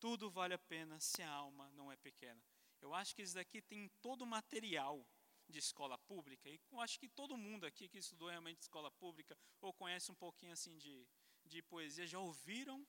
Tudo 0.00 0.30
vale 0.30 0.54
a 0.54 0.58
pena 0.58 1.00
se 1.00 1.22
a 1.22 1.30
alma 1.30 1.70
não 1.72 1.90
é 1.90 1.96
pequena. 1.96 2.42
Eu 2.80 2.94
acho 2.94 3.14
que 3.14 3.22
isso 3.22 3.34
daqui 3.34 3.60
tem 3.60 3.88
todo 4.00 4.22
o 4.22 4.26
material 4.26 5.04
de 5.48 5.58
escola 5.58 5.96
pública, 5.96 6.48
e 6.48 6.60
acho 6.80 7.00
que 7.00 7.08
todo 7.08 7.36
mundo 7.36 7.64
aqui 7.64 7.88
que 7.88 7.98
estudou 7.98 8.28
realmente 8.28 8.60
escola 8.60 8.90
pública 8.90 9.36
ou 9.60 9.72
conhece 9.72 10.10
um 10.12 10.14
pouquinho 10.14 10.52
assim 10.52 10.76
de, 10.76 11.08
de 11.44 11.62
poesia 11.62 12.06
já 12.06 12.18
ouviram 12.18 12.86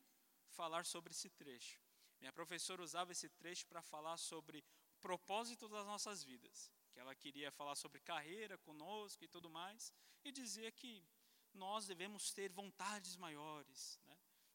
falar 0.50 0.86
sobre 0.86 1.12
esse 1.12 1.30
trecho. 1.30 1.80
Minha 2.20 2.34
professora 2.34 2.84
usava 2.84 3.14
esse 3.14 3.30
trecho 3.30 3.66
para 3.66 3.82
falar 3.82 4.18
sobre 4.18 4.60
o 4.60 5.00
propósito 5.00 5.70
das 5.70 5.86
nossas 5.86 6.21
vidas, 6.21 6.70
que 6.91 7.00
ela 7.00 7.16
queria 7.16 7.50
falar 7.50 7.76
sobre 7.76 8.02
carreira 8.02 8.57
conosco 8.57 9.23
e 9.23 9.28
tudo 9.28 9.50
mais, 9.50 9.94
e 10.23 10.32
dizia 10.32 10.70
que 10.71 11.07
nós 11.54 11.88
devemos 11.88 12.32
ter 12.34 12.52
vontades 12.52 13.16
maiores, 13.16 14.00
né? 14.05 14.09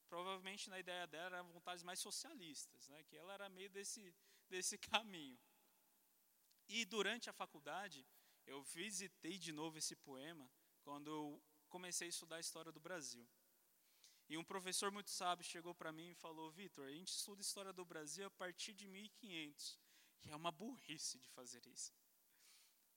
Provavelmente 0.08 0.70
na 0.70 0.78
ideia 0.78 1.06
dela 1.06 1.36
eram 1.36 1.50
vontades 1.50 1.82
mais 1.82 1.98
socialistas, 1.98 2.88
né? 2.88 3.02
Que 3.04 3.16
ela 3.16 3.34
era 3.34 3.48
meio 3.48 3.70
desse 3.70 4.14
desse 4.48 4.78
caminho. 4.90 5.38
E 6.68 6.84
durante 6.84 7.28
a 7.28 7.32
faculdade, 7.32 8.06
eu 8.46 8.62
visitei 8.62 9.38
de 9.38 9.52
novo 9.52 9.78
esse 9.78 9.96
poema 9.96 10.50
quando 10.82 11.10
eu 11.10 11.42
comecei 11.68 12.06
a 12.08 12.10
estudar 12.10 12.36
a 12.36 12.40
história 12.40 12.72
do 12.72 12.80
Brasil. 12.80 13.26
E 14.28 14.38
um 14.38 14.44
professor 14.44 14.90
muito 14.90 15.10
sábio 15.10 15.44
chegou 15.44 15.74
para 15.74 15.92
mim 15.92 16.10
e 16.10 16.14
falou: 16.14 16.50
Vitor, 16.50 16.86
a 16.86 16.92
gente 16.92 17.08
estuda 17.08 17.40
a 17.40 17.46
história 17.48 17.72
do 17.72 17.84
Brasil 17.84 18.26
a 18.26 18.30
partir 18.30 18.72
de 18.72 18.86
1500. 18.86 19.78
E 20.24 20.30
é 20.30 20.36
uma 20.36 20.50
burrice 20.50 21.18
de 21.18 21.28
fazer 21.30 21.66
isso. 21.66 21.92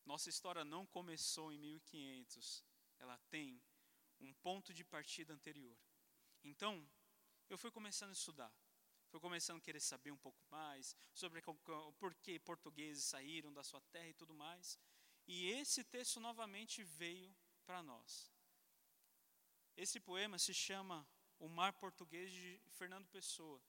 Nossa 0.06 0.30
história 0.30 0.64
não 0.64 0.86
começou 0.86 1.52
em 1.52 1.58
1500. 1.58 2.64
Ela 2.98 3.18
tem 3.30 3.62
um 4.22 4.34
ponto 4.36 4.74
de 4.74 4.86
partida 4.86 5.34
anterior. 5.34 5.78
Então, 6.44 6.90
eu 7.50 7.58
fui 7.58 7.72
começando 7.72 8.10
a 8.10 8.14
estudar. 8.14 8.54
Fui 9.10 9.20
começando 9.20 9.58
a 9.58 9.62
querer 9.62 9.80
saber 9.80 10.12
um 10.12 10.18
pouco 10.18 10.42
mais 10.50 10.96
sobre 11.14 11.42
por 11.98 12.14
que 12.16 12.40
portugueses 12.40 13.06
saíram 13.06 13.54
da 13.54 13.64
sua 13.64 13.82
terra 13.82 14.10
e 14.10 14.14
tudo 14.14 14.34
mais. 14.34 14.78
E 15.26 15.50
esse 15.52 15.84
texto 15.84 16.20
novamente 16.20 16.84
veio 16.84 17.34
para 17.66 17.82
nós. 17.82 18.32
Esse 19.76 20.00
poema 20.00 20.38
se 20.38 20.54
chama 20.54 21.08
O 21.40 21.48
Mar 21.48 21.74
Português 21.74 22.32
de 22.32 22.62
Fernando 22.72 23.08
Pessoa. 23.08 23.62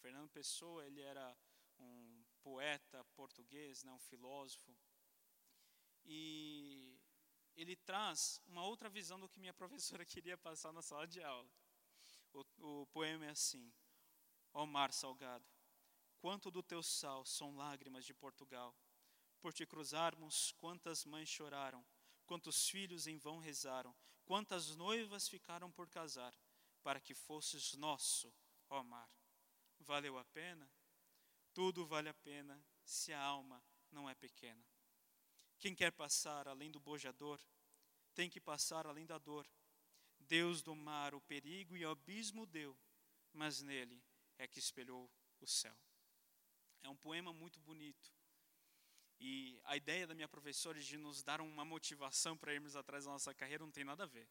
Fernando 0.00 0.30
Pessoa, 0.30 0.86
ele 0.86 1.00
era 1.00 1.36
um 1.78 2.24
poeta 2.42 3.04
português, 3.16 3.82
né, 3.82 3.92
um 3.92 3.98
filósofo. 3.98 4.76
E 6.04 6.98
ele 7.56 7.74
traz 7.74 8.40
uma 8.46 8.64
outra 8.64 8.88
visão 8.88 9.18
do 9.18 9.28
que 9.28 9.40
minha 9.40 9.54
professora 9.62 10.04
queria 10.04 10.38
passar 10.38 10.72
na 10.72 10.82
sala 10.82 11.06
de 11.06 11.22
aula. 11.22 11.50
O, 12.36 12.82
o 12.82 12.86
poema 12.88 13.24
é 13.24 13.30
assim: 13.30 13.72
Ó 14.52 14.66
mar 14.66 14.92
salgado, 14.92 15.46
quanto 16.18 16.50
do 16.50 16.62
teu 16.62 16.82
sal 16.82 17.24
são 17.24 17.56
lágrimas 17.56 18.04
de 18.04 18.12
Portugal. 18.12 18.76
Por 19.40 19.54
te 19.54 19.64
cruzarmos, 19.64 20.52
quantas 20.58 21.04
mães 21.04 21.28
choraram, 21.28 21.84
quantos 22.26 22.68
filhos 22.68 23.06
em 23.06 23.16
vão 23.16 23.38
rezaram, 23.38 23.96
quantas 24.24 24.74
noivas 24.76 25.28
ficaram 25.28 25.70
por 25.70 25.88
casar, 25.88 26.34
para 26.82 27.00
que 27.00 27.14
fosses 27.14 27.74
nosso, 27.74 28.34
ó 28.68 28.82
mar. 28.82 29.10
Valeu 29.80 30.18
a 30.18 30.24
pena? 30.26 30.70
Tudo 31.54 31.86
vale 31.86 32.08
a 32.10 32.14
pena 32.14 32.62
se 32.84 33.12
a 33.12 33.22
alma 33.22 33.64
não 33.90 34.10
é 34.10 34.14
pequena. 34.14 34.66
Quem 35.58 35.74
quer 35.74 35.90
passar 35.92 36.48
além 36.48 36.70
do 36.70 36.80
bojador, 36.80 37.40
tem 38.14 38.28
que 38.28 38.40
passar 38.40 38.86
além 38.86 39.06
da 39.06 39.16
dor. 39.16 39.48
Deus 40.28 40.62
do 40.62 40.74
mar 40.74 41.14
o 41.14 41.20
perigo 41.20 41.76
e 41.76 41.84
o 41.84 41.90
abismo 41.90 42.46
deu, 42.46 42.76
mas 43.32 43.62
nele 43.62 44.02
é 44.38 44.46
que 44.46 44.58
espelhou 44.58 45.10
o 45.40 45.46
céu. 45.46 45.76
É 46.82 46.88
um 46.88 46.96
poema 46.96 47.32
muito 47.32 47.58
bonito. 47.60 48.14
E 49.18 49.58
a 49.64 49.76
ideia 49.76 50.06
da 50.06 50.14
minha 50.14 50.28
professora 50.28 50.78
de 50.78 50.96
nos 50.96 51.22
dar 51.22 51.40
uma 51.40 51.64
motivação 51.64 52.36
para 52.36 52.52
irmos 52.52 52.76
atrás 52.76 53.04
da 53.04 53.10
nossa 53.10 53.34
carreira 53.34 53.64
não 53.64 53.72
tem 53.72 53.84
nada 53.84 54.04
a 54.04 54.06
ver. 54.06 54.28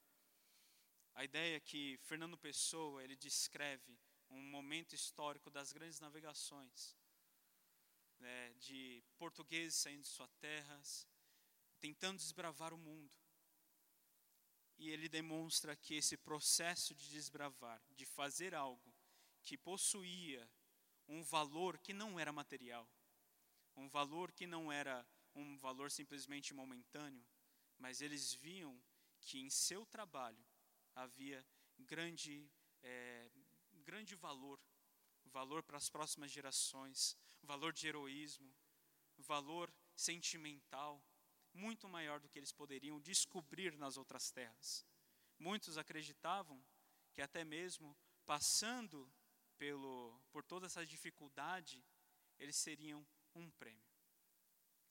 A 1.16 1.24
ideia 1.24 1.58
é 1.58 1.60
que 1.60 1.98
Fernando 2.04 2.38
Pessoa, 2.38 3.04
ele 3.04 3.16
descreve 3.16 3.98
um 4.30 4.42
momento 4.42 4.94
histórico 4.94 5.50
das 5.50 5.72
grandes 5.72 6.00
navegações, 6.00 6.96
né, 8.20 8.54
de 8.56 9.04
portugueses 9.18 9.80
saindo 9.80 10.02
de 10.02 10.08
suas 10.08 10.32
terras, 10.36 11.08
tentando 11.80 12.18
desbravar 12.18 12.74
o 12.74 12.78
mundo. 12.78 13.16
E 14.78 14.90
ele 14.90 15.08
demonstra 15.08 15.76
que 15.76 15.96
esse 15.96 16.18
processo 16.18 16.94
de 16.94 17.10
desbravar, 17.10 17.82
de 17.92 18.06
fazer 18.06 18.54
algo, 18.54 18.94
que 19.42 19.58
possuía 19.58 20.50
um 21.08 21.24
valor 21.24 21.78
que 21.78 21.94
não 21.94 22.20
era 22.20 22.34
material, 22.34 22.90
um 23.76 23.88
valor 23.88 24.32
que 24.32 24.48
não 24.48 24.72
era 24.72 25.08
um 25.34 25.58
valor 25.58 25.92
simplesmente 25.92 26.54
momentâneo, 26.54 27.26
mas 27.78 28.02
eles 28.02 28.34
viam 28.34 28.82
que 29.22 29.40
em 29.40 29.50
seu 29.50 29.86
trabalho 29.86 30.44
havia 30.94 31.46
grande, 31.78 32.50
é, 32.82 33.30
grande 33.84 34.16
valor, 34.16 34.60
valor 35.26 35.62
para 35.64 35.78
as 35.78 35.90
próximas 35.90 36.32
gerações, 36.32 37.18
valor 37.42 37.74
de 37.74 37.88
heroísmo, 37.88 38.56
valor 39.18 39.74
sentimental, 39.96 41.04
muito 41.56 41.88
maior 41.88 42.20
do 42.20 42.30
que 42.30 42.38
eles 42.38 42.52
poderiam 42.52 43.00
descobrir 43.00 43.78
nas 43.78 43.98
outras 43.98 44.30
terras. 44.32 44.86
Muitos 45.40 45.78
acreditavam 45.78 46.64
que 47.14 47.22
até 47.22 47.44
mesmo 47.44 47.98
passando 48.26 49.12
pelo, 49.58 50.22
por 50.32 50.44
toda 50.44 50.66
essa 50.66 50.86
dificuldade, 50.86 51.84
eles 52.38 52.56
seriam 52.56 53.06
um 53.34 53.50
prêmio. 53.52 53.96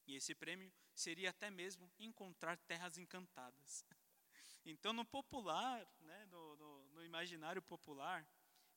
E 0.06 0.16
esse 0.16 0.34
prêmio 0.34 0.72
seria 0.94 1.30
até 1.30 1.50
mesmo 1.50 1.90
encontrar 1.98 2.56
terras 2.58 2.98
encantadas. 2.98 3.84
Então, 4.66 4.94
no 4.94 5.04
popular, 5.04 5.86
né, 6.00 6.24
no, 6.24 6.56
no, 6.56 6.88
no 6.92 7.04
imaginário 7.04 7.60
popular, 7.60 8.26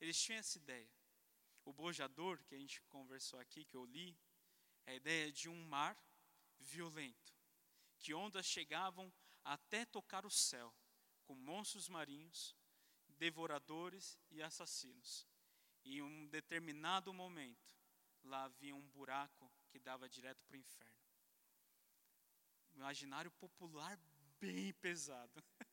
eles 0.02 0.22
tinham 0.22 0.40
essa 0.40 0.58
ideia. 0.58 0.92
O 1.64 1.72
bojador, 1.72 2.44
que 2.44 2.56
a 2.56 2.58
gente 2.58 2.81
conversou 2.90 3.40
aqui, 3.40 3.64
que 3.64 3.78
eu 3.78 3.86
li, 3.86 4.14
é 4.86 4.92
a 4.92 4.96
ideia 4.96 5.31
de 5.31 5.47
um 5.47 5.66
mar 5.66 5.97
violento, 6.59 7.37
que 8.00 8.13
ondas 8.13 8.46
chegavam 8.46 9.12
até 9.44 9.85
tocar 9.85 10.25
o 10.25 10.31
céu, 10.31 10.74
com 11.24 11.35
monstros 11.35 11.88
marinhos, 11.88 12.56
devoradores 13.18 14.18
e 14.30 14.41
assassinos. 14.41 15.28
E 15.84 15.97
em 15.97 16.02
um 16.02 16.28
determinado 16.28 17.13
momento, 17.13 17.75
lá 18.24 18.44
havia 18.44 18.75
um 18.75 18.88
buraco 18.90 19.52
que 19.69 19.80
dava 19.80 20.09
direto 20.09 20.44
para 20.46 20.56
o 20.56 20.59
inferno. 20.59 20.97
Imaginário 22.74 23.31
popular 23.31 23.97
bem 24.40 24.74
pesado. 24.74 25.44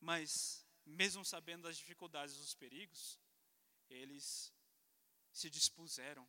Mas, 0.00 0.64
mesmo 0.84 1.24
sabendo 1.24 1.62
das 1.62 1.76
dificuldades 1.76 2.34
e 2.34 2.38
dos 2.38 2.54
perigos, 2.54 3.18
eles 3.88 4.52
se 5.32 5.48
dispuseram, 5.48 6.28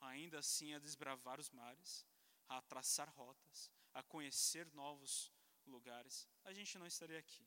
ainda 0.00 0.38
assim, 0.38 0.74
a 0.74 0.78
desbravar 0.78 1.40
os 1.40 1.50
mares, 1.50 2.06
a 2.48 2.60
traçar 2.62 3.08
rotas, 3.14 3.70
a 3.92 4.02
conhecer 4.02 4.66
novos 4.72 5.32
lugares. 5.66 6.28
A 6.44 6.52
gente 6.52 6.78
não 6.78 6.86
estaria 6.86 7.18
aqui. 7.18 7.46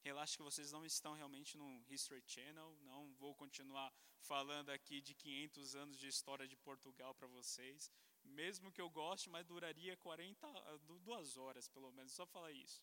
Relaxa 0.00 0.36
que 0.36 0.42
vocês 0.42 0.72
não 0.72 0.84
estão 0.84 1.14
realmente 1.14 1.56
no 1.56 1.84
History 1.88 2.22
Channel, 2.26 2.76
não 2.80 3.14
vou 3.14 3.34
continuar 3.34 3.92
falando 4.18 4.70
aqui 4.70 5.00
de 5.00 5.14
500 5.14 5.76
anos 5.76 5.98
de 5.98 6.08
história 6.08 6.46
de 6.46 6.56
Portugal 6.56 7.14
para 7.14 7.28
vocês, 7.28 7.90
mesmo 8.24 8.72
que 8.72 8.80
eu 8.80 8.90
goste, 8.90 9.30
mas 9.30 9.46
duraria 9.46 9.96
40, 9.96 10.78
duas 10.78 11.36
horas 11.36 11.68
pelo 11.68 11.92
menos, 11.92 12.12
só 12.12 12.26
falar 12.26 12.50
isso. 12.50 12.82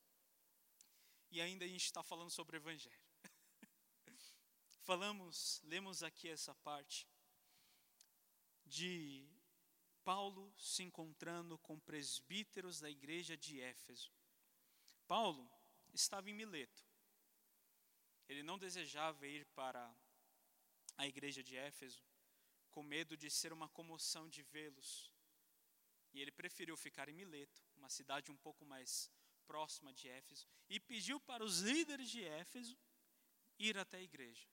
E 1.29 1.41
ainda 1.41 1.65
a 1.65 1.67
gente 1.67 1.83
está 1.83 2.01
falando 2.01 2.29
sobre 2.29 2.55
o 2.55 2.59
Evangelho. 2.59 3.03
Falamos, 4.81 5.61
lemos 5.63 6.01
aqui 6.01 6.29
essa 6.29 6.55
parte 6.55 7.07
de 8.65 9.27
Paulo 10.09 10.53
se 10.57 10.81
encontrando 10.83 11.57
com 11.59 11.79
presbíteros 11.79 12.79
da 12.79 12.89
igreja 12.89 13.35
de 13.37 13.61
Éfeso. 13.61 14.11
Paulo 15.07 15.43
estava 15.93 16.29
em 16.29 16.33
Mileto 16.33 16.89
ele 18.29 18.43
não 18.43 18.59
desejava 18.59 19.25
ir 19.27 19.43
para 19.47 19.83
a 20.95 21.07
igreja 21.07 21.43
de 21.43 21.57
Éfeso 21.57 22.03
com 22.69 22.83
medo 22.83 23.17
de 23.17 23.29
ser 23.29 23.51
uma 23.51 23.67
comoção 23.67 24.29
de 24.29 24.43
vê-los. 24.43 25.11
E 26.13 26.21
ele 26.21 26.31
preferiu 26.31 26.77
ficar 26.77 27.09
em 27.09 27.13
Mileto, 27.13 27.59
uma 27.75 27.89
cidade 27.89 28.31
um 28.31 28.37
pouco 28.37 28.63
mais 28.63 29.11
próxima 29.47 29.91
de 29.91 30.07
Éfeso, 30.07 30.47
e 30.69 30.79
pediu 30.79 31.19
para 31.19 31.43
os 31.43 31.61
líderes 31.61 32.09
de 32.11 32.23
Éfeso 32.23 32.77
ir 33.57 33.75
até 33.79 33.97
a 33.97 34.03
igreja, 34.03 34.47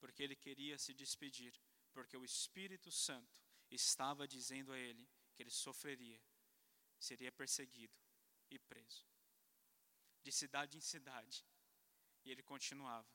porque 0.00 0.24
ele 0.24 0.34
queria 0.34 0.76
se 0.76 0.92
despedir, 0.92 1.54
porque 1.92 2.16
o 2.16 2.24
Espírito 2.24 2.90
Santo 2.90 3.47
estava 3.70 4.26
dizendo 4.26 4.72
a 4.72 4.78
ele 4.78 5.08
que 5.34 5.42
ele 5.42 5.50
sofreria, 5.50 6.20
seria 6.98 7.30
perseguido 7.30 7.96
e 8.50 8.58
preso. 8.58 9.06
De 10.22 10.32
cidade 10.32 10.76
em 10.76 10.80
cidade, 10.80 11.46
e 12.24 12.30
ele 12.30 12.42
continuava, 12.42 13.08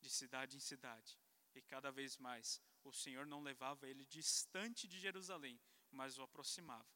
de 0.00 0.10
cidade 0.10 0.56
em 0.56 0.60
cidade, 0.60 1.18
E 1.54 1.62
cada 1.62 1.90
vez 1.92 2.16
mais, 2.16 2.60
o 2.82 2.92
Senhor 2.92 3.26
não 3.26 3.40
levava 3.40 3.88
ele 3.88 4.04
distante 4.04 4.88
de 4.88 4.98
Jerusalém, 4.98 5.60
mas 5.90 6.18
o 6.18 6.22
aproximava. 6.22 6.92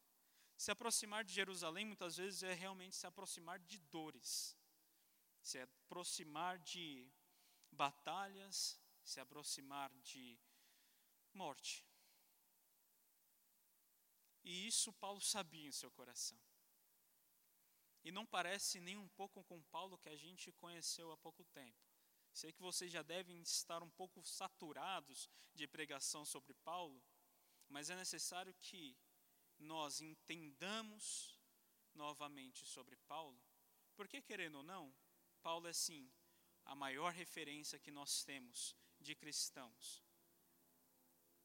Se 0.56 0.72
aproximar 0.72 1.24
de 1.24 1.32
Jerusalém 1.32 1.84
muitas 1.84 2.16
vezes 2.16 2.42
é 2.42 2.52
realmente 2.52 2.96
se 2.96 3.06
aproximar 3.06 3.60
de 3.60 3.78
dores, 3.78 4.58
se 5.40 5.60
aproximar 5.60 6.58
de 6.58 7.08
batalhas, 7.70 8.76
se 9.04 9.20
aproximar 9.20 9.90
de 10.00 10.36
morte. 11.32 11.87
E 14.44 14.66
isso 14.66 14.92
Paulo 14.92 15.20
sabia 15.20 15.68
em 15.68 15.72
seu 15.72 15.90
coração. 15.90 16.38
E 18.04 18.12
não 18.12 18.24
parece 18.24 18.80
nem 18.80 18.96
um 18.96 19.08
pouco 19.08 19.42
com 19.44 19.62
Paulo 19.64 19.98
que 19.98 20.08
a 20.08 20.16
gente 20.16 20.52
conheceu 20.52 21.10
há 21.12 21.16
pouco 21.16 21.44
tempo. 21.44 21.78
Sei 22.32 22.52
que 22.52 22.62
vocês 22.62 22.90
já 22.90 23.02
devem 23.02 23.40
estar 23.42 23.82
um 23.82 23.90
pouco 23.90 24.24
saturados 24.24 25.28
de 25.54 25.66
pregação 25.66 26.24
sobre 26.24 26.54
Paulo, 26.54 27.02
mas 27.68 27.90
é 27.90 27.96
necessário 27.96 28.54
que 28.54 28.96
nós 29.58 30.00
entendamos 30.00 31.38
novamente 31.94 32.64
sobre 32.64 32.96
Paulo, 32.96 33.42
porque 33.96 34.22
querendo 34.22 34.58
ou 34.58 34.62
não, 34.62 34.94
Paulo 35.42 35.66
é 35.66 35.72
sim 35.72 36.10
a 36.64 36.74
maior 36.74 37.12
referência 37.12 37.78
que 37.78 37.90
nós 37.90 38.22
temos 38.22 38.76
de 39.00 39.14
cristãos. 39.14 40.04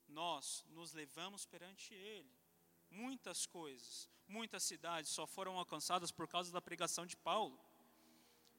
Nós 0.07 0.63
nos 0.67 0.93
levamos 0.93 1.45
perante 1.45 1.93
ele. 1.93 2.42
Muitas 2.93 3.47
coisas, 3.47 4.07
muitas 4.27 4.61
cidades 4.61 5.09
só 5.09 5.25
foram 5.25 5.57
alcançadas 5.57 6.11
por 6.11 6.27
causa 6.27 6.51
da 6.51 6.61
pregação 6.61 7.07
de 7.07 7.17
Paulo. 7.17 7.59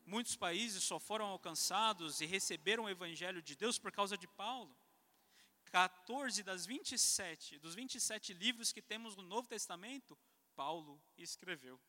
Muitos 0.05 0.35
países 0.35 0.83
só 0.83 0.99
foram 0.99 1.27
alcançados 1.27 2.21
e 2.21 2.27
receberam 2.27 2.85
o 2.85 2.89
evangelho 2.89 3.41
de 3.41 3.55
Deus 3.55 3.79
por 3.79 3.93
causa 3.93 4.19
de 4.19 4.27
Paulo. 4.27 4.77
14 5.71 6.43
das 6.43 6.67
27, 6.67 7.61
dos 7.61 7.77
27 7.77 8.35
livros 8.35 8.73
que 8.73 8.83
temos 8.83 9.15
no 9.15 9.23
Novo 9.23 9.47
Testamento, 9.47 10.19
Paulo 10.57 11.01
escreveu. 11.17 11.81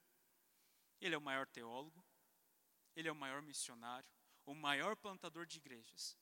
Ele 1.02 1.16
é 1.16 1.18
o 1.18 1.22
maior 1.22 1.48
teólogo, 1.48 2.06
ele 2.96 3.08
é 3.08 3.12
o 3.12 3.16
maior 3.16 3.42
missionário, 3.42 4.10
o 4.46 4.54
maior 4.54 4.96
plantador 4.96 5.48
de 5.48 5.58
igrejas. 5.58 6.16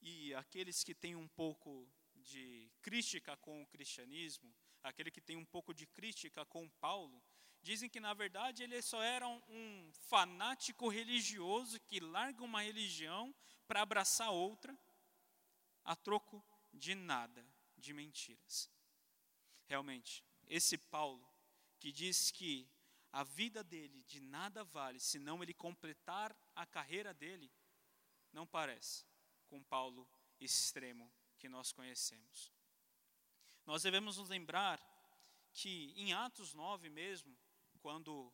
E 0.00 0.34
aqueles 0.34 0.82
que 0.82 0.96
têm 0.96 1.14
um 1.14 1.28
pouco 1.28 1.88
de 2.22 2.70
crítica 2.80 3.36
com 3.36 3.62
o 3.62 3.66
cristianismo, 3.66 4.54
aquele 4.82 5.10
que 5.10 5.20
tem 5.20 5.36
um 5.36 5.44
pouco 5.44 5.74
de 5.74 5.86
crítica 5.86 6.44
com 6.46 6.68
Paulo, 6.68 7.22
dizem 7.60 7.88
que 7.88 8.00
na 8.00 8.12
verdade 8.14 8.62
ele 8.62 8.80
só 8.82 9.02
era 9.02 9.28
um, 9.28 9.90
fanático 9.92 10.88
religioso 10.88 11.78
que 11.80 12.00
larga 12.00 12.42
uma 12.42 12.62
religião 12.62 13.34
para 13.66 13.82
abraçar 13.82 14.30
outra 14.30 14.76
a 15.84 15.94
troco 15.94 16.44
de 16.72 16.94
nada, 16.94 17.46
de 17.76 17.92
mentiras. 17.92 18.70
Realmente, 19.66 20.24
esse 20.46 20.76
Paulo 20.76 21.26
que 21.78 21.92
diz 21.92 22.30
que 22.30 22.68
a 23.12 23.24
vida 23.24 23.62
dele 23.62 24.02
de 24.04 24.20
nada 24.20 24.64
vale 24.64 24.98
se 24.98 25.18
não 25.18 25.42
ele 25.42 25.54
completar 25.54 26.36
a 26.54 26.64
carreira 26.64 27.12
dele, 27.12 27.50
não 28.32 28.46
parece 28.46 29.04
com 29.46 29.62
Paulo 29.62 30.08
extremo 30.40 31.12
que 31.42 31.48
nós 31.48 31.72
conhecemos. 31.72 32.52
Nós 33.66 33.82
devemos 33.82 34.16
nos 34.16 34.28
lembrar 34.28 34.80
que 35.52 35.92
em 35.96 36.12
Atos 36.12 36.54
9 36.54 36.88
mesmo, 36.88 37.36
quando 37.80 38.32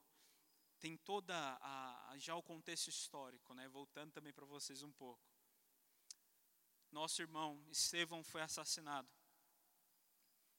tem 0.78 0.94
toda 0.94 1.34
a, 1.62 2.14
já 2.19 2.37
o 2.37 2.43
contexto 2.43 2.88
histórico, 2.88 3.55
né, 3.55 3.66
voltando 3.66 4.12
também 4.12 4.31
para 4.31 4.44
vocês 4.44 4.82
um 4.82 4.93
pouco. 4.93 5.26
Nosso 6.93 7.22
irmão 7.22 7.64
Estevão 7.70 8.22
foi 8.22 8.43
assassinado. 8.43 9.08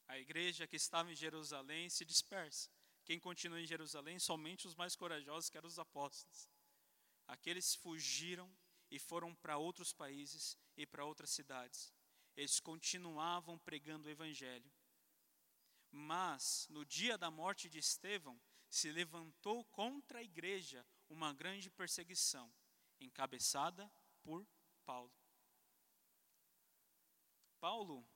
A 0.07 0.17
igreja 0.17 0.67
que 0.67 0.75
estava 0.75 1.11
em 1.11 1.15
Jerusalém 1.15 1.87
se 1.87 2.03
dispersa. 2.03 2.67
Quem 3.05 3.19
continua 3.19 3.61
em 3.61 3.67
Jerusalém? 3.67 4.17
Somente 4.17 4.65
os 4.65 4.73
mais 4.73 4.95
corajosos, 4.95 5.51
que 5.51 5.57
eram 5.57 5.67
os 5.67 5.77
apóstolos. 5.77 6.49
Aqueles 7.27 7.75
fugiram 7.75 8.51
e 8.89 8.97
foram 8.97 9.35
para 9.35 9.59
outros 9.59 9.93
países 9.93 10.57
e 10.75 10.83
para 10.87 11.05
outras 11.05 11.29
cidades. 11.29 11.93
Eles 12.35 12.59
continuavam 12.59 13.57
pregando 13.59 14.07
o 14.07 14.11
evangelho. 14.11 14.71
Mas, 15.91 16.67
no 16.69 16.85
dia 16.85 17.17
da 17.17 17.31
morte 17.31 17.67
de 17.67 17.79
Estevão, 17.79 18.39
se 18.69 18.91
levantou 18.91 19.65
contra 19.65 20.19
a 20.19 20.23
igreja 20.23 20.85
uma 21.09 21.33
grande 21.33 21.69
perseguição, 21.69 22.53
encabeçada 22.99 23.91
por 24.21 24.47
Paulo. 24.85 25.11
Paulo, 27.59 28.07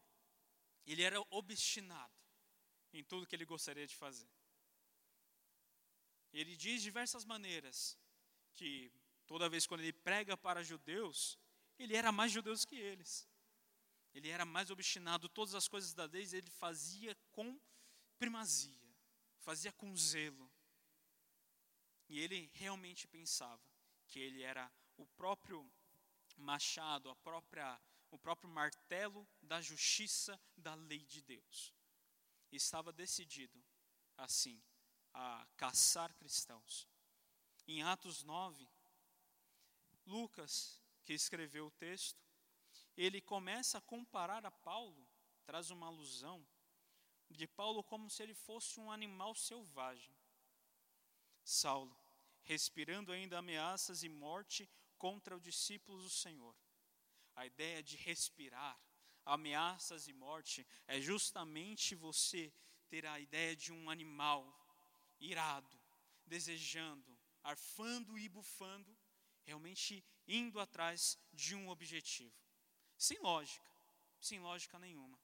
ele 0.86 1.01
era 1.01 1.19
obstinado 1.30 2.13
em 2.94 3.04
tudo 3.04 3.25
que 3.25 3.36
ele 3.36 3.45
gostaria 3.45 3.88
de 3.88 3.95
fazer. 3.95 4.30
Ele 6.31 6.56
diz 6.56 6.81
diversas 6.81 7.25
maneiras 7.25 7.98
que 8.54 8.92
toda 9.25 9.50
vez 9.50 9.66
quando 9.66 9.81
ele 9.81 9.94
prega 9.94 10.38
para 10.38 10.63
judeus, 10.63 11.38
ele 11.77 11.95
era 11.95 12.12
mais 12.12 12.31
judeus 12.31 12.63
que 12.66 12.75
eles. 12.75 13.27
Ele 14.13 14.30
era 14.30 14.45
mais 14.45 14.69
obstinado, 14.69 15.27
todas 15.27 15.56
as 15.56 15.68
coisas 15.68 15.94
da 15.94 16.06
lei 16.06 16.27
ele 16.33 16.50
fazia 16.51 17.15
com 17.31 17.60
primazia, 18.19 18.80
fazia 19.39 19.71
com 19.71 19.95
zelo. 19.95 20.50
E 22.07 22.19
ele 22.19 22.50
realmente 22.54 23.07
pensava 23.07 23.62
que 24.07 24.19
ele 24.19 24.44
era 24.44 24.71
o 24.98 25.06
próprio 25.07 25.68
machado, 26.38 27.10
a 27.10 27.15
própria, 27.15 27.81
o 28.12 28.19
próprio 28.19 28.50
martelo 28.50 29.27
da 29.42 29.60
justiça 29.62 30.39
da 30.56 30.75
lei 30.75 31.04
de 31.06 31.21
Deus. 31.21 31.74
E 32.51 32.56
estava 32.56 32.94
decidido, 32.94 33.63
assim, 34.16 34.62
a 35.13 35.48
caçar 35.57 36.13
cristãos. 36.16 36.88
Em 37.68 37.81
Atos 37.81 38.24
9, 38.24 38.69
Lucas, 40.06 40.81
que 41.04 41.13
escreveu 41.13 41.68
o 41.68 41.71
texto, 41.71 42.21
ele 42.95 43.22
começa 43.22 43.78
a 43.78 43.81
comparar 43.81 44.45
a 44.45 44.51
Paulo, 44.51 45.07
traz 45.45 45.72
uma 45.72 45.88
alusão 45.88 46.45
de 47.30 47.48
Paulo 47.48 47.84
como 47.84 48.10
se 48.10 48.22
ele 48.22 48.34
fosse 48.34 48.80
um 48.80 48.92
animal 48.92 49.34
selvagem. 49.36 50.16
Saulo, 51.44 51.98
respirando 52.44 53.12
ainda 53.12 53.38
ameaças 53.38 54.04
e 54.04 54.10
morte 54.10 54.69
contra 54.98 55.36
os 55.36 55.42
discípulos 55.42 56.04
do 56.04 56.10
Senhor. 56.10 56.56
A 57.36 57.45
ideia 57.45 57.81
de 57.81 57.98
respirar 57.98 58.80
ameaças 59.25 60.07
e 60.07 60.13
morte 60.13 60.68
é 60.88 61.02
justamente 61.02 61.95
você 61.95 62.54
ter 62.90 63.06
a 63.06 63.19
ideia 63.19 63.56
de 63.56 63.71
um 63.71 63.90
animal 63.90 64.42
irado, 65.19 65.80
desejando, 66.26 67.18
arfando 67.42 68.18
e 68.18 68.30
bufando, 68.30 68.95
realmente 69.44 70.04
indo 70.28 70.59
atrás 70.59 71.18
de 71.31 71.56
um 71.56 71.69
objetivo. 71.69 72.43
Sem 72.97 73.19
lógica, 73.19 73.69
sem 74.19 74.40
lógica 74.40 74.80
nenhuma. 74.80 75.19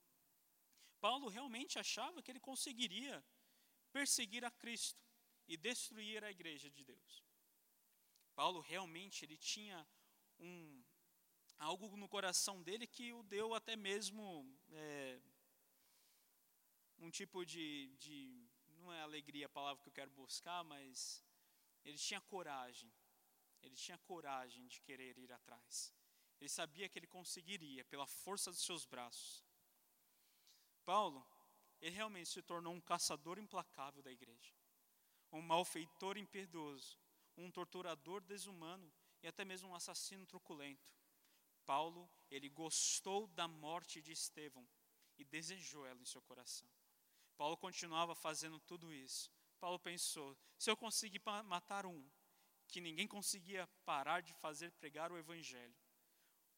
Paulo 1.00 1.30
realmente 1.30 1.80
achava 1.80 2.22
que 2.22 2.32
ele 2.32 2.40
conseguiria 2.40 3.24
perseguir 3.92 4.44
a 4.44 4.52
Cristo 4.52 5.02
e 5.48 5.56
destruir 5.56 6.24
a 6.24 6.32
igreja 6.32 6.70
de 6.70 6.84
Deus. 6.84 7.24
Paulo 8.36 8.60
realmente 8.60 9.26
ele 9.26 9.38
tinha 9.38 9.88
um 10.40 10.84
algo 11.58 11.98
no 11.98 12.08
coração 12.08 12.62
dele 12.64 12.88
que 12.88 13.12
o 13.12 13.22
deu 13.24 13.54
até 13.54 13.76
mesmo 13.76 14.24
é, 14.72 15.20
um 17.00 17.10
tipo 17.10 17.46
de, 17.46 17.94
de 17.98 18.50
não 18.78 18.92
é 18.94 19.02
alegria 19.02 19.46
a 19.46 19.50
palavra 19.50 19.82
que 19.84 19.90
eu 19.90 19.94
quero 19.94 20.12
buscar, 20.12 20.64
mas 20.64 21.24
ele 21.84 21.98
tinha 21.98 22.22
coragem. 22.22 22.92
Ele 23.62 23.76
tinha 23.76 23.98
coragem 23.98 24.66
de 24.68 24.80
querer 24.82 25.18
ir 25.18 25.32
atrás. 25.34 25.94
Ele 26.40 26.50
sabia 26.50 26.88
que 26.88 26.98
ele 26.98 27.08
conseguiria 27.08 27.84
pela 27.86 28.08
força 28.08 28.52
dos 28.52 28.64
seus 28.64 28.86
braços. 28.86 29.44
Paulo, 30.86 31.26
ele 31.82 31.96
realmente 31.96 32.30
se 32.30 32.42
tornou 32.42 32.74
um 32.74 32.82
caçador 32.82 33.38
implacável 33.38 34.02
da 34.02 34.12
igreja, 34.12 34.54
um 35.32 35.42
malfeitor 35.42 36.18
impiedoso, 36.18 36.98
um 37.38 37.52
torturador 37.52 38.22
desumano 38.22 38.92
e 39.22 39.28
até 39.28 39.46
mesmo 39.46 39.70
um 39.70 39.76
assassino 39.76 40.26
truculento. 40.26 40.90
Paulo, 41.66 42.10
ele 42.32 42.50
gostou 42.50 43.28
da 43.28 43.48
morte 43.48 44.02
de 44.02 44.12
Estevão 44.12 44.68
e 45.18 45.24
desejou 45.24 45.86
ela 45.86 46.02
em 46.02 46.06
seu 46.06 46.22
coração. 46.22 46.68
Paulo 47.38 47.56
continuava 47.58 48.16
fazendo 48.16 48.60
tudo 48.60 48.94
isso. 48.94 49.32
Paulo 49.60 49.80
pensou: 49.80 50.38
se 50.58 50.70
eu 50.72 50.76
conseguir 50.76 51.22
matar 51.46 51.86
um, 51.86 52.10
que 52.68 52.82
ninguém 52.82 53.08
conseguia 53.08 53.68
parar 53.86 54.22
de 54.22 54.34
fazer 54.34 54.72
pregar 54.74 55.12
o 55.12 55.18
evangelho, 55.18 55.76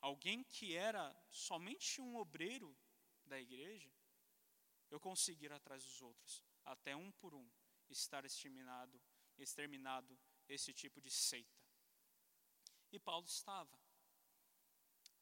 alguém 0.02 0.44
que 0.44 0.76
era 0.76 1.16
somente 1.30 2.02
um 2.02 2.16
obreiro 2.16 2.76
da 3.26 3.40
igreja, 3.40 3.92
eu 4.90 5.00
consegui 5.00 5.46
ir 5.46 5.54
atrás 5.54 5.84
dos 5.84 6.02
outros, 6.02 6.44
até 6.66 6.96
um 6.96 7.12
por 7.14 7.34
um 7.34 7.50
estar 7.90 8.26
exterminado, 8.26 9.02
exterminado 9.38 10.20
esse 10.48 10.74
tipo 10.74 11.00
de 11.00 11.10
seita. 11.10 11.62
E 12.92 13.00
Paulo 13.00 13.26
estava 13.26 13.80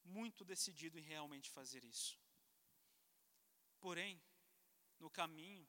muito 0.03 0.43
decidido 0.43 0.97
em 0.97 1.03
realmente 1.03 1.51
fazer 1.51 1.83
isso. 1.83 2.19
Porém, 3.79 4.21
no 4.97 5.09
caminho 5.09 5.67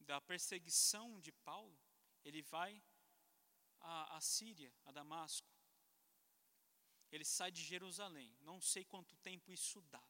da 0.00 0.20
perseguição 0.20 1.20
de 1.20 1.32
Paulo, 1.32 1.78
ele 2.24 2.42
vai 2.42 2.82
à, 3.80 4.16
à 4.16 4.20
Síria, 4.20 4.74
a 4.84 4.92
Damasco. 4.92 5.57
Ele 7.10 7.24
sai 7.24 7.50
de 7.50 7.62
Jerusalém. 7.62 8.36
Não 8.40 8.60
sei 8.60 8.84
quanto 8.84 9.16
tempo 9.16 9.52
isso 9.52 9.80
dá. 9.82 10.02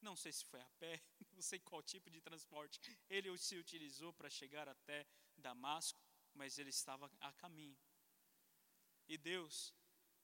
Não 0.00 0.14
sei 0.14 0.32
se 0.32 0.44
foi 0.44 0.60
a 0.60 0.68
pé, 0.78 1.02
não 1.32 1.42
sei 1.42 1.58
qual 1.58 1.82
tipo 1.82 2.10
de 2.10 2.20
transporte 2.20 2.80
ele 3.08 3.36
se 3.38 3.56
utilizou 3.56 4.12
para 4.12 4.30
chegar 4.30 4.68
até 4.68 5.06
Damasco, 5.36 6.00
mas 6.34 6.58
ele 6.58 6.70
estava 6.70 7.10
a 7.20 7.32
caminho. 7.32 7.78
E 9.08 9.16
Deus 9.16 9.74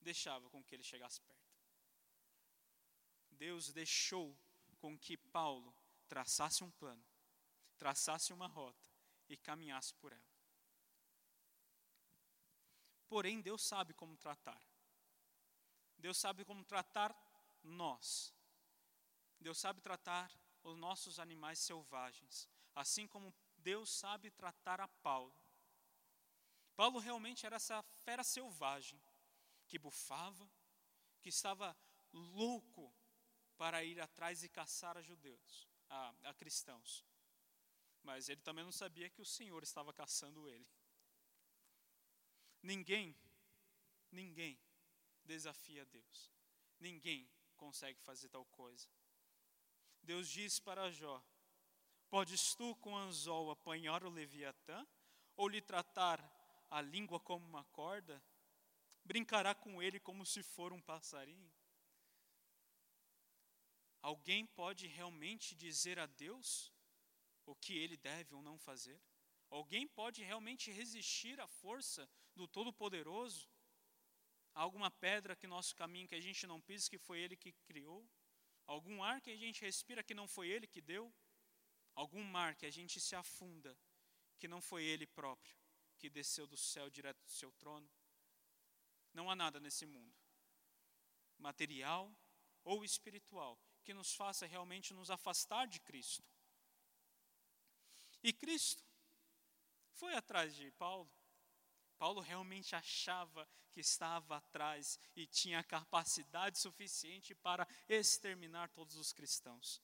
deixava 0.00 0.49
com 0.50 0.62
que 0.62 0.75
ele 0.75 0.83
chegasse 0.83 1.21
perto. 1.23 1.43
Deus 3.31 3.73
deixou 3.73 4.38
com 4.79 4.99
que 4.99 5.17
Paulo 5.17 5.75
traçasse 6.07 6.62
um 6.62 6.71
plano, 6.71 7.05
traçasse 7.76 8.33
uma 8.33 8.47
rota 8.47 8.88
e 9.29 9.37
caminhasse 9.37 9.95
por 9.95 10.12
ela. 10.12 10.33
Porém, 13.09 13.41
Deus 13.41 13.62
sabe 13.62 13.93
como 13.95 14.17
tratar. 14.17 14.62
Deus 16.03 16.19
sabe 16.19 16.45
como 16.45 16.65
tratar 16.65 17.17
nós. 17.63 18.35
Deus 19.39 19.57
sabe 19.57 19.81
tratar 19.81 20.29
os 20.65 20.77
nossos 20.77 21.21
animais 21.21 21.61
selvagens, 21.61 22.49
assim 22.75 23.07
como 23.07 23.33
Deus 23.57 23.89
sabe 23.89 24.29
tratar 24.33 24.81
a 24.81 24.89
Paulo. 24.89 25.33
Paulo 26.75 26.99
realmente 26.99 27.47
era 27.47 27.55
essa 27.55 27.81
fera 28.05 28.25
selvagem 28.25 29.01
que 29.69 29.79
bufava, 29.79 30.51
que 31.21 31.29
estava 31.29 31.77
louco 32.13 32.93
para 33.57 33.85
ir 33.85 34.01
atrás 34.01 34.43
e 34.43 34.49
caçar 34.49 34.97
a 34.97 35.03
judeus, 35.03 35.69
a, 35.89 36.13
a 36.25 36.35
cristãos. 36.35 37.07
Mas 38.03 38.29
ele 38.29 38.41
também 38.41 38.65
não 38.65 38.73
sabia 38.73 39.09
que 39.09 39.23
o 39.23 39.27
Senhor 39.37 39.63
estava 39.63 39.93
caçando 39.93 40.49
ele. 40.49 40.69
Ninguém, 42.61 43.17
ninguém 44.11 44.61
desafia 45.25 45.85
Deus. 45.87 46.33
Ninguém 46.79 47.31
consegue 47.57 48.00
fazer 48.00 48.29
tal 48.29 48.45
coisa. 48.47 48.88
Deus 50.02 50.29
diz 50.29 50.59
para 50.59 50.91
Jó: 50.91 51.25
Podes 52.11 52.55
tu 52.55 52.75
com 52.76 52.97
anzol 52.97 53.50
apanhar 53.50 54.05
o 54.05 54.11
leviatã 54.11 54.87
ou 55.37 55.49
lhe 55.49 55.61
tratar 55.61 56.21
a 56.71 56.81
língua 56.81 57.21
como 57.21 57.47
uma 57.47 57.64
corda? 57.64 58.23
Brincará 59.05 59.55
com 59.55 59.83
ele 59.83 59.99
como 60.00 60.25
se 60.25 60.43
for 60.43 60.73
um 60.73 60.81
passarinho? 60.81 61.52
Alguém 64.00 64.45
pode 64.47 64.87
realmente 64.87 65.55
dizer 65.55 65.99
a 65.99 66.07
Deus 66.07 66.73
o 67.47 67.55
que 67.55 67.76
ele 67.79 67.97
deve 67.97 68.35
ou 68.35 68.43
não 68.43 68.59
fazer? 68.59 69.00
Alguém 69.49 69.87
pode 69.87 70.23
realmente 70.23 70.71
resistir 70.71 71.38
à 71.38 71.47
força 71.47 72.09
do 72.35 72.49
Todo-Poderoso? 72.49 73.52
Alguma 74.55 74.91
pedra 74.91 75.35
que 75.35 75.47
nosso 75.47 75.75
caminho 75.75 76.07
que 76.07 76.15
a 76.15 76.21
gente 76.21 76.47
não 76.47 76.61
pisa, 76.61 76.91
que 76.91 76.99
foi 76.99 77.21
Ele 77.21 77.37
que 77.37 77.53
criou? 77.65 78.07
Algum 78.67 79.03
ar 79.03 79.21
que 79.21 79.31
a 79.31 79.37
gente 79.37 79.63
respira 79.63 80.03
que 80.03 80.15
não 80.15 80.29
foi 80.29 80.49
Ele 80.49 80.67
que 80.67 80.81
deu? 80.81 81.13
Algum 81.95 82.23
mar 82.23 82.55
que 82.55 82.67
a 82.67 82.71
gente 82.71 83.01
se 83.01 83.15
afunda 83.15 83.77
que 84.39 84.49
não 84.49 84.61
foi 84.61 84.85
Ele 84.85 85.07
próprio 85.07 85.57
que 85.99 86.11
desceu 86.11 86.47
do 86.47 86.57
céu 86.57 86.91
direto 86.91 87.23
do 87.23 87.31
seu 87.31 87.53
trono? 87.53 87.89
Não 89.15 89.31
há 89.31 89.37
nada 89.37 89.61
nesse 89.61 89.87
mundo, 89.87 90.15
material 91.39 92.13
ou 92.65 92.85
espiritual, 92.85 93.59
que 93.85 93.95
nos 93.95 94.15
faça 94.15 94.47
realmente 94.47 94.95
nos 94.95 95.11
afastar 95.11 95.67
de 95.67 95.81
Cristo. 95.81 96.29
E 98.23 98.33
Cristo 98.33 98.85
foi 99.93 100.15
atrás 100.15 100.55
de 100.55 100.71
Paulo. 100.73 101.11
Paulo 102.03 102.21
realmente 102.21 102.75
achava 102.75 103.49
que 103.71 103.79
estava 103.79 104.39
atrás 104.39 104.99
e 105.15 105.25
tinha 105.25 105.63
capacidade 105.63 106.59
suficiente 106.59 107.33
para 107.33 107.65
exterminar 107.89 108.69
todos 108.71 108.97
os 108.97 109.13
cristãos. 109.13 109.81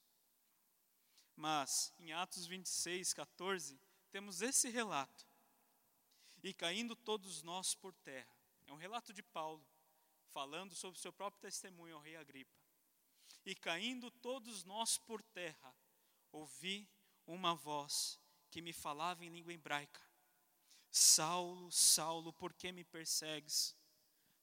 Mas 1.33 1.93
em 1.97 2.11
Atos 2.11 2.45
26, 2.45 3.13
14, 3.13 3.79
temos 4.11 4.41
esse 4.41 4.67
relato. 4.67 5.25
E 6.43 6.53
caindo 6.53 6.93
todos 6.93 7.41
nós 7.41 7.73
por 7.73 7.93
terra. 7.93 8.35
É 8.67 8.73
um 8.73 8.75
relato 8.75 9.13
de 9.13 9.23
Paulo, 9.23 9.65
falando 10.27 10.75
sobre 10.75 10.99
seu 10.99 11.13
próprio 11.13 11.39
testemunho 11.39 11.95
ao 11.95 12.01
rei 12.01 12.17
Agripa. 12.17 12.59
E 13.45 13.55
caindo 13.55 14.11
todos 14.11 14.65
nós 14.65 14.97
por 14.97 15.23
terra, 15.23 15.73
ouvi 16.33 16.85
uma 17.25 17.55
voz 17.55 18.19
que 18.51 18.61
me 18.61 18.73
falava 18.73 19.23
em 19.23 19.29
língua 19.29 19.53
hebraica: 19.53 20.08
Saulo, 20.91 21.71
Saulo, 21.71 22.33
por 22.33 22.53
que 22.53 22.71
me 22.71 22.83
persegues? 22.83 23.77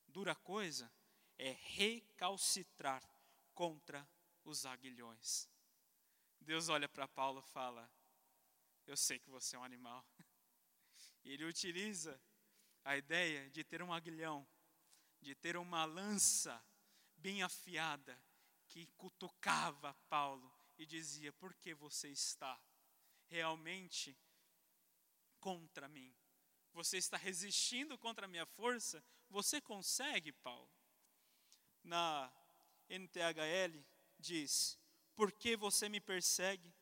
Dura 0.07 0.35
coisa 0.35 0.91
é 1.37 1.53
recalcitrar 1.53 3.03
contra 3.55 4.09
os 4.45 4.65
aguilhões. 4.65 5.49
Deus 6.41 6.69
olha 6.69 6.89
para 6.89 7.09
Paulo 7.09 7.41
e 7.41 7.51
fala: 7.51 7.91
Eu 8.87 8.97
sei 8.97 9.19
que 9.19 9.29
você 9.29 9.57
é 9.57 9.59
um 9.59 9.65
animal. 9.65 10.07
Ele 11.25 11.45
utiliza 11.45 12.21
a 12.85 12.97
ideia 12.97 13.51
de 13.51 13.65
ter 13.65 13.83
um 13.83 13.93
aguilhão, 13.93 14.47
de 15.21 15.35
ter 15.35 15.57
uma 15.57 15.85
lança 15.85 16.65
bem 17.17 17.43
afiada 17.43 18.17
que 18.69 18.87
cutucava 18.97 19.93
Paulo 20.09 20.53
e 20.79 20.87
dizia: 20.87 21.33
Por 21.33 21.55
que 21.55 21.75
você 21.75 22.09
está 22.09 22.61
realmente 23.29 24.17
contra 25.41 25.89
mim? 25.89 26.15
Você 26.77 26.99
está 26.99 27.17
resistindo 27.17 27.97
contra 27.99 28.27
a 28.27 28.29
minha 28.29 28.47
força? 28.47 29.03
Você 29.31 29.61
consegue, 29.61 30.31
Paulo? 30.31 30.71
Na 31.83 32.31
NTHL 32.89 33.85
diz: 34.19 34.79
Por 35.15 35.33
que 35.33 35.57
você 35.57 35.89
me 35.89 36.01
persegue? 36.01 36.73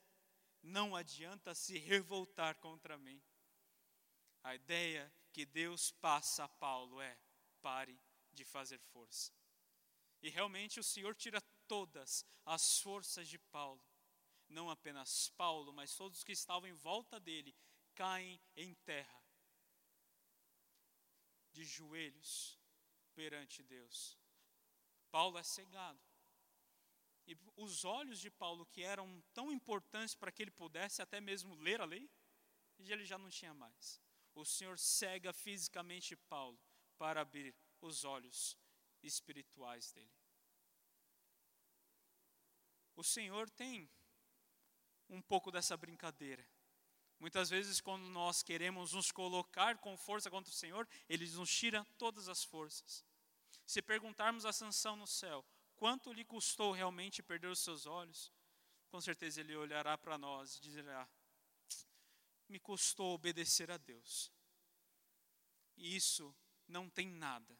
Não 0.62 0.94
adianta 0.94 1.54
se 1.54 1.78
revoltar 1.78 2.56
contra 2.56 2.98
mim. 2.98 3.22
A 4.42 4.54
ideia 4.54 5.10
que 5.32 5.46
Deus 5.46 5.92
passa 5.92 6.44
a 6.44 6.48
Paulo 6.48 7.00
é: 7.00 7.16
pare 7.62 7.98
de 8.32 8.44
fazer 8.44 8.78
força. 8.92 9.32
E 10.20 10.28
realmente 10.28 10.80
o 10.80 10.84
Senhor 10.84 11.14
tira 11.14 11.40
todas 11.66 12.26
as 12.44 12.80
forças 12.80 13.28
de 13.28 13.38
Paulo 13.38 13.82
não 14.48 14.70
apenas 14.70 15.28
Paulo, 15.30 15.72
mas 15.72 15.94
todos 15.96 16.22
que 16.22 16.32
estavam 16.32 16.68
em 16.68 16.74
volta 16.74 17.18
dele, 17.18 17.54
caem 17.94 18.40
em 18.56 18.74
terra, 18.74 19.23
de 21.54 21.64
joelhos 21.64 22.58
perante 23.14 23.62
Deus. 23.62 24.18
Paulo 25.10 25.38
é 25.38 25.42
cegado. 25.42 26.00
E 27.26 27.38
os 27.56 27.84
olhos 27.84 28.18
de 28.20 28.30
Paulo, 28.30 28.66
que 28.66 28.82
eram 28.82 29.22
tão 29.32 29.50
importantes 29.50 30.14
para 30.14 30.32
que 30.32 30.42
ele 30.42 30.50
pudesse 30.50 31.00
até 31.00 31.20
mesmo 31.20 31.54
ler 31.54 31.80
a 31.80 31.86
lei, 31.86 32.10
ele 32.78 33.04
já 33.04 33.16
não 33.16 33.30
tinha 33.30 33.54
mais. 33.54 34.02
O 34.34 34.44
Senhor 34.44 34.78
cega 34.78 35.32
fisicamente 35.32 36.16
Paulo 36.16 36.60
para 36.98 37.20
abrir 37.20 37.54
os 37.80 38.04
olhos 38.04 38.58
espirituais 39.02 39.92
dele. 39.92 40.12
O 42.96 43.04
Senhor 43.04 43.48
tem 43.50 43.88
um 45.08 45.22
pouco 45.22 45.50
dessa 45.50 45.76
brincadeira. 45.76 46.46
Muitas 47.24 47.48
vezes, 47.48 47.80
quando 47.80 48.04
nós 48.10 48.42
queremos 48.42 48.92
nos 48.92 49.10
colocar 49.10 49.78
com 49.78 49.96
força 49.96 50.30
contra 50.30 50.50
o 50.52 50.54
Senhor, 50.54 50.86
Ele 51.08 51.26
nos 51.30 51.50
tira 51.50 51.82
todas 51.96 52.28
as 52.28 52.44
forças. 52.44 53.02
Se 53.64 53.80
perguntarmos 53.80 54.44
a 54.44 54.52
Sansão 54.52 54.94
no 54.94 55.06
céu, 55.06 55.42
quanto 55.74 56.12
lhe 56.12 56.22
custou 56.22 56.70
realmente 56.70 57.22
perder 57.22 57.46
os 57.46 57.60
seus 57.60 57.86
olhos? 57.86 58.30
Com 58.90 59.00
certeza 59.00 59.40
ele 59.40 59.56
olhará 59.56 59.96
para 59.96 60.18
nós 60.18 60.56
e 60.56 60.60
dirá: 60.60 61.08
Me 62.46 62.60
custou 62.60 63.14
obedecer 63.14 63.70
a 63.70 63.78
Deus. 63.78 64.30
E 65.78 65.96
isso 65.96 66.36
não 66.68 66.90
tem 66.90 67.08
nada 67.08 67.58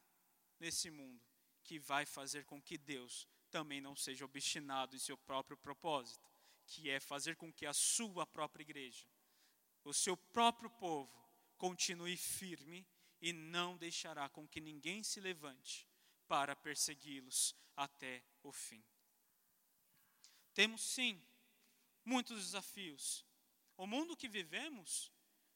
nesse 0.61 0.91
mundo 0.91 1.25
que 1.63 1.79
vai 1.79 2.05
fazer 2.05 2.45
com 2.45 2.61
que 2.61 2.77
Deus 2.77 3.27
também 3.51 3.81
não 3.81 3.97
seja 3.97 4.27
obstinado 4.27 4.95
em 4.95 4.99
seu 4.99 5.17
próprio 5.17 5.57
propósito 5.57 6.31
que 6.67 6.91
é 6.91 7.01
fazer 7.01 7.37
com 7.37 7.51
que 7.51 7.67
a 7.67 7.73
sua 7.73 8.27
própria 8.27 8.63
igreja, 8.63 9.07
o 9.85 9.93
seu 9.93 10.17
próprio 10.17 10.71
povo, 10.71 11.13
continue 11.57 12.17
firme 12.17 12.87
e 13.21 13.33
não 13.33 13.77
deixará 13.77 14.29
com 14.29 14.47
que 14.47 14.61
ninguém 14.61 15.03
se 15.03 15.21
levante 15.21 15.87
para 16.27 16.57
persegui-los 16.57 17.55
até 17.77 18.23
o 18.43 18.53
fim. 18.53 18.83
Temos 20.53 20.83
sim 20.83 21.23
muitos 22.05 22.45
desafios. 22.45 23.25
O 23.77 23.87
mundo 23.87 24.17
que 24.17 24.29
vivemos 24.29 25.13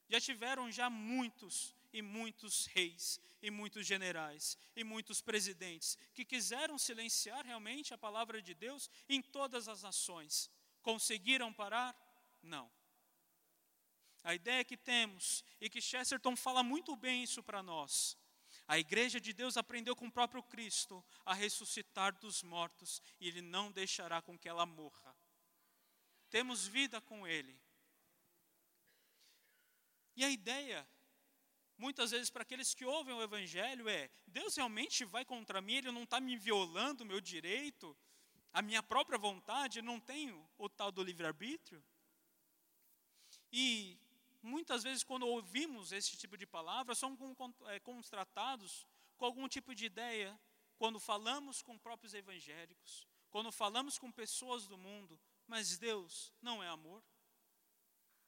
já 0.07 0.19
tiveram 0.19 0.71
já 0.71 0.89
muitos 0.89 1.75
e 1.91 2.01
muitos 2.01 2.65
reis, 2.67 3.19
e 3.41 3.49
muitos 3.49 3.85
generais, 3.85 4.57
e 4.75 4.83
muitos 4.83 5.21
presidentes, 5.21 5.97
que 6.13 6.25
quiseram 6.25 6.77
silenciar 6.77 7.45
realmente 7.45 7.93
a 7.93 7.97
palavra 7.97 8.41
de 8.41 8.53
Deus 8.53 8.89
em 9.07 9.21
todas 9.21 9.67
as 9.67 9.81
nações. 9.81 10.49
Conseguiram 10.81 11.53
parar? 11.53 11.95
Não. 12.41 12.69
A 14.23 14.35
ideia 14.35 14.63
que 14.63 14.77
temos, 14.77 15.43
e 15.61 15.69
que 15.69 15.81
Chesterton 15.81 16.35
fala 16.35 16.61
muito 16.61 16.95
bem 16.95 17.23
isso 17.23 17.41
para 17.41 17.63
nós, 17.63 18.17
a 18.67 18.77
igreja 18.77 19.19
de 19.19 19.33
Deus 19.33 19.57
aprendeu 19.57 19.95
com 19.95 20.07
o 20.07 20.11
próprio 20.11 20.43
Cristo 20.43 21.03
a 21.25 21.33
ressuscitar 21.33 22.17
dos 22.19 22.43
mortos, 22.43 23.01
e 23.19 23.27
Ele 23.27 23.41
não 23.41 23.71
deixará 23.71 24.21
com 24.21 24.37
que 24.37 24.47
ela 24.47 24.65
morra. 24.65 25.15
Temos 26.29 26.67
vida 26.67 27.01
com 27.01 27.27
Ele. 27.27 27.59
E 30.15 30.23
a 30.23 30.29
ideia, 30.29 30.87
muitas 31.77 32.11
vezes, 32.11 32.29
para 32.29 32.43
aqueles 32.43 32.73
que 32.73 32.85
ouvem 32.85 33.15
o 33.15 33.21
Evangelho 33.23 33.89
é: 33.89 34.11
Deus 34.27 34.55
realmente 34.55 35.03
vai 35.05 35.25
contra 35.25 35.61
mim, 35.61 35.75
Ele 35.75 35.91
não 35.91 36.03
está 36.03 36.19
me 36.19 36.37
violando 36.37 37.03
o 37.03 37.07
meu 37.07 37.19
direito, 37.19 37.97
a 38.51 38.61
minha 38.61 38.83
própria 38.83 39.17
vontade, 39.17 39.81
não 39.81 39.99
tenho 39.99 40.47
o 40.57 40.69
tal 40.69 40.91
do 40.91 41.01
livre-arbítrio? 41.01 41.83
E 43.51 43.97
muitas 44.41 44.83
vezes, 44.83 45.03
quando 45.03 45.27
ouvimos 45.27 45.91
esse 45.91 46.15
tipo 46.17 46.37
de 46.37 46.45
palavra, 46.45 46.95
somos 46.95 47.19
é, 47.67 47.79
tratados 48.09 48.87
com 49.17 49.25
algum 49.25 49.47
tipo 49.47 49.75
de 49.75 49.85
ideia, 49.85 50.39
quando 50.77 50.99
falamos 50.99 51.61
com 51.61 51.77
próprios 51.77 52.13
evangélicos, 52.13 53.07
quando 53.29 53.51
falamos 53.51 53.97
com 53.97 54.11
pessoas 54.11 54.67
do 54.67 54.77
mundo, 54.77 55.19
mas 55.45 55.77
Deus 55.77 56.33
não 56.41 56.63
é 56.63 56.67
amor. 56.67 57.03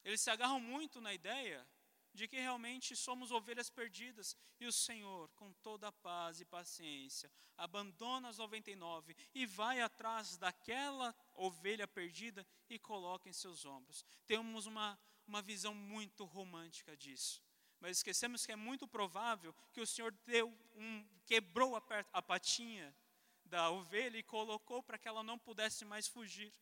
Eles 0.03 0.21
se 0.21 0.29
agarram 0.29 0.59
muito 0.59 0.99
na 0.99 1.13
ideia 1.13 1.65
de 2.13 2.27
que 2.27 2.39
realmente 2.39 2.95
somos 2.95 3.31
ovelhas 3.31 3.69
perdidas 3.69 4.35
e 4.59 4.67
o 4.67 4.71
Senhor, 4.71 5.29
com 5.35 5.53
toda 5.53 5.87
a 5.87 5.91
paz 5.91 6.41
e 6.41 6.45
paciência, 6.45 7.31
abandona 7.57 8.29
as 8.29 8.37
99 8.37 9.15
e 9.33 9.45
vai 9.45 9.81
atrás 9.81 10.37
daquela 10.37 11.15
ovelha 11.33 11.87
perdida 11.87 12.45
e 12.69 12.77
coloca 12.77 13.29
em 13.29 13.33
seus 13.33 13.65
ombros. 13.65 14.05
Temos 14.25 14.65
uma, 14.65 14.99
uma 15.31 15.41
visão 15.41 15.73
muito 15.73 16.25
romântica 16.25 16.95
disso. 16.97 17.41
Mas 17.79 17.97
esquecemos 17.97 18.45
que 18.45 18.51
é 18.51 18.55
muito 18.55 18.85
provável 18.85 19.55
que 19.71 19.79
o 19.79 19.87
Senhor 19.87 20.11
deu 20.25 20.53
um, 20.75 21.07
quebrou 21.25 21.75
a, 21.77 21.81
a 22.11 22.21
patinha 22.21 22.93
da 23.45 23.69
ovelha 23.69 24.17
e 24.17 24.23
colocou 24.23 24.83
para 24.83 24.97
que 24.97 25.07
ela 25.07 25.23
não 25.23 25.39
pudesse 25.39 25.85
mais 25.85 26.05
fugir. 26.05 26.53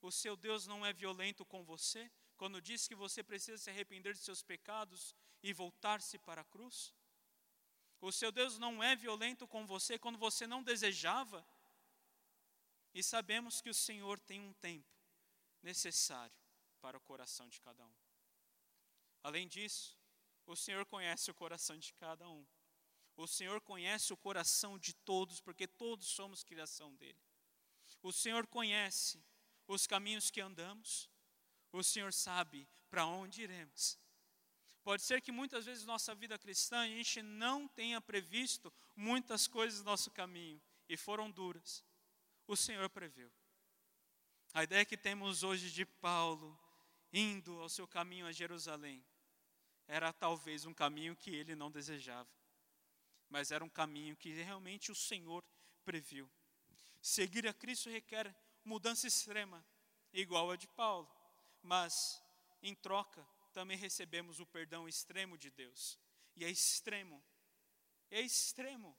O 0.00 0.10
seu 0.10 0.34
Deus 0.34 0.66
não 0.66 0.84
é 0.84 0.94
violento 0.94 1.44
com 1.44 1.62
você, 1.62 2.10
quando 2.38 2.60
diz 2.60 2.88
que 2.88 2.94
você 2.94 3.22
precisa 3.22 3.58
se 3.58 3.68
arrepender 3.68 4.14
de 4.14 4.20
seus 4.20 4.42
pecados 4.42 5.14
e 5.42 5.52
voltar-se 5.52 6.18
para 6.18 6.40
a 6.40 6.44
cruz? 6.44 6.92
O 8.00 8.10
seu 8.10 8.32
Deus 8.32 8.58
não 8.58 8.82
é 8.82 8.96
violento 8.96 9.46
com 9.46 9.66
você 9.66 9.98
quando 9.98 10.18
você 10.18 10.46
não 10.46 10.62
desejava? 10.62 11.46
E 12.94 13.02
sabemos 13.02 13.60
que 13.60 13.68
o 13.68 13.74
Senhor 13.74 14.18
tem 14.20 14.40
um 14.40 14.54
tempo 14.54 14.90
necessário 15.62 16.43
para 16.84 16.98
o 16.98 17.00
coração 17.00 17.48
de 17.48 17.58
cada 17.62 17.82
um. 17.82 17.94
Além 19.22 19.48
disso, 19.48 19.98
o 20.44 20.54
Senhor 20.54 20.84
conhece 20.84 21.30
o 21.30 21.34
coração 21.34 21.78
de 21.78 21.94
cada 21.94 22.28
um. 22.28 22.46
O 23.16 23.26
Senhor 23.26 23.58
conhece 23.62 24.12
o 24.12 24.16
coração 24.18 24.78
de 24.78 24.92
todos, 24.92 25.40
porque 25.40 25.66
todos 25.66 26.06
somos 26.06 26.44
criação 26.44 26.94
dele. 26.96 27.18
O 28.02 28.12
Senhor 28.12 28.46
conhece 28.46 29.24
os 29.66 29.86
caminhos 29.86 30.30
que 30.30 30.42
andamos, 30.42 31.08
o 31.72 31.82
Senhor 31.82 32.12
sabe 32.12 32.68
para 32.90 33.06
onde 33.06 33.40
iremos. 33.40 33.98
Pode 34.82 35.02
ser 35.02 35.22
que 35.22 35.32
muitas 35.32 35.64
vezes 35.64 35.86
nossa 35.86 36.14
vida 36.14 36.38
cristã 36.38 36.80
a 36.80 36.86
gente 36.86 37.22
não 37.22 37.66
tenha 37.66 37.98
previsto 37.98 38.70
muitas 38.94 39.48
coisas 39.48 39.78
no 39.78 39.86
nosso 39.86 40.10
caminho 40.10 40.60
e 40.86 40.98
foram 40.98 41.30
duras. 41.30 41.82
O 42.46 42.54
Senhor 42.54 42.90
preveu. 42.90 43.32
A 44.52 44.64
ideia 44.64 44.84
que 44.84 44.98
temos 44.98 45.42
hoje 45.42 45.70
de 45.70 45.86
Paulo 45.86 46.60
indo 47.14 47.60
ao 47.60 47.68
seu 47.68 47.86
caminho 47.86 48.26
a 48.26 48.32
Jerusalém 48.32 49.02
era 49.86 50.12
talvez 50.12 50.66
um 50.66 50.74
caminho 50.74 51.16
que 51.16 51.30
ele 51.30 51.54
não 51.54 51.70
desejava, 51.70 52.28
mas 53.28 53.50
era 53.50 53.64
um 53.64 53.68
caminho 53.68 54.16
que 54.16 54.32
realmente 54.32 54.90
o 54.90 54.94
Senhor 54.94 55.42
previu. 55.84 56.30
Seguir 57.00 57.46
a 57.46 57.54
Cristo 57.54 57.88
requer 57.88 58.34
mudança 58.64 59.06
extrema, 59.06 59.64
igual 60.12 60.50
a 60.50 60.56
de 60.56 60.66
Paulo 60.68 61.08
mas 61.64 62.22
em 62.62 62.74
troca 62.74 63.26
também 63.52 63.76
recebemos 63.76 64.38
o 64.38 64.46
perdão 64.46 64.86
extremo 64.86 65.38
de 65.38 65.50
Deus. 65.50 65.98
E 66.36 66.44
é 66.44 66.50
extremo, 66.50 67.24
é 68.10 68.20
extremo, 68.20 68.96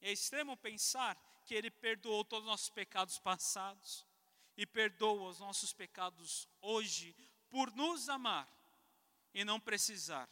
é 0.00 0.10
extremo 0.10 0.56
pensar 0.56 1.16
que 1.46 1.54
Ele 1.54 1.70
perdoou 1.70 2.24
todos 2.24 2.44
os 2.44 2.50
nossos 2.50 2.70
pecados 2.70 3.18
passados 3.18 4.04
e 4.56 4.66
perdoa 4.66 5.28
os 5.28 5.38
nossos 5.38 5.72
pecados 5.72 6.48
hoje 6.60 7.14
por 7.50 7.74
nos 7.74 8.08
amar 8.08 8.48
e 9.34 9.44
não 9.44 9.60
precisar 9.60 10.28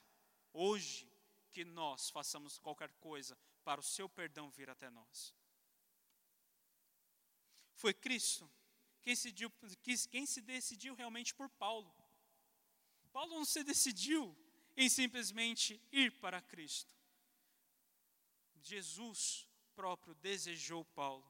hoje 0.53 1.11
que 1.53 1.65
nós 1.65 2.11
façamos 2.11 2.59
qualquer 2.59 2.91
coisa 2.95 3.37
para 3.65 3.81
o 3.81 3.85
seu 3.85 4.09
perdão 4.09 4.51
vir 4.51 4.71
até 4.71 4.89
nós. 4.89 5.35
Foi 7.75 7.93
Cristo 7.93 8.51
quem 9.03 9.17
se, 9.17 9.31
decidiu, 9.31 9.53
quem 10.11 10.27
se 10.27 10.41
decidiu 10.41 10.95
realmente 10.95 11.35
por 11.35 11.49
Paulo. 11.49 11.95
Paulo 13.13 13.37
não 13.37 13.45
se 13.45 13.65
decidiu 13.65 14.37
em 14.77 14.89
simplesmente 14.89 15.81
ir 15.91 16.21
para 16.21 16.43
Cristo. 16.43 16.95
Jesus 18.61 19.49
próprio 19.75 20.15
desejou 20.17 20.85
Paulo. 20.85 21.27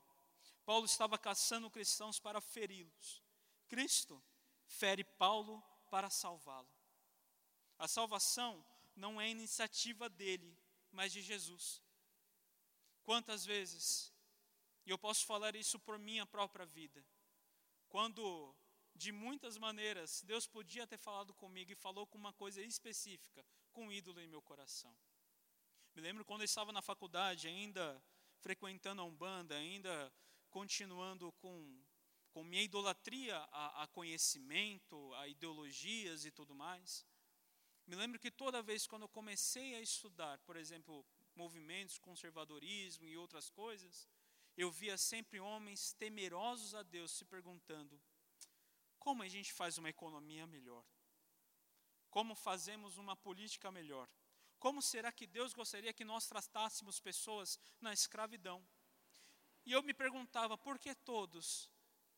Paulo 0.65 0.87
estava 0.87 1.17
caçando 1.17 1.71
cristãos 1.71 2.19
para 2.19 2.41
feri-los. 2.41 3.23
Cristo 3.69 4.23
fere 4.67 5.05
Paulo 5.05 5.63
para 5.89 6.11
salvá-lo. 6.11 6.69
A 7.79 7.87
salvação 7.87 8.65
não 8.95 9.21
é 9.21 9.29
iniciativa 9.29 10.09
dele, 10.09 10.57
mas 10.91 11.13
de 11.13 11.23
Jesus. 11.23 11.83
Quantas 13.05 13.45
vezes, 13.45 14.13
e 14.85 14.91
eu 14.91 14.99
posso 14.99 15.25
falar 15.25 15.55
isso 15.57 15.79
por 15.79 15.99
minha 15.99 16.27
própria 16.27 16.67
vida, 16.67 17.05
quando, 17.89 18.55
de 18.95 19.13
muitas 19.13 19.57
maneiras, 19.57 20.23
Deus 20.23 20.47
podia 20.47 20.87
ter 20.87 20.99
falado 20.99 21.33
comigo 21.35 21.73
e 21.73 21.77
falou 21.77 22.07
com 22.07 22.19
uma 22.19 22.33
coisa 22.33 22.61
específica, 22.61 23.45
com 23.73 23.87
um 23.87 23.93
ídolo 23.93 24.21
em 24.21 24.27
meu 24.27 24.43
coração. 24.43 24.95
Me 25.95 26.03
lembro 26.03 26.25
quando 26.25 26.43
eu 26.43 26.47
estava 26.47 26.73
na 26.73 26.83
faculdade, 26.83 27.49
ainda 27.49 28.03
frequentando 28.41 29.03
a 29.03 29.05
Umbanda, 29.05 29.55
ainda 29.57 30.13
continuando 30.51 31.33
com, 31.33 31.83
com 32.39 32.45
minha 32.45 32.63
idolatria 32.63 33.37
a, 33.51 33.83
a 33.83 33.87
conhecimento, 33.89 35.13
a 35.15 35.27
ideologias 35.27 36.25
e 36.25 36.31
tudo 36.31 36.55
mais. 36.55 37.05
Me 37.85 37.97
lembro 37.97 38.21
que 38.21 38.31
toda 38.31 38.63
vez 38.63 38.87
quando 38.87 39.03
eu 39.03 39.09
comecei 39.09 39.75
a 39.75 39.81
estudar, 39.81 40.39
por 40.47 40.55
exemplo, 40.55 41.05
movimentos, 41.35 41.99
conservadorismo 41.99 43.09
e 43.09 43.17
outras 43.17 43.51
coisas, 43.51 44.09
eu 44.57 44.71
via 44.71 44.97
sempre 44.97 45.41
homens 45.41 45.93
temerosos 45.95 46.77
a 46.77 46.85
Deus 46.85 47.11
se 47.11 47.25
perguntando: 47.25 48.01
como 49.01 49.25
a 49.25 49.29
gente 49.29 49.53
faz 49.53 49.77
uma 49.77 49.91
economia 49.91 50.47
melhor? 50.47 50.85
Como 52.09 52.37
fazemos 52.37 52.99
uma 52.99 53.17
política 53.17 53.73
melhor? 53.73 54.09
Como 54.61 54.81
será 54.81 55.11
que 55.11 55.27
Deus 55.27 55.53
gostaria 55.53 55.93
que 55.93 56.05
nós 56.05 56.29
tratássemos 56.29 57.01
pessoas 57.01 57.59
na 57.81 57.93
escravidão? 57.93 58.65
E 59.67 59.73
eu 59.73 59.83
me 59.83 59.93
perguntava 59.93 60.57
por 60.57 60.79
que 60.79 60.95
todos 60.95 61.69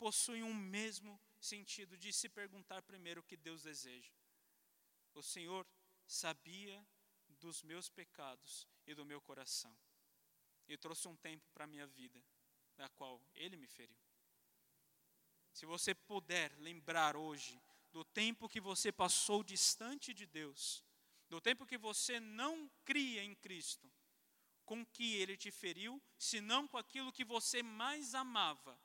possuem 0.00 0.42
um 0.42 0.54
mesmo 0.54 1.20
sentido 1.38 1.94
de 2.02 2.10
se 2.10 2.26
perguntar 2.26 2.80
primeiro 2.80 3.20
o 3.20 3.24
que 3.30 3.36
Deus 3.36 3.62
deseja. 3.62 4.10
O 5.12 5.22
Senhor 5.22 5.66
sabia 6.06 6.82
dos 7.28 7.62
meus 7.62 7.90
pecados 7.90 8.66
e 8.86 8.94
do 8.94 9.04
meu 9.04 9.20
coração 9.20 9.76
e 10.66 10.76
trouxe 10.76 11.06
um 11.06 11.16
tempo 11.16 11.46
para 11.52 11.64
a 11.64 11.66
minha 11.66 11.86
vida, 11.86 12.24
da 12.76 12.88
qual 12.88 13.22
Ele 13.34 13.58
me 13.58 13.66
feriu. 13.66 14.00
Se 15.52 15.66
você 15.66 15.94
puder 15.94 16.50
lembrar 16.58 17.14
hoje 17.14 17.60
do 17.92 18.02
tempo 18.02 18.48
que 18.48 18.60
você 18.60 18.90
passou 18.90 19.44
distante 19.44 20.14
de 20.14 20.24
Deus, 20.24 20.82
do 21.28 21.42
tempo 21.42 21.66
que 21.66 21.76
você 21.76 22.18
não 22.18 22.70
cria 22.86 23.22
em 23.22 23.34
Cristo, 23.34 23.92
com 24.64 24.86
que 24.86 25.16
Ele 25.16 25.36
te 25.36 25.50
feriu, 25.50 26.00
senão 26.16 26.66
com 26.66 26.78
aquilo 26.78 27.12
que 27.12 27.24
você 27.24 27.62
mais 27.62 28.14
amava, 28.14 28.80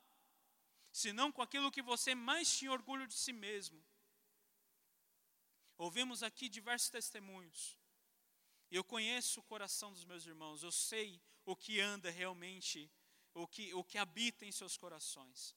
senão 0.96 1.30
com 1.30 1.42
aquilo 1.42 1.70
que 1.70 1.82
você 1.82 2.14
mais 2.14 2.50
tinha 2.56 2.72
orgulho 2.72 3.06
de 3.06 3.12
si 3.12 3.30
mesmo. 3.30 3.84
Ouvimos 5.76 6.22
aqui 6.22 6.48
diversos 6.48 6.88
testemunhos. 6.88 7.78
Eu 8.70 8.82
conheço 8.82 9.40
o 9.40 9.42
coração 9.42 9.92
dos 9.92 10.06
meus 10.06 10.24
irmãos, 10.24 10.62
eu 10.62 10.72
sei 10.72 11.20
o 11.44 11.54
que 11.54 11.80
anda 11.80 12.10
realmente, 12.10 12.90
o 13.34 13.46
que, 13.46 13.74
o 13.74 13.84
que 13.84 13.98
habita 13.98 14.46
em 14.46 14.50
seus 14.50 14.78
corações. 14.78 15.54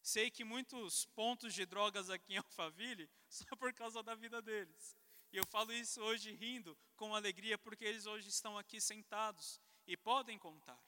Sei 0.00 0.30
que 0.30 0.44
muitos 0.44 1.04
pontos 1.06 1.52
de 1.52 1.66
drogas 1.66 2.08
aqui 2.08 2.34
em 2.34 2.38
Alphaville 2.46 3.10
são 3.28 3.56
por 3.58 3.74
causa 3.74 4.04
da 4.04 4.14
vida 4.14 4.40
deles. 4.40 4.96
E 5.32 5.36
eu 5.36 5.46
falo 5.46 5.72
isso 5.72 6.00
hoje 6.00 6.30
rindo, 6.32 6.78
com 6.94 7.12
alegria, 7.12 7.58
porque 7.58 7.84
eles 7.84 8.06
hoje 8.06 8.28
estão 8.28 8.56
aqui 8.56 8.80
sentados 8.80 9.60
e 9.84 9.96
podem 9.96 10.38
contar. 10.38 10.80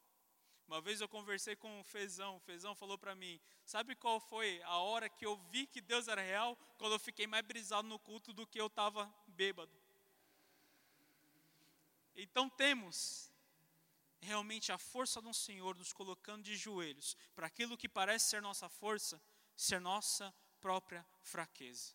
Uma 0.67 0.81
vez 0.81 1.01
eu 1.01 1.09
conversei 1.09 1.55
com 1.55 1.81
o 1.81 1.85
Fezão, 1.85 2.37
o 2.37 2.41
Fezão 2.41 2.75
falou 2.75 2.97
para 2.97 3.15
mim: 3.15 3.41
Sabe 3.65 3.95
qual 3.95 4.19
foi 4.19 4.63
a 4.63 4.79
hora 4.79 5.09
que 5.09 5.27
eu 5.27 5.37
vi 5.51 5.67
que 5.67 5.81
Deus 5.81 6.09
era 6.09 6.23
real? 6.23 6.57
Quando 6.79 6.93
eu 6.93 6.99
fiquei 6.99 7.27
mais 7.27 7.45
brisado 7.45 7.87
no 7.87 7.99
culto 7.99 8.33
do 8.33 8.47
que 8.47 8.61
eu 8.61 8.67
estava 8.67 9.13
bêbado. 9.27 9.79
Então 12.17 12.49
temos 12.49 13.31
realmente 14.21 14.73
a 14.73 14.79
força 14.79 15.21
do 15.21 15.35
Senhor 15.35 15.77
nos 15.77 15.93
colocando 15.93 16.43
de 16.43 16.57
joelhos 16.57 17.17
para 17.35 17.47
aquilo 17.47 17.77
que 17.77 17.89
parece 17.89 18.31
ser 18.31 18.41
nossa 18.41 18.69
força, 18.69 19.21
ser 19.55 19.81
nossa 19.81 20.35
própria 20.61 21.07
fraqueza. 21.21 21.95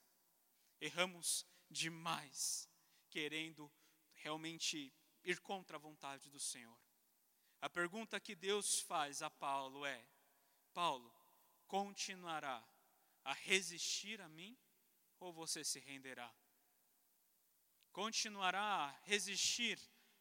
Erramos 0.79 1.45
demais, 1.69 2.69
querendo 3.09 3.71
realmente 4.13 4.93
ir 5.23 5.39
contra 5.39 5.77
a 5.77 5.79
vontade 5.79 6.29
do 6.29 6.39
Senhor. 6.39 6.77
A 7.61 7.69
pergunta 7.69 8.19
que 8.19 8.35
Deus 8.35 8.79
faz 8.79 9.21
a 9.21 9.29
Paulo 9.29 9.85
é: 9.85 10.05
Paulo, 10.73 11.13
continuará 11.67 12.63
a 13.23 13.33
resistir 13.33 14.21
a 14.21 14.29
mim 14.29 14.57
ou 15.19 15.33
você 15.33 15.63
se 15.63 15.79
renderá? 15.79 16.33
Continuará 17.91 18.61
a 18.61 18.89
resistir 19.03 19.79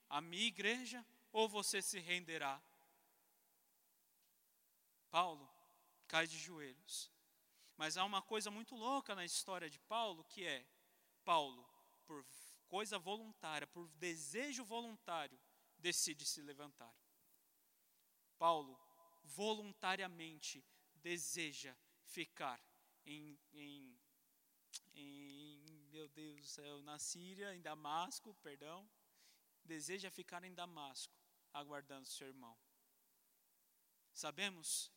à 0.09 0.21
minha 0.21 0.47
igreja 0.47 1.05
ou 1.33 1.49
você 1.49 1.81
se 1.81 1.99
renderá? 2.01 2.61
Paulo 5.11 5.49
cai 6.09 6.27
de 6.27 6.39
joelhos. 6.39 7.11
Mas 7.77 7.97
há 7.97 8.05
uma 8.05 8.21
coisa 8.21 8.51
muito 8.51 8.75
louca 8.75 9.15
na 9.15 9.25
história 9.25 9.71
de 9.71 9.79
Paulo, 9.79 10.25
que 10.25 10.45
é 10.45 10.67
Paulo, 11.25 11.65
por 12.05 12.27
coisa 12.67 12.99
voluntária, 12.99 13.67
por 13.69 13.89
desejo 13.91 14.65
voluntário, 14.65 15.39
decide 15.79 16.27
se 16.27 16.43
levantar. 16.43 16.93
Paulo 18.39 18.79
voluntariamente 19.25 20.65
deseja 20.95 21.77
ficar 22.05 22.61
em, 23.05 23.39
em, 23.53 23.99
em 24.95 25.89
meu 25.91 26.09
Deus 26.09 26.41
do 26.41 26.47
céu, 26.47 26.83
na 26.83 26.99
Síria, 26.99 27.55
em 27.55 27.61
Damasco, 27.61 28.35
perdão, 28.43 28.89
deseja 29.65 30.11
ficar 30.11 30.45
em 30.45 30.55
Damasco, 30.55 31.15
aguardando 31.53 32.07
seu 32.07 32.29
irmão. 32.29 32.57
Sabemos 34.13 34.91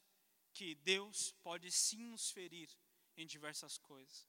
que 0.54 0.75
Deus 0.75 1.32
pode 1.43 1.71
sim 1.71 2.04
nos 2.06 2.32
ferir 2.32 2.69
em 3.15 3.25
diversas 3.25 3.77
coisas. 3.77 4.27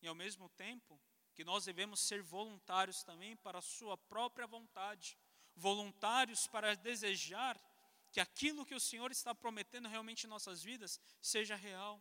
E 0.00 0.06
ao 0.06 0.14
mesmo 0.14 0.48
tempo, 0.50 1.00
que 1.34 1.44
nós 1.44 1.64
devemos 1.64 2.00
ser 2.00 2.22
voluntários 2.22 3.02
também 3.02 3.36
para 3.36 3.58
a 3.58 3.62
sua 3.62 3.96
própria 3.96 4.46
vontade, 4.46 5.18
voluntários 5.56 6.46
para 6.46 6.74
desejar 6.74 7.60
que 8.14 8.20
aquilo 8.20 8.64
que 8.64 8.76
o 8.76 8.84
Senhor 8.88 9.10
está 9.10 9.34
prometendo 9.34 9.88
realmente 9.88 10.22
em 10.24 10.28
nossas 10.28 10.62
vidas 10.62 11.00
seja 11.20 11.56
real. 11.56 12.00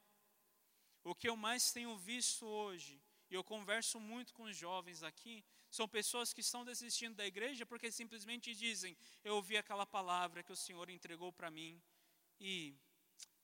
O 1.04 1.15
que 1.15 1.28
eu 1.28 1.36
mais 1.36 1.71
tenho 1.71 1.97
visto 1.97 2.45
hoje, 2.45 3.02
e 3.32 3.34
eu 3.34 3.43
converso 3.43 3.99
muito 3.99 4.32
com 4.32 4.43
os 4.43 4.56
jovens 4.56 5.02
aqui, 5.02 5.43
são 5.71 5.88
pessoas 5.88 6.32
que 6.32 6.41
estão 6.41 6.63
desistindo 6.63 7.15
da 7.15 7.26
igreja 7.26 7.65
porque 7.65 7.91
simplesmente 7.91 8.54
dizem: 8.54 8.95
Eu 9.23 9.38
ouvi 9.38 9.58
aquela 9.58 9.88
palavra 9.88 10.43
que 10.43 10.52
o 10.52 10.56
Senhor 10.56 10.88
entregou 10.88 11.34
para 11.34 11.49
mim 11.49 11.82
e, 12.39 12.78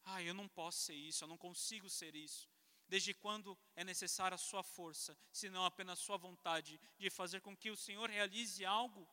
ah, 0.06 0.22
eu 0.22 0.36
não 0.36 0.48
posso 0.48 0.78
ser 0.82 0.94
isso, 0.94 1.24
eu 1.24 1.28
não 1.28 1.40
consigo 1.40 1.90
ser 1.90 2.14
isso. 2.14 2.48
Desde 2.88 3.16
quando 3.16 3.58
é 3.76 3.84
necessária 3.84 4.36
a 4.36 4.46
sua 4.50 4.62
força, 4.62 5.18
se 5.32 5.50
não 5.50 5.66
apenas 5.66 5.98
a 5.98 6.04
sua 6.04 6.18
vontade 6.18 6.80
de 7.00 7.10
fazer 7.10 7.42
com 7.42 7.58
que 7.58 7.72
o 7.72 7.76
Senhor 7.76 8.08
realize 8.12 8.64
algo? 8.64 9.10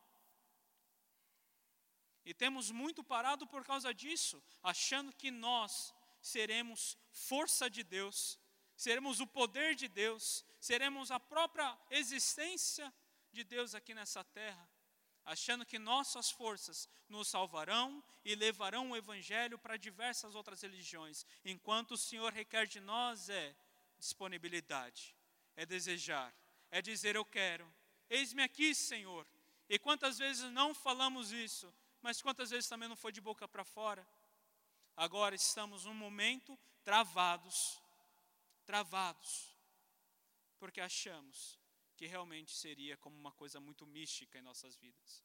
E 2.26 2.34
temos 2.34 2.72
muito 2.72 3.04
parado 3.04 3.46
por 3.46 3.64
causa 3.64 3.94
disso, 3.94 4.42
achando 4.60 5.12
que 5.12 5.30
nós 5.30 5.94
seremos 6.20 6.98
força 7.12 7.70
de 7.70 7.84
Deus, 7.84 8.36
seremos 8.76 9.20
o 9.20 9.28
poder 9.28 9.76
de 9.76 9.86
Deus, 9.86 10.44
seremos 10.60 11.12
a 11.12 11.20
própria 11.20 11.78
existência 11.88 12.92
de 13.32 13.44
Deus 13.44 13.76
aqui 13.76 13.94
nessa 13.94 14.24
terra, 14.24 14.68
achando 15.24 15.64
que 15.64 15.78
nossas 15.78 16.28
forças 16.28 16.88
nos 17.08 17.28
salvarão 17.28 18.02
e 18.24 18.34
levarão 18.34 18.90
o 18.90 18.96
Evangelho 18.96 19.56
para 19.56 19.76
diversas 19.76 20.34
outras 20.34 20.60
religiões, 20.62 21.24
enquanto 21.44 21.92
o 21.92 21.98
Senhor 21.98 22.32
requer 22.32 22.66
de 22.66 22.80
nós 22.80 23.28
é 23.28 23.54
disponibilidade, 24.00 25.14
é 25.54 25.64
desejar, 25.64 26.34
é 26.72 26.82
dizer: 26.82 27.14
Eu 27.14 27.24
quero, 27.24 27.72
eis-me 28.10 28.42
aqui, 28.42 28.74
Senhor. 28.74 29.24
E 29.68 29.78
quantas 29.78 30.18
vezes 30.18 30.50
não 30.50 30.74
falamos 30.74 31.30
isso, 31.30 31.72
mas 32.06 32.22
quantas 32.22 32.50
vezes 32.50 32.68
também 32.68 32.88
não 32.88 32.94
foi 32.94 33.10
de 33.10 33.20
boca 33.20 33.48
para 33.48 33.64
fora? 33.64 34.06
Agora 34.96 35.34
estamos 35.34 35.86
num 35.86 35.92
momento 35.92 36.56
travados, 36.84 37.82
travados, 38.64 39.52
porque 40.56 40.80
achamos 40.80 41.58
que 41.96 42.06
realmente 42.06 42.54
seria 42.54 42.96
como 42.96 43.18
uma 43.18 43.32
coisa 43.32 43.58
muito 43.58 43.84
mística 43.84 44.38
em 44.38 44.42
nossas 44.42 44.76
vidas. 44.76 45.24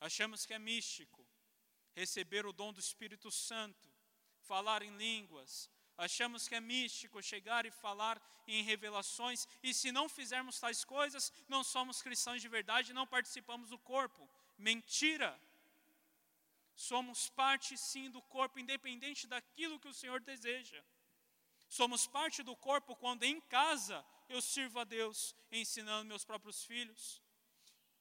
Achamos 0.00 0.44
que 0.44 0.52
é 0.52 0.58
místico 0.58 1.24
receber 1.94 2.46
o 2.46 2.52
dom 2.52 2.72
do 2.72 2.80
Espírito 2.80 3.30
Santo, 3.30 3.88
falar 4.40 4.82
em 4.82 4.96
línguas. 4.96 5.70
Achamos 5.96 6.48
que 6.48 6.56
é 6.56 6.60
místico 6.60 7.22
chegar 7.22 7.64
e 7.64 7.70
falar 7.70 8.20
em 8.48 8.64
revelações, 8.64 9.46
e 9.62 9.72
se 9.72 9.92
não 9.92 10.08
fizermos 10.08 10.58
tais 10.58 10.84
coisas, 10.84 11.32
não 11.48 11.62
somos 11.62 12.02
cristãos 12.02 12.42
de 12.42 12.48
verdade, 12.48 12.92
não 12.92 13.06
participamos 13.06 13.70
do 13.70 13.78
corpo. 13.78 14.28
Mentira! 14.58 15.40
Somos 16.88 17.28
parte 17.40 17.78
sim 17.78 18.10
do 18.10 18.20
corpo, 18.36 18.58
independente 18.58 19.28
daquilo 19.32 19.78
que 19.78 19.90
o 19.92 19.94
Senhor 19.94 20.20
deseja. 20.20 20.80
Somos 21.68 22.08
parte 22.08 22.42
do 22.42 22.56
corpo 22.56 22.96
quando 22.96 23.22
em 23.22 23.40
casa 23.42 24.04
eu 24.28 24.40
sirvo 24.42 24.80
a 24.80 24.84
Deus 24.84 25.18
ensinando 25.52 26.10
meus 26.12 26.24
próprios 26.24 26.64
filhos. 26.64 27.22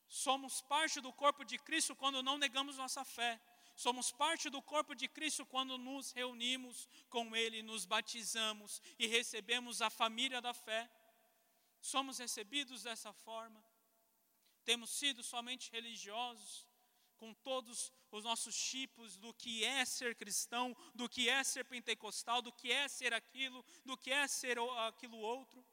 Somos 0.08 0.62
parte 0.62 1.00
do 1.00 1.14
corpo 1.14 1.46
de 1.46 1.60
Cristo 1.60 1.96
quando 1.96 2.24
não 2.24 2.40
negamos 2.40 2.78
nossa 2.78 3.04
fé. 3.06 3.40
Somos 3.76 4.12
parte 4.12 4.50
do 4.50 4.64
corpo 4.64 4.96
de 4.96 5.08
Cristo 5.08 5.46
quando 5.46 5.78
nos 5.78 6.12
reunimos 6.12 6.90
com 7.08 7.36
Ele, 7.36 7.62
nos 7.62 7.86
batizamos 7.86 8.82
e 8.98 9.06
recebemos 9.06 9.84
a 9.84 9.92
família 9.92 10.42
da 10.42 10.56
fé. 10.56 10.90
Somos 11.80 12.18
recebidos 12.18 12.82
dessa 12.82 13.14
forma. 13.14 13.64
Temos 14.66 14.90
sido 14.90 15.22
somente 15.24 15.72
religiosos, 15.72 16.71
com 17.22 17.32
todos 17.36 17.92
os 18.12 18.24
nossos 18.24 18.56
tipos 18.72 19.16
do 19.16 19.32
que 19.42 19.64
é 19.64 19.86
ser 19.86 20.16
cristão, 20.16 20.76
do 20.96 21.08
que 21.08 21.30
é 21.30 21.44
ser 21.44 21.66
pentecostal, 21.74 22.42
do 22.42 22.52
que 22.52 22.72
é 22.72 22.88
ser 22.88 23.14
aquilo, 23.14 23.64
do 23.86 23.96
que 23.96 24.12
é 24.12 24.28
ser 24.28 24.58
aquilo 24.88 25.18
outro 25.18 25.64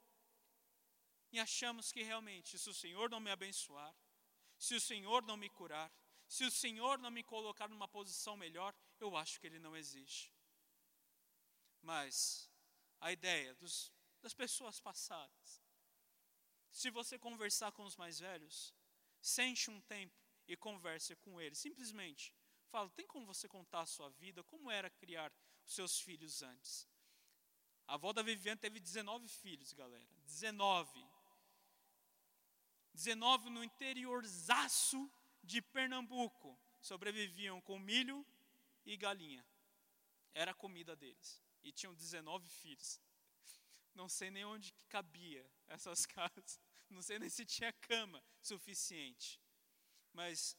e 1.30 1.38
achamos 1.38 1.92
que 1.92 2.02
realmente, 2.02 2.58
se 2.58 2.68
o 2.70 2.74
Senhor 2.74 3.10
não 3.10 3.20
me 3.20 3.30
abençoar, 3.30 3.94
se 4.58 4.74
o 4.74 4.80
Senhor 4.80 5.22
não 5.24 5.36
me 5.36 5.48
curar, 5.48 5.92
se 6.26 6.44
o 6.44 6.50
Senhor 6.50 6.98
não 6.98 7.10
me 7.10 7.22
colocar 7.22 7.68
numa 7.68 7.88
posição 7.88 8.36
melhor, 8.36 8.74
eu 8.98 9.16
acho 9.16 9.40
que 9.40 9.46
Ele 9.46 9.58
não 9.58 9.76
existe. 9.76 10.32
Mas 11.82 12.50
a 13.00 13.12
ideia 13.12 13.54
dos, 13.54 13.92
das 14.20 14.34
pessoas 14.34 14.80
passadas, 14.80 15.62
se 16.70 16.90
você 16.90 17.18
conversar 17.18 17.72
com 17.72 17.84
os 17.84 17.96
mais 17.96 18.18
velhos, 18.18 18.74
sente 19.20 19.70
um 19.70 19.80
tempo 19.82 20.27
e 20.48 20.56
converse 20.56 21.14
com 21.16 21.40
eles. 21.40 21.58
Simplesmente 21.58 22.34
fala: 22.70 22.88
tem 22.90 23.06
como 23.06 23.26
você 23.26 23.46
contar 23.46 23.82
a 23.82 23.86
sua 23.86 24.08
vida? 24.10 24.42
Como 24.42 24.70
era 24.70 24.90
criar 24.90 25.32
os 25.64 25.74
seus 25.74 26.00
filhos 26.00 26.42
antes? 26.42 26.88
A 27.86 27.94
avó 27.94 28.12
da 28.12 28.22
Viviane 28.22 28.60
teve 28.60 28.80
19 28.80 29.28
filhos, 29.28 29.72
galera. 29.72 30.08
19. 30.24 31.06
19 32.92 33.50
no 33.50 33.62
interiorzaço 33.62 35.10
de 35.42 35.62
Pernambuco. 35.62 36.58
Sobreviviam 36.80 37.60
com 37.60 37.78
milho 37.78 38.26
e 38.84 38.96
galinha. 38.96 39.44
Era 40.34 40.50
a 40.50 40.54
comida 40.54 40.94
deles. 40.96 41.42
E 41.62 41.72
tinham 41.72 41.94
19 41.94 42.48
filhos. 42.48 43.00
Não 43.94 44.08
sei 44.08 44.30
nem 44.30 44.44
onde 44.44 44.72
cabia 44.88 45.44
essas 45.66 46.04
casas. 46.06 46.60
Não 46.90 47.02
sei 47.02 47.18
nem 47.18 47.28
se 47.28 47.44
tinha 47.44 47.72
cama 47.72 48.22
suficiente. 48.40 49.40
Mas 50.20 50.56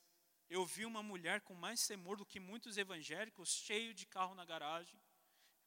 eu 0.49 0.65
vi 0.65 0.85
uma 0.85 1.03
mulher 1.11 1.41
com 1.47 1.55
mais 1.65 1.85
temor 1.91 2.15
do 2.17 2.25
que 2.31 2.39
muitos 2.39 2.77
evangélicos, 2.85 3.49
cheio 3.67 3.93
de 3.93 4.05
carro 4.15 4.35
na 4.39 4.45
garagem, 4.45 4.99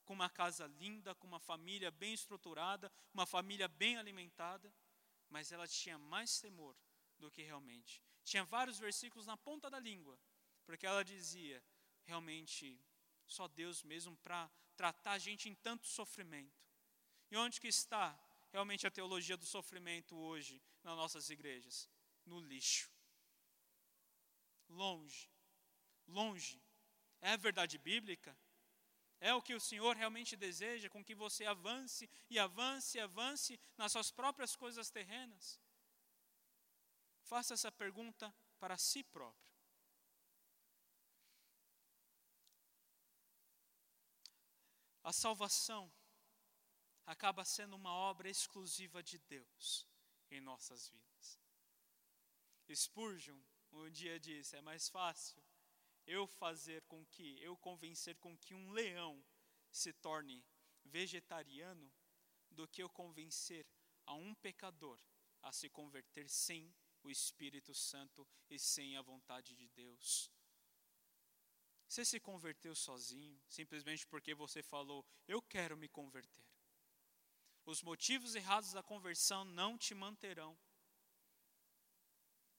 com 0.05 0.15
uma 0.19 0.31
casa 0.41 0.67
linda, 0.67 1.15
com 1.15 1.27
uma 1.33 1.43
família 1.51 1.91
bem 2.03 2.13
estruturada, 2.21 2.87
uma 3.15 3.27
família 3.35 3.69
bem 3.69 3.97
alimentada 3.97 4.69
mas 5.33 5.51
ela 5.51 5.67
tinha 5.67 5.99
mais 5.99 6.39
temor 6.39 6.77
do 7.19 7.31
que 7.31 7.43
realmente. 7.43 8.03
Tinha 8.23 8.45
vários 8.45 8.79
versículos 8.79 9.27
na 9.27 9.37
ponta 9.37 9.71
da 9.71 9.81
língua, 9.81 10.21
porque 10.67 10.87
ela 10.87 11.03
dizia: 11.03 11.65
realmente, 12.05 12.79
só 13.27 13.49
Deus 13.49 13.83
mesmo 13.83 14.15
para 14.19 14.51
tratar 14.77 15.13
a 15.13 15.19
gente 15.19 15.49
em 15.49 15.55
tanto 15.55 15.87
sofrimento. 15.87 16.63
E 17.31 17.37
onde 17.37 17.59
que 17.59 17.69
está 17.69 18.07
realmente 18.51 18.87
a 18.87 18.91
teologia 18.91 19.37
do 19.39 19.47
sofrimento 19.47 20.15
hoje 20.15 20.63
nas 20.85 20.97
nossas 20.97 21.31
igrejas? 21.31 21.89
No 22.27 22.39
lixo. 22.39 22.92
Longe. 24.73 25.31
Longe. 26.07 26.61
É 27.21 27.33
a 27.33 27.37
verdade 27.37 27.79
bíblica? 27.79 28.37
É 29.21 29.33
o 29.33 29.43
que 29.43 29.55
o 29.55 29.61
Senhor 29.61 29.95
realmente 29.97 30.35
deseja, 30.37 30.89
com 30.89 31.05
que 31.05 31.15
você 31.15 31.45
avance 31.45 32.11
e 32.29 32.39
avance 32.39 32.99
e 32.99 33.01
avance 33.01 33.61
nas 33.77 33.93
suas 33.93 34.11
próprias 34.11 34.57
coisas 34.57 34.91
terrenas? 34.91 35.61
Faça 37.23 37.55
essa 37.55 37.71
pergunta 37.71 38.35
para 38.59 38.77
si 38.77 39.05
próprio. 39.05 39.53
A 45.05 45.13
salvação 45.13 45.93
acaba 47.07 47.45
sendo 47.45 47.77
uma 47.77 47.93
obra 47.93 48.29
exclusiva 48.29 49.03
de 49.03 49.19
Deus 49.19 49.87
em 50.31 50.41
nossas 50.41 50.89
vidas. 50.89 51.41
Spurgeon 52.75 53.41
um 53.73 53.91
dia 53.91 54.19
disse: 54.19 54.57
é 54.57 54.61
mais 54.61 54.89
fácil 54.89 55.43
eu 56.07 56.27
fazer 56.27 56.83
com 56.83 57.05
que, 57.07 57.41
eu 57.43 57.57
convencer 57.57 58.17
com 58.17 58.37
que 58.37 58.55
um 58.55 58.73
leão 58.73 59.25
se 59.71 59.93
torne 59.93 60.45
vegetariano 60.85 61.91
do 62.51 62.69
que 62.69 62.83
eu 62.83 62.89
convencer 62.91 63.67
a 64.05 64.15
um 64.15 64.35
pecador 64.35 64.99
a 65.43 65.53
se 65.53 65.69
converter 65.69 66.29
sem 66.29 66.75
o 67.03 67.11
Espírito 67.11 67.75
Santo 67.75 68.27
e 68.49 68.59
sem 68.59 68.97
a 68.97 69.03
vontade 69.03 69.55
de 69.55 69.69
Deus. 69.69 70.31
Você 71.89 72.05
se 72.05 72.19
converteu 72.21 72.75
sozinho, 72.75 73.39
simplesmente 73.49 74.07
porque 74.07 74.35
você 74.35 74.63
falou, 74.63 75.05
eu 75.29 75.43
quero 75.43 75.77
me 75.77 75.89
converter. 75.89 76.47
Os 77.65 77.83
motivos 77.83 78.35
errados 78.35 78.73
da 78.73 78.83
conversão 78.83 79.45
não 79.45 79.77
te 79.77 79.95
manterão. 79.95 80.59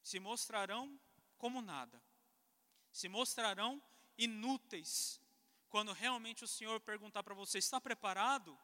Se 0.04 0.20
mostrarão 0.20 1.00
como 1.38 1.62
nada. 1.62 2.00
Se 2.92 3.08
mostrarão 3.08 3.82
inúteis 4.18 5.20
quando 5.70 5.92
realmente 5.94 6.44
o 6.44 6.48
Senhor 6.48 6.80
perguntar 6.82 7.24
para 7.24 7.34
você: 7.34 7.58
está 7.58 7.82
preparado? 7.82 8.56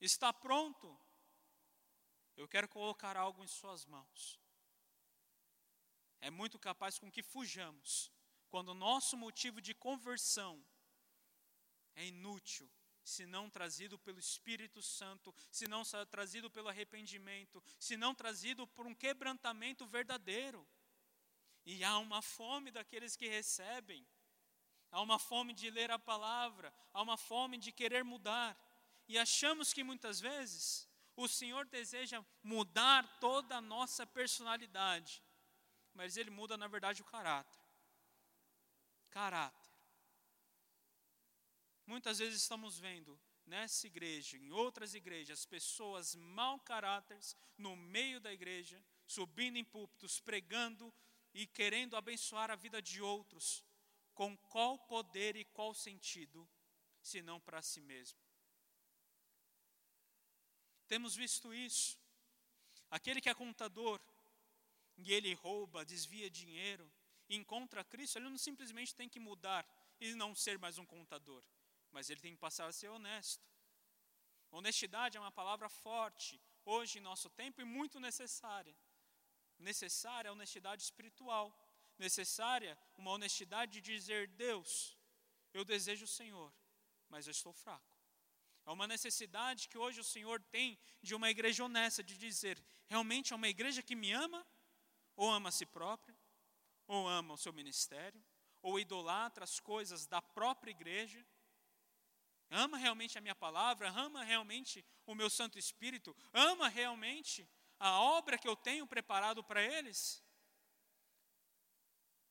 Está 0.00 0.32
pronto? 0.32 0.96
Eu 2.36 2.46
quero 2.46 2.68
colocar 2.68 3.16
algo 3.16 3.42
em 3.42 3.48
Suas 3.48 3.84
mãos. 3.84 4.38
É 6.20 6.30
muito 6.30 6.58
capaz 6.58 6.98
com 6.98 7.10
que 7.10 7.22
fujamos 7.22 8.12
quando 8.48 8.68
o 8.68 8.74
nosso 8.74 9.16
motivo 9.16 9.60
de 9.60 9.74
conversão 9.74 10.64
é 11.96 12.06
inútil, 12.06 12.70
se 13.04 13.26
não 13.26 13.50
trazido 13.50 13.98
pelo 13.98 14.18
Espírito 14.18 14.82
Santo, 14.82 15.34
se 15.50 15.66
não 15.66 15.82
trazido 16.10 16.50
pelo 16.50 16.68
arrependimento, 16.68 17.62
se 17.78 17.96
não 17.96 18.14
trazido 18.14 18.66
por 18.66 18.86
um 18.86 18.94
quebrantamento 18.94 19.86
verdadeiro. 19.86 20.66
E 21.64 21.84
há 21.84 21.98
uma 21.98 22.22
fome 22.22 22.70
daqueles 22.70 23.16
que 23.16 23.28
recebem, 23.28 24.06
há 24.90 25.00
uma 25.00 25.18
fome 25.18 25.52
de 25.52 25.70
ler 25.70 25.90
a 25.90 25.98
palavra, 25.98 26.72
há 26.92 27.02
uma 27.02 27.16
fome 27.16 27.58
de 27.58 27.72
querer 27.72 28.04
mudar. 28.04 28.56
E 29.08 29.18
achamos 29.18 29.72
que 29.72 29.84
muitas 29.84 30.20
vezes 30.20 30.88
o 31.16 31.28
Senhor 31.28 31.66
deseja 31.66 32.24
mudar 32.42 33.06
toda 33.20 33.56
a 33.56 33.60
nossa 33.60 34.06
personalidade, 34.06 35.22
mas 35.94 36.16
Ele 36.16 36.30
muda, 36.30 36.56
na 36.56 36.66
verdade, 36.66 37.02
o 37.02 37.04
caráter. 37.04 37.60
Caráter. 39.10 39.61
Muitas 41.92 42.20
vezes 42.20 42.40
estamos 42.40 42.78
vendo 42.78 43.20
nessa 43.44 43.86
igreja, 43.86 44.38
em 44.38 44.50
outras 44.50 44.94
igrejas, 44.94 45.44
pessoas 45.44 46.14
mau 46.14 46.58
caráteres 46.58 47.36
no 47.58 47.76
meio 47.76 48.18
da 48.18 48.32
igreja, 48.32 48.82
subindo 49.06 49.58
em 49.58 49.64
púlpitos, 49.64 50.18
pregando 50.18 50.90
e 51.34 51.46
querendo 51.46 51.94
abençoar 51.94 52.50
a 52.50 52.56
vida 52.56 52.80
de 52.80 53.02
outros. 53.02 53.62
Com 54.14 54.34
qual 54.38 54.78
poder 54.78 55.36
e 55.36 55.44
qual 55.44 55.74
sentido, 55.74 56.48
se 57.02 57.20
não 57.20 57.38
para 57.38 57.60
si 57.60 57.82
mesmo? 57.82 58.18
Temos 60.88 61.14
visto 61.14 61.52
isso. 61.52 61.98
Aquele 62.90 63.20
que 63.20 63.28
é 63.28 63.34
contador 63.34 64.00
e 64.96 65.12
ele 65.12 65.34
rouba, 65.34 65.84
desvia 65.84 66.30
dinheiro, 66.30 66.90
encontra 67.28 67.84
Cristo, 67.84 68.16
ele 68.16 68.30
não 68.30 68.38
simplesmente 68.38 68.94
tem 68.94 69.10
que 69.10 69.20
mudar 69.20 69.62
e 70.00 70.14
não 70.14 70.34
ser 70.34 70.58
mais 70.58 70.78
um 70.78 70.86
contador, 70.86 71.44
mas 71.92 72.10
ele 72.10 72.20
tem 72.20 72.34
que 72.34 72.40
passar 72.40 72.66
a 72.66 72.72
ser 72.72 72.88
honesto. 72.88 73.46
Honestidade 74.50 75.16
é 75.16 75.20
uma 75.20 75.30
palavra 75.30 75.68
forte 75.68 76.40
hoje 76.64 76.98
em 76.98 77.02
nosso 77.02 77.30
tempo 77.30 77.60
e 77.60 77.64
muito 77.64 78.00
necessária. 78.00 78.76
Necessária 79.58 80.28
a 80.30 80.32
honestidade 80.32 80.82
espiritual, 80.82 81.46
necessária 81.98 82.76
uma 82.96 83.12
honestidade 83.12 83.72
de 83.72 83.80
dizer: 83.80 84.26
Deus, 84.28 84.98
eu 85.54 85.64
desejo 85.64 86.04
o 86.04 86.08
Senhor, 86.08 86.52
mas 87.08 87.26
eu 87.26 87.30
estou 87.30 87.52
fraco. 87.52 87.96
É 88.64 88.70
uma 88.70 88.86
necessidade 88.86 89.68
que 89.68 89.78
hoje 89.78 90.00
o 90.00 90.04
Senhor 90.04 90.40
tem 90.40 90.78
de 91.02 91.14
uma 91.14 91.30
igreja 91.30 91.64
honesta, 91.64 92.02
de 92.02 92.16
dizer: 92.16 92.62
realmente 92.86 93.32
é 93.32 93.36
uma 93.36 93.48
igreja 93.48 93.82
que 93.82 93.94
me 93.94 94.12
ama, 94.12 94.46
ou 95.16 95.30
ama 95.30 95.48
a 95.48 95.52
si 95.52 95.66
própria, 95.66 96.16
ou 96.86 97.08
ama 97.08 97.34
o 97.34 97.38
seu 97.38 97.52
ministério, 97.52 98.22
ou 98.60 98.78
idolatra 98.78 99.44
as 99.44 99.58
coisas 99.58 100.06
da 100.06 100.22
própria 100.22 100.70
igreja, 100.70 101.24
ama 102.52 102.76
realmente 102.78 103.18
a 103.18 103.20
minha 103.20 103.34
palavra, 103.34 103.90
ama 103.90 104.22
realmente 104.22 104.84
o 105.06 105.14
meu 105.14 105.28
Santo 105.28 105.58
Espírito, 105.58 106.16
ama 106.32 106.68
realmente 106.68 107.48
a 107.78 108.00
obra 108.00 108.38
que 108.38 108.46
eu 108.46 108.54
tenho 108.54 108.86
preparado 108.86 109.42
para 109.42 109.62
eles. 109.62 110.22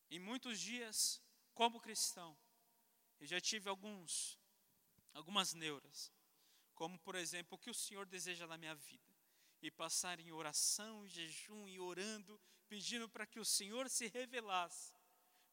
Em 0.10 0.19
muitos 0.19 0.60
dias, 0.60 1.21
como 1.53 1.79
cristão, 1.79 2.38
eu 3.19 3.27
já 3.27 3.39
tive 3.39 3.69
alguns, 3.69 4.39
algumas 5.13 5.53
neuras 5.53 6.12
como 6.81 6.97
por 6.97 7.13
exemplo 7.13 7.55
o 7.55 7.60
que 7.60 7.69
o 7.69 7.75
Senhor 7.75 8.07
deseja 8.07 8.47
na 8.47 8.57
minha 8.57 8.73
vida, 8.73 9.15
e 9.62 9.69
passar 9.69 10.19
em 10.19 10.31
oração, 10.31 11.07
jejum 11.07 11.67
e 11.67 11.79
orando, 11.79 12.41
pedindo 12.67 13.07
para 13.07 13.27
que 13.27 13.39
o 13.39 13.45
Senhor 13.45 13.88
se 13.88 14.07
revelasse 14.07 14.91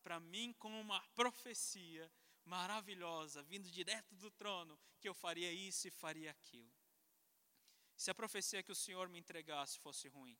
para 0.02 0.18
mim 0.18 0.54
como 0.58 0.80
uma 0.80 0.98
profecia 1.08 2.10
maravilhosa, 2.48 3.42
vindo 3.42 3.70
direto 3.70 4.14
do 4.16 4.30
trono, 4.30 4.78
que 5.00 5.08
eu 5.08 5.14
faria 5.14 5.52
isso 5.52 5.86
e 5.86 5.90
faria 5.90 6.30
aquilo. 6.30 6.72
Se 7.96 8.10
a 8.10 8.14
profecia 8.14 8.62
que 8.62 8.72
o 8.72 8.80
Senhor 8.84 9.08
me 9.08 9.18
entregasse 9.18 9.78
fosse 9.78 10.08
ruim, 10.08 10.38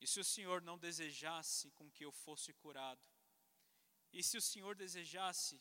e 0.00 0.06
se 0.06 0.20
o 0.20 0.24
Senhor 0.24 0.60
não 0.60 0.78
desejasse 0.78 1.70
com 1.70 1.90
que 1.90 2.04
eu 2.04 2.12
fosse 2.12 2.52
curado, 2.52 3.04
e 4.12 4.22
se 4.22 4.36
o 4.36 4.42
Senhor 4.42 4.74
desejasse 4.74 5.60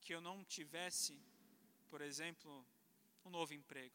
que 0.00 0.14
eu 0.14 0.20
não 0.20 0.44
tivesse 0.44 1.20
por 1.94 2.00
exemplo, 2.00 2.66
um 3.24 3.30
novo 3.30 3.54
emprego. 3.54 3.94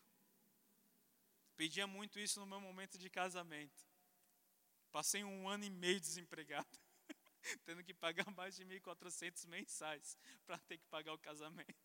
Pedia 1.58 1.86
muito 1.86 2.18
isso 2.18 2.40
no 2.40 2.46
meu 2.46 2.62
momento 2.62 2.98
de 2.98 3.10
casamento. 3.10 3.86
Passei 4.90 5.22
um 5.22 5.50
ano 5.50 5.66
e 5.66 5.70
meio 5.70 6.00
desempregado, 6.00 6.80
tendo 7.66 7.84
que 7.84 7.94
pagar 7.94 8.30
mais 8.32 8.56
de 8.56 8.66
1.400 8.66 9.48
mensais 9.48 10.18
para 10.46 10.58
ter 10.60 10.78
que 10.78 10.86
pagar 10.88 11.14
o 11.14 11.20
casamento. 11.20 11.76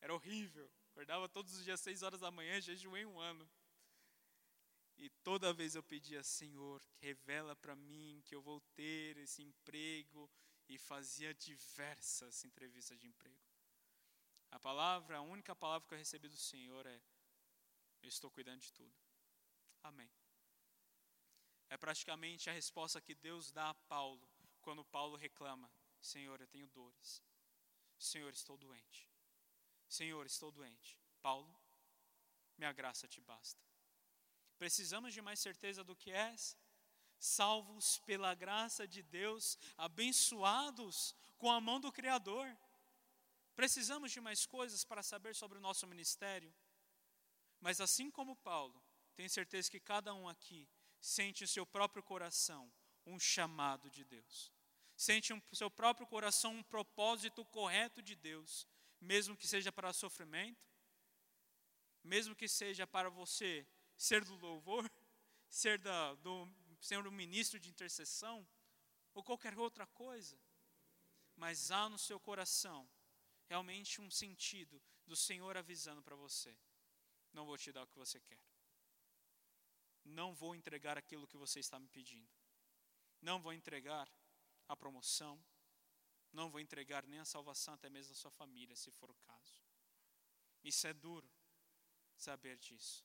Era 0.00 0.14
horrível. 0.14 0.70
Acordava 0.90 1.28
todos 1.28 1.54
os 1.54 1.64
dias, 1.64 1.80
seis 1.80 2.02
horas 2.02 2.20
da 2.20 2.30
manhã, 2.30 2.60
jejuei 2.60 3.04
um 3.04 3.18
ano. 3.18 3.48
E 4.96 5.08
toda 5.22 5.52
vez 5.52 5.74
eu 5.74 5.82
pedia, 5.82 6.22
Senhor, 6.22 6.82
revela 7.00 7.56
para 7.56 7.74
mim 7.74 8.22
que 8.24 8.34
eu 8.34 8.42
vou 8.42 8.60
ter 8.74 9.16
esse 9.18 9.42
emprego. 9.42 10.30
E 10.68 10.78
fazia 10.78 11.34
diversas 11.34 12.44
entrevistas 12.44 12.96
de 12.96 13.08
emprego. 13.08 13.42
A 14.52 14.60
palavra, 14.60 15.16
a 15.16 15.20
única 15.20 15.54
palavra 15.56 15.88
que 15.88 15.94
eu 15.94 15.98
recebi 15.98 16.28
do 16.28 16.36
Senhor 16.36 16.86
é: 16.86 17.02
Eu 18.00 18.08
estou 18.08 18.30
cuidando 18.30 18.60
de 18.60 18.72
tudo. 18.72 18.94
Amém. 19.82 20.08
É 21.68 21.76
praticamente 21.76 22.48
a 22.48 22.52
resposta 22.52 23.00
que 23.00 23.16
Deus 23.16 23.50
dá 23.50 23.70
a 23.70 23.74
Paulo 23.74 24.29
quando 24.60 24.84
Paulo 24.84 25.16
reclama: 25.16 25.70
Senhor, 26.00 26.40
eu 26.40 26.46
tenho 26.46 26.66
dores. 26.68 27.22
Senhor, 27.98 28.32
estou 28.32 28.56
doente. 28.56 29.08
Senhor, 29.88 30.24
estou 30.24 30.50
doente. 30.50 30.98
Paulo, 31.20 31.54
minha 32.56 32.72
graça 32.72 33.08
te 33.08 33.20
basta. 33.20 33.60
Precisamos 34.58 35.12
de 35.12 35.22
mais 35.22 35.40
certeza 35.40 35.82
do 35.82 35.96
que 35.96 36.10
és? 36.10 36.56
Salvos 37.18 37.98
pela 37.98 38.34
graça 38.34 38.86
de 38.88 39.02
Deus, 39.02 39.58
abençoados 39.76 41.14
com 41.38 41.50
a 41.50 41.60
mão 41.60 41.80
do 41.80 41.92
Criador. 41.92 42.46
Precisamos 43.54 44.12
de 44.12 44.20
mais 44.20 44.46
coisas 44.46 44.84
para 44.84 45.02
saber 45.02 45.34
sobre 45.34 45.58
o 45.58 45.60
nosso 45.60 45.86
ministério. 45.86 46.54
Mas 47.60 47.80
assim 47.80 48.10
como 48.10 48.36
Paulo, 48.36 48.82
tenho 49.14 49.28
certeza 49.28 49.70
que 49.70 49.80
cada 49.80 50.14
um 50.14 50.28
aqui 50.28 50.66
sente 50.98 51.44
em 51.44 51.46
seu 51.46 51.66
próprio 51.66 52.02
coração 52.02 52.72
um 53.10 53.18
chamado 53.18 53.90
de 53.90 54.04
Deus. 54.04 54.52
Sente 54.96 55.32
em 55.32 55.42
seu 55.52 55.70
próprio 55.70 56.06
coração 56.06 56.54
um 56.54 56.62
propósito 56.62 57.44
correto 57.46 58.02
de 58.02 58.14
Deus, 58.14 58.66
mesmo 59.00 59.36
que 59.36 59.48
seja 59.48 59.72
para 59.72 59.92
sofrimento, 59.92 60.68
mesmo 62.02 62.34
que 62.34 62.48
seja 62.48 62.86
para 62.86 63.08
você 63.08 63.66
ser 63.96 64.24
do 64.24 64.36
louvor, 64.36 64.90
ser 65.48 65.78
da, 65.78 66.14
do, 66.16 66.48
ser 66.80 67.06
um 67.06 67.10
ministro 67.10 67.58
de 67.58 67.70
intercessão, 67.70 68.46
ou 69.14 69.24
qualquer 69.24 69.58
outra 69.58 69.86
coisa, 69.86 70.38
mas 71.36 71.70
há 71.70 71.88
no 71.88 71.98
seu 71.98 72.20
coração 72.20 72.88
realmente 73.46 74.00
um 74.00 74.10
sentido 74.10 74.80
do 75.06 75.16
Senhor 75.16 75.56
avisando 75.56 76.02
para 76.02 76.14
você: 76.14 76.56
não 77.32 77.44
vou 77.44 77.58
te 77.58 77.72
dar 77.72 77.82
o 77.82 77.86
que 77.86 77.98
você 77.98 78.20
quer, 78.20 78.40
não 80.04 80.34
vou 80.34 80.54
entregar 80.54 80.96
aquilo 80.96 81.26
que 81.26 81.36
você 81.36 81.60
está 81.60 81.78
me 81.78 81.88
pedindo, 81.88 82.30
não 83.20 83.40
vou 83.40 83.52
entregar 83.52 84.10
a 84.68 84.76
promoção, 84.76 85.42
não 86.32 86.50
vou 86.50 86.60
entregar 86.60 87.06
nem 87.06 87.18
a 87.18 87.24
salvação, 87.24 87.74
até 87.74 87.90
mesmo 87.90 88.12
a 88.12 88.16
sua 88.16 88.30
família, 88.30 88.76
se 88.76 88.90
for 88.90 89.10
o 89.10 89.14
caso. 89.14 89.60
Isso 90.62 90.86
é 90.86 90.92
duro 90.92 91.28
saber 92.16 92.56
disso. 92.58 93.04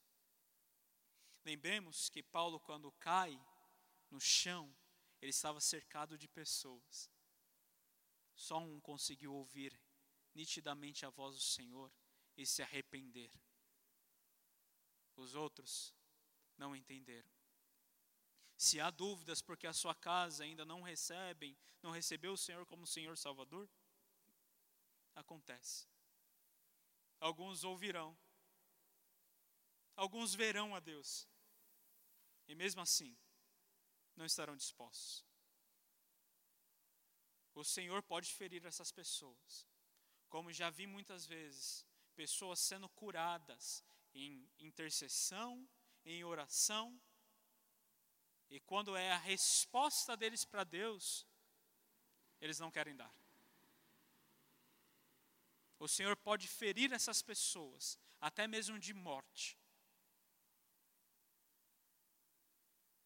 Lembremos 1.43 2.10
que 2.10 2.21
Paulo, 2.21 2.60
quando 2.60 2.91
cai 2.93 3.39
no 4.10 4.19
chão, 4.19 4.75
ele 5.21 5.32
estava 5.32 5.60
cercado 5.60 6.17
de 6.17 6.28
pessoas. 6.28 7.10
Só 8.36 8.60
um 8.60 8.80
conseguiu 8.80 9.34
ouvir 9.34 9.80
nitidamente 10.34 11.06
a 11.06 11.10
voz 11.10 11.36
do 11.36 11.41
Senhor 11.41 11.91
e 12.36 12.45
se 12.45 12.62
arrepender. 12.62 13.32
Os 15.15 15.34
outros 15.34 15.95
não 16.58 16.75
entenderam. 16.75 17.35
Se 18.58 18.80
há 18.80 18.89
dúvidas 18.89 19.41
porque 19.41 19.68
a 19.68 19.74
sua 19.74 19.94
casa 19.94 20.44
ainda 20.44 20.65
não 20.65 20.82
recebem, 20.82 21.58
não 21.82 21.91
recebeu 21.91 22.34
o 22.34 22.38
Senhor 22.38 22.65
como 22.65 22.88
Senhor 22.88 23.18
Salvador, 23.18 23.70
acontece. 25.13 25.88
Alguns 27.20 27.63
ouvirão, 27.63 28.18
alguns 29.96 30.34
verão 30.34 30.76
a 30.76 30.80
Deus, 30.80 31.28
e 32.48 32.56
mesmo 32.56 32.82
assim, 32.82 33.18
não 34.15 34.26
estarão 34.26 34.56
dispostos. 34.56 35.26
O 37.54 37.63
Senhor 37.63 38.04
pode 38.04 38.34
ferir 38.34 38.65
essas 38.65 38.91
pessoas, 38.91 39.65
como 40.28 40.52
já 40.52 40.70
vi 40.70 40.86
muitas 40.86 41.26
vezes, 41.26 41.86
pessoas 42.15 42.60
sendo 42.60 42.89
curadas 42.89 43.84
em 44.13 44.50
intercessão, 44.60 45.68
em 46.04 46.24
oração, 46.24 47.02
e 48.50 48.60
quando 48.60 48.96
é 48.96 49.12
a 49.12 49.18
resposta 49.18 50.16
deles 50.16 50.46
para 50.46 50.64
Deus, 50.64 51.26
eles 52.40 52.60
não 52.60 52.72
querem 52.72 52.96
dar. 52.96 53.14
O 55.80 55.88
Senhor 55.88 56.16
pode 56.16 56.48
ferir 56.48 56.92
essas 56.94 57.22
pessoas, 57.22 58.00
até 58.20 58.48
mesmo 58.48 58.80
de 58.80 58.94
morte. 58.94 59.58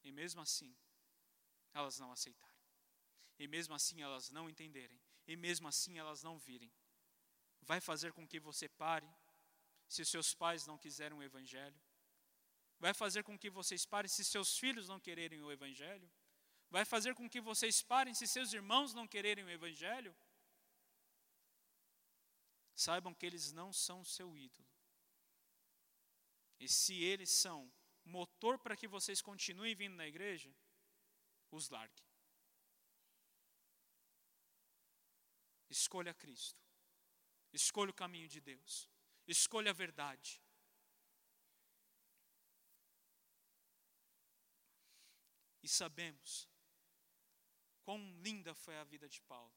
E 0.04 0.12
mesmo 0.12 0.42
assim, 0.42 0.76
elas 1.74 2.00
não 2.00 2.12
aceitarem. 2.12 2.50
E 3.38 3.48
mesmo 3.48 3.74
assim 3.74 4.02
elas 4.02 4.30
não 4.30 4.50
entenderem. 4.50 5.00
E 5.28 5.36
mesmo 5.36 5.68
assim 5.68 5.98
elas 5.98 6.24
não 6.24 6.38
virem. 6.38 6.72
Vai 7.62 7.80
fazer 7.80 8.12
com 8.14 8.28
que 8.28 8.40
você 8.40 8.68
pare 8.68 9.08
se 9.88 10.06
seus 10.06 10.34
pais 10.34 10.66
não 10.66 10.78
quiserem 10.78 11.18
o 11.18 11.24
Evangelho? 11.24 11.80
Vai 12.80 12.94
fazer 12.94 13.24
com 13.24 13.38
que 13.38 13.50
vocês 13.50 13.86
parem 13.86 14.10
se 14.10 14.24
seus 14.24 14.58
filhos 14.58 14.88
não 14.88 15.00
quererem 15.00 15.42
o 15.42 15.52
Evangelho? 15.52 16.10
Vai 16.70 16.86
fazer 16.86 17.14
com 17.14 17.30
que 17.30 17.42
vocês 17.42 17.82
parem 17.82 18.14
se 18.14 18.28
seus 18.28 18.54
irmãos 18.54 18.94
não 18.94 19.08
quererem 19.08 19.44
o 19.44 19.50
Evangelho? 19.50 20.16
Saibam 22.76 23.14
que 23.14 23.26
eles 23.26 23.52
não 23.52 23.74
são 23.74 24.04
seu 24.04 24.38
ídolo. 24.38 24.68
E 26.60 26.70
se 26.70 26.96
eles 27.04 27.30
são 27.30 27.72
motor 28.06 28.58
para 28.58 28.78
que 28.78 28.88
vocês 28.88 29.22
continuem 29.22 29.76
vindo 29.76 29.96
na 29.96 30.08
igreja, 30.08 30.54
os 31.52 31.70
largue. 31.70 32.04
Escolha 35.70 36.14
Cristo. 36.14 36.64
Escolha 37.52 37.92
o 37.92 37.94
caminho 37.94 38.28
de 38.28 38.40
Deus. 38.40 38.90
Escolha 39.28 39.72
a 39.72 39.74
verdade. 39.74 40.42
E 45.62 45.68
sabemos 45.68 46.50
quão 47.84 48.00
linda 48.22 48.54
foi 48.54 48.78
a 48.78 48.84
vida 48.84 49.08
de 49.10 49.22
Paulo. 49.22 49.54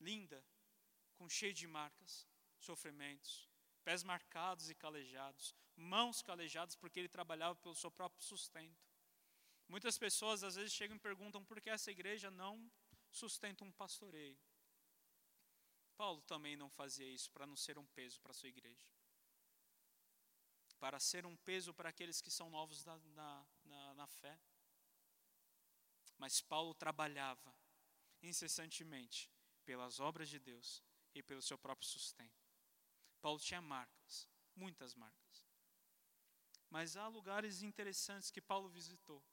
Linda, 0.00 0.44
com 1.14 1.28
cheio 1.28 1.54
de 1.54 1.66
marcas, 1.66 2.26
sofrimentos, 2.58 3.48
pés 3.84 4.02
marcados 4.02 4.68
e 4.68 4.74
calejados, 4.74 5.54
mãos 5.76 6.22
calejadas 6.22 6.76
porque 6.76 7.00
ele 7.00 7.08
trabalhava 7.08 7.56
pelo 7.56 7.74
seu 7.74 7.90
próprio 7.90 8.22
sustento. 8.22 8.86
Muitas 9.68 9.98
pessoas 9.98 10.42
às 10.42 10.56
vezes 10.56 10.72
chegam 10.72 10.96
e 10.96 11.00
perguntam 11.00 11.44
por 11.44 11.60
que 11.60 11.70
essa 11.70 11.90
igreja 11.90 12.30
não 12.30 12.70
sustenta 13.10 13.64
um 13.64 13.72
pastoreio. 13.72 14.38
Paulo 15.96 16.22
também 16.22 16.56
não 16.56 16.70
fazia 16.70 17.08
isso 17.08 17.30
para 17.30 17.46
não 17.46 17.56
ser 17.56 17.78
um 17.78 17.86
peso 17.86 18.20
para 18.20 18.30
a 18.30 18.34
sua 18.34 18.48
igreja. 18.48 18.86
Para 20.78 21.00
ser 21.00 21.26
um 21.26 21.36
peso 21.36 21.74
para 21.74 21.88
aqueles 21.88 22.20
que 22.20 22.30
são 22.30 22.48
novos 22.50 22.84
na, 22.84 22.98
na, 22.98 23.46
na, 23.64 23.94
na 23.94 24.06
fé. 24.06 24.38
Mas 26.16 26.40
Paulo 26.40 26.74
trabalhava 26.74 27.54
incessantemente 28.22 29.30
pelas 29.64 30.00
obras 30.00 30.28
de 30.28 30.38
Deus 30.38 30.82
e 31.14 31.22
pelo 31.22 31.42
seu 31.42 31.58
próprio 31.58 31.88
sustento. 31.88 32.48
Paulo 33.20 33.40
tinha 33.40 33.60
marcas, 33.60 34.28
muitas 34.54 34.94
marcas. 34.94 35.44
Mas 36.70 36.96
há 36.96 37.08
lugares 37.08 37.62
interessantes 37.62 38.30
que 38.30 38.40
Paulo 38.40 38.68
visitou: 38.68 39.24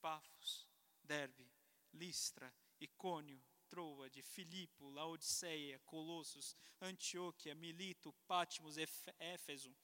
Pafos, 0.00 0.68
Derbe, 1.02 1.50
Listra, 1.92 2.54
Icônio, 2.80 3.42
Troade, 3.68 4.22
Filipo, 4.22 4.88
Laodiceia, 4.88 5.78
Colossos, 5.80 6.56
Antioquia, 6.80 7.54
Milito, 7.54 8.12
Pátimos, 8.26 8.76
Éfeso, 9.18 9.76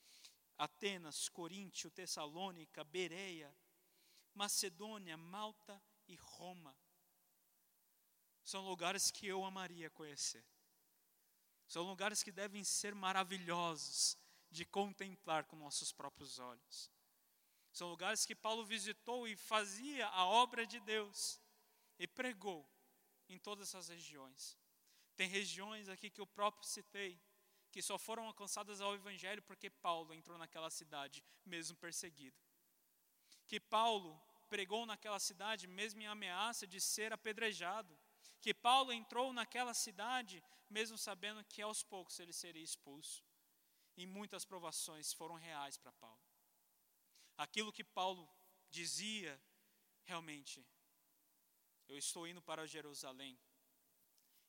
Atenas, 0.57 1.29
Coríntio, 1.29 1.91
Tessalônica, 1.91 2.83
Bereia, 2.83 3.55
Macedônia, 4.33 5.17
Malta 5.17 5.81
e 6.07 6.15
Roma. 6.15 6.75
São 8.43 8.67
lugares 8.67 9.09
que 9.11 9.25
eu 9.25 9.43
amaria 9.43 9.89
conhecer. 9.89 10.45
São 11.67 11.83
lugares 11.83 12.21
que 12.21 12.31
devem 12.31 12.63
ser 12.63 12.93
maravilhosos 12.93 14.17
de 14.51 14.65
contemplar 14.65 15.45
com 15.45 15.55
nossos 15.55 15.91
próprios 15.91 16.37
olhos. 16.37 16.91
São 17.73 17.89
lugares 17.89 18.25
que 18.25 18.35
Paulo 18.35 18.63
visitou 18.63 19.27
e 19.27 19.35
fazia 19.35 20.07
a 20.07 20.25
obra 20.25 20.65
de 20.65 20.79
Deus 20.79 21.41
e 21.99 22.07
pregou 22.07 22.69
em 23.27 23.37
todas 23.39 23.69
essas 23.69 23.89
regiões. 23.89 24.57
Tem 25.15 25.27
regiões 25.27 25.89
aqui 25.89 26.09
que 26.09 26.21
eu 26.21 26.27
próprio 26.27 26.67
citei 26.67 27.19
que 27.75 27.81
só 27.81 27.97
foram 27.97 28.23
alcançadas 28.25 28.79
ao 28.79 28.95
evangelho 28.95 29.41
porque 29.41 29.69
Paulo 29.69 30.13
entrou 30.13 30.37
naquela 30.37 30.69
cidade 30.69 31.21
mesmo 31.45 31.75
perseguido. 31.75 32.37
Que 33.49 33.59
Paulo 33.59 34.17
pregou 34.47 34.85
naquela 34.85 35.19
cidade 35.19 35.67
mesmo 35.67 36.01
em 36.01 36.07
ameaça 36.07 36.65
de 36.65 36.79
ser 36.79 37.11
apedrejado 37.11 37.93
que 38.39 38.53
Paulo 38.53 38.93
entrou 38.93 39.33
naquela 39.33 39.73
cidade, 39.73 40.41
mesmo 40.69 40.97
sabendo 40.97 41.43
que 41.43 41.61
aos 41.61 41.83
poucos 41.83 42.17
ele 42.17 42.31
seria 42.31 42.63
expulso. 42.63 43.21
E 43.97 44.05
muitas 44.05 44.45
provações 44.45 45.11
foram 45.11 45.35
reais 45.35 45.75
para 45.75 45.91
Paulo. 45.91 46.25
Aquilo 47.35 47.73
que 47.73 47.83
Paulo 47.83 48.25
dizia, 48.69 49.37
realmente, 50.05 50.65
eu 51.89 51.97
estou 51.97 52.25
indo 52.25 52.41
para 52.41 52.65
Jerusalém 52.65 53.37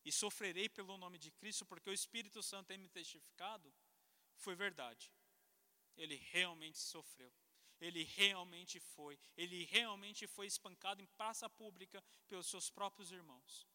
e 0.07 0.11
sofrerei 0.11 0.69
pelo 0.69 0.97
nome 0.97 1.19
de 1.19 1.31
Cristo, 1.31 1.67
porque 1.67 1.91
o 1.91 1.93
Espírito 2.01 2.43
Santo 2.43 2.69
tem 2.69 2.79
me 2.79 2.89
testificado, 2.89 3.71
foi 4.37 4.55
verdade. 4.55 5.13
Ele 5.99 6.17
realmente 6.33 6.79
sofreu. 6.79 7.33
Ele 7.79 8.05
realmente 8.05 8.81
foi. 8.81 9.19
Ele 9.37 9.65
realmente 9.65 10.27
foi 10.27 10.47
espancado 10.47 11.03
em 11.03 11.07
praça 11.19 11.47
pública 11.51 12.03
pelos 12.27 12.47
seus 12.47 12.71
próprios 12.71 13.11
irmãos 13.13 13.67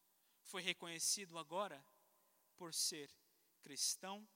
foi 0.44 0.62
reconhecido 0.62 1.38
agora 1.38 1.84
por 2.58 2.74
ser 2.74 3.10
cristão 3.62 4.28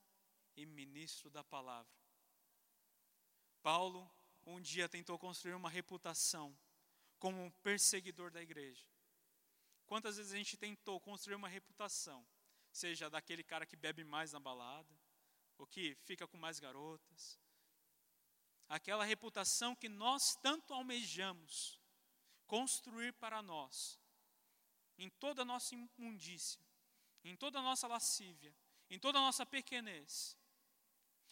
e 0.55 0.65
ministro 0.65 1.29
da 1.29 1.43
palavra. 1.43 1.93
Paulo 3.61 4.09
um 4.45 4.61
dia 4.61 4.87
tentou 4.87 5.17
construir 5.17 5.55
uma 5.55 5.69
reputação 5.69 6.57
como 7.17 7.43
um 7.43 7.51
perseguidor 7.51 8.29
da 8.31 8.41
igreja. 8.41 8.85
Quantas 9.85 10.17
vezes 10.17 10.33
a 10.33 10.37
gente 10.37 10.57
tentou 10.57 10.99
construir 10.99 11.35
uma 11.35 11.47
reputação, 11.47 12.25
seja 12.71 13.09
daquele 13.09 13.43
cara 13.43 13.65
que 13.65 13.75
bebe 13.75 14.03
mais 14.03 14.33
na 14.33 14.39
balada, 14.39 14.99
ou 15.57 15.65
que 15.65 15.95
fica 16.03 16.27
com 16.27 16.37
mais 16.37 16.59
garotas, 16.59 17.39
aquela 18.67 19.05
reputação 19.05 19.75
que 19.75 19.87
nós 19.87 20.35
tanto 20.41 20.73
almejamos 20.73 21.79
construir 22.47 23.13
para 23.13 23.41
nós, 23.41 23.99
em 24.97 25.09
toda 25.09 25.43
a 25.43 25.45
nossa 25.45 25.75
imundícia, 25.75 26.65
em 27.23 27.35
toda 27.35 27.59
a 27.59 27.61
nossa 27.61 27.87
lascívia, 27.87 28.55
em 28.89 28.99
toda 28.99 29.17
a 29.19 29.21
nossa 29.21 29.45
pequenez. 29.45 30.37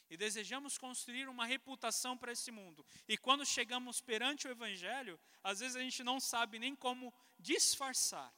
e 0.10 0.18
desejamos 0.18 0.78
construir 0.78 1.28
uma 1.28 1.46
reputação 1.46 2.16
para 2.16 2.32
esse 2.32 2.52
mundo. 2.52 2.86
E 3.08 3.18
quando 3.18 3.44
chegamos 3.46 4.00
perante 4.00 4.48
o 4.48 4.52
Evangelho, 4.52 5.20
às 5.44 5.60
vezes 5.60 5.76
a 5.76 5.80
gente 5.80 6.04
não 6.04 6.20
sabe 6.20 6.60
nem 6.60 6.76
como 6.76 7.12
disfarçar 7.40 8.32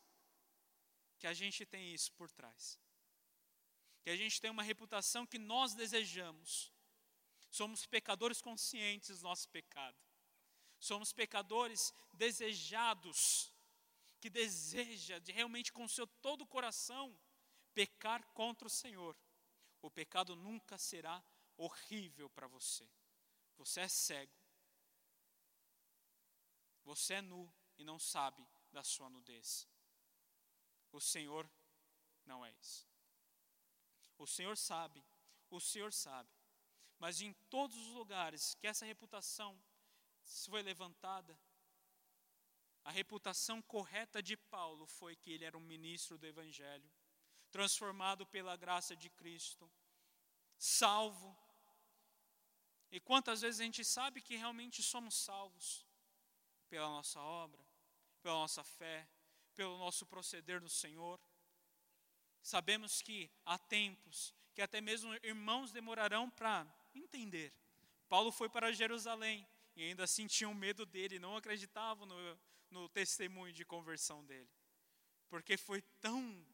que 1.20 1.28
a 1.28 1.34
gente 1.34 1.66
tem 1.66 1.93
isso 1.93 2.11
por 2.13 2.32
trás. 2.32 2.80
Que 4.03 4.09
a 4.09 4.16
gente 4.16 4.39
tem 4.39 4.51
uma 4.51 4.63
reputação 4.63 5.26
que 5.26 5.38
nós 5.38 5.74
desejamos. 5.74 6.72
Somos 7.49 7.86
pecadores 7.86 8.41
conscientes 8.41 9.20
do 9.20 9.24
nosso 9.24 9.49
pecado. 9.49 9.97
Somos 10.80 11.13
pecadores 11.13 11.93
desejados, 12.13 13.51
que 14.20 14.30
deseja 14.30 15.20
de 15.20 15.32
realmente 15.32 15.72
com 15.72 15.88
seu 15.88 16.05
todo 16.05 16.41
o 16.41 16.47
coração 16.47 17.18
pecar 17.74 18.24
contra 18.34 18.68
o 18.68 18.70
Senhor. 18.70 19.16
O 19.82 19.89
pecado 19.89 20.36
nunca 20.36 20.78
será 20.78 21.24
horrível 21.57 22.30
para 22.30 22.47
você. 22.47 22.88
Você 23.57 23.82
é 23.82 23.88
cego. 23.88 24.36
Você 26.84 27.16
é 27.16 27.22
nu 27.22 27.51
e 27.78 27.84
não 27.84 27.97
sabe 27.97 28.47
da 28.72 28.84
sua 28.84 29.09
nudez. 29.09 29.68
O 30.95 31.01
Senhor 31.01 31.45
não 32.25 32.45
é 32.45 32.51
isso. 32.53 32.87
O 34.17 34.25
Senhor 34.25 34.55
sabe, 34.55 35.03
o 35.49 35.59
Senhor 35.59 35.91
sabe. 35.91 36.31
Mas 36.97 37.19
em 37.19 37.33
todos 37.49 37.75
os 37.75 37.93
lugares 37.93 38.55
que 38.55 38.65
essa 38.65 38.85
reputação 38.85 39.61
foi 40.23 40.61
levantada, 40.61 41.37
a 42.85 42.91
reputação 42.91 43.61
correta 43.61 44.23
de 44.23 44.37
Paulo 44.37 44.87
foi 44.87 45.17
que 45.17 45.31
ele 45.31 45.43
era 45.43 45.57
um 45.57 45.67
ministro 45.75 46.17
do 46.17 46.27
Evangelho, 46.27 46.89
transformado 47.51 48.25
pela 48.25 48.55
graça 48.55 48.95
de 48.95 49.09
Cristo, 49.09 49.69
salvo, 50.57 51.37
e 52.89 53.01
quantas 53.01 53.41
vezes 53.41 53.59
a 53.59 53.65
gente 53.65 53.83
sabe 53.83 54.21
que 54.21 54.37
realmente 54.37 54.81
somos 54.81 55.15
salvos 55.15 55.85
pela 56.69 56.87
nossa 56.87 57.19
obra, 57.19 57.61
pela 58.21 58.35
nossa 58.35 58.63
fé, 58.63 59.09
pelo 59.55 59.77
nosso 59.77 60.05
proceder 60.05 60.61
no 60.61 60.69
Senhor. 60.69 61.19
Sabemos 62.41 63.01
que 63.01 63.31
há 63.45 63.57
tempos 63.57 64.33
que 64.53 64.61
até 64.61 64.79
mesmo 64.79 65.13
irmãos 65.23 65.71
demorarão 65.71 66.29
para 66.29 66.65
entender. 66.93 67.51
Paulo 68.07 68.31
foi 68.31 68.47
para 68.47 68.71
Jerusalém 68.71 69.47
e 69.75 69.83
ainda 69.83 70.03
assim 70.03 70.27
tinham 70.27 70.53
medo 70.53 70.85
dele, 70.85 71.19
não 71.19 71.35
acreditavam 71.35 72.05
no, 72.05 72.39
no 72.69 72.89
testemunho 72.89 73.51
de 73.51 73.65
conversão 73.65 74.23
dele, 74.25 74.49
porque 75.29 75.57
foi 75.57 75.81
tão 75.99 76.45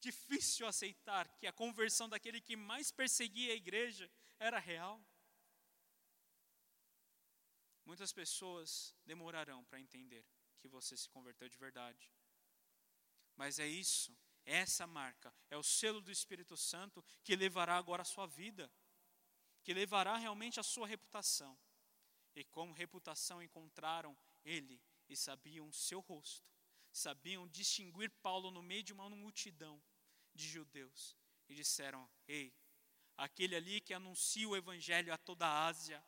difícil 0.00 0.66
aceitar 0.66 1.28
que 1.36 1.46
a 1.46 1.52
conversão 1.52 2.08
daquele 2.08 2.40
que 2.40 2.56
mais 2.56 2.90
perseguia 2.90 3.52
a 3.52 3.56
igreja 3.56 4.10
era 4.38 4.58
real. 4.58 5.00
Muitas 7.84 8.12
pessoas 8.12 8.94
demorarão 9.04 9.62
para 9.64 9.78
entender 9.78 10.24
que 10.62 10.68
você 10.68 10.96
se 10.96 11.08
converteu 11.10 11.48
de 11.48 11.58
verdade. 11.58 12.08
Mas 13.34 13.58
é 13.58 13.66
isso, 13.66 14.16
essa 14.44 14.86
marca, 14.86 15.34
é 15.50 15.56
o 15.56 15.62
selo 15.62 16.00
do 16.00 16.12
Espírito 16.12 16.56
Santo 16.56 17.04
que 17.24 17.34
levará 17.34 17.76
agora 17.76 18.02
a 18.02 18.04
sua 18.14 18.26
vida, 18.26 18.72
que 19.64 19.74
levará 19.74 20.16
realmente 20.16 20.60
a 20.60 20.62
sua 20.62 20.86
reputação. 20.86 21.58
E 22.36 22.44
como 22.44 22.72
reputação 22.72 23.42
encontraram 23.42 24.16
ele 24.44 24.80
e 25.08 25.16
sabiam 25.16 25.68
o 25.68 25.72
seu 25.72 25.98
rosto, 26.00 26.48
sabiam 26.92 27.48
distinguir 27.48 28.10
Paulo 28.22 28.50
no 28.52 28.62
meio 28.62 28.84
de 28.84 28.92
uma 28.92 29.10
multidão 29.10 29.82
de 30.32 30.46
judeus 30.48 31.16
e 31.48 31.54
disseram: 31.54 32.08
Ei, 32.26 32.54
aquele 33.16 33.56
ali 33.56 33.80
que 33.80 33.92
anuncia 33.92 34.48
o 34.48 34.56
evangelho 34.56 35.12
a 35.12 35.18
toda 35.18 35.46
a 35.46 35.66
Ásia, 35.66 36.02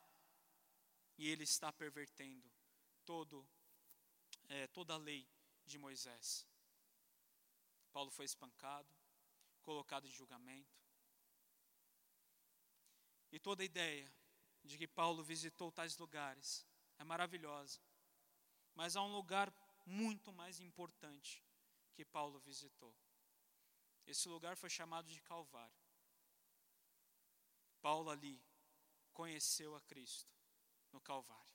e 1.19 1.29
ele 1.29 1.45
está 1.45 1.73
pervertendo 1.73 2.51
todo, 3.05 3.47
é, 4.49 4.67
toda 4.69 4.95
a 4.95 4.99
lei 4.99 5.29
de 5.65 5.79
Moisés. 5.79 6.47
Paulo 7.93 8.11
foi 8.11 8.25
espancado, 8.25 8.89
colocado 9.63 10.07
em 10.07 10.11
julgamento. 10.11 10.83
E 13.31 13.39
toda 13.39 13.63
a 13.63 13.67
ideia 13.67 14.13
de 14.63 14.79
que 14.79 14.87
Paulo 14.87 15.23
visitou 15.23 15.71
tais 15.71 15.97
lugares 15.99 16.67
é 16.99 17.05
maravilhosa. 17.05 17.81
Mas 18.75 18.97
há 18.97 19.03
um 19.03 19.15
lugar 19.15 19.53
muito 19.87 20.33
mais 20.33 20.61
importante 20.61 21.43
que 21.93 22.05
Paulo 22.05 22.39
visitou. 22.41 22.95
Esse 24.07 24.29
lugar 24.29 24.57
foi 24.57 24.69
chamado 24.69 25.09
de 25.09 25.21
Calvário. 25.21 25.85
Paulo 27.81 28.11
ali 28.11 28.43
conheceu 29.13 29.75
a 29.77 29.81
Cristo 29.83 30.35
no 30.93 31.01
Calvário. 31.01 31.54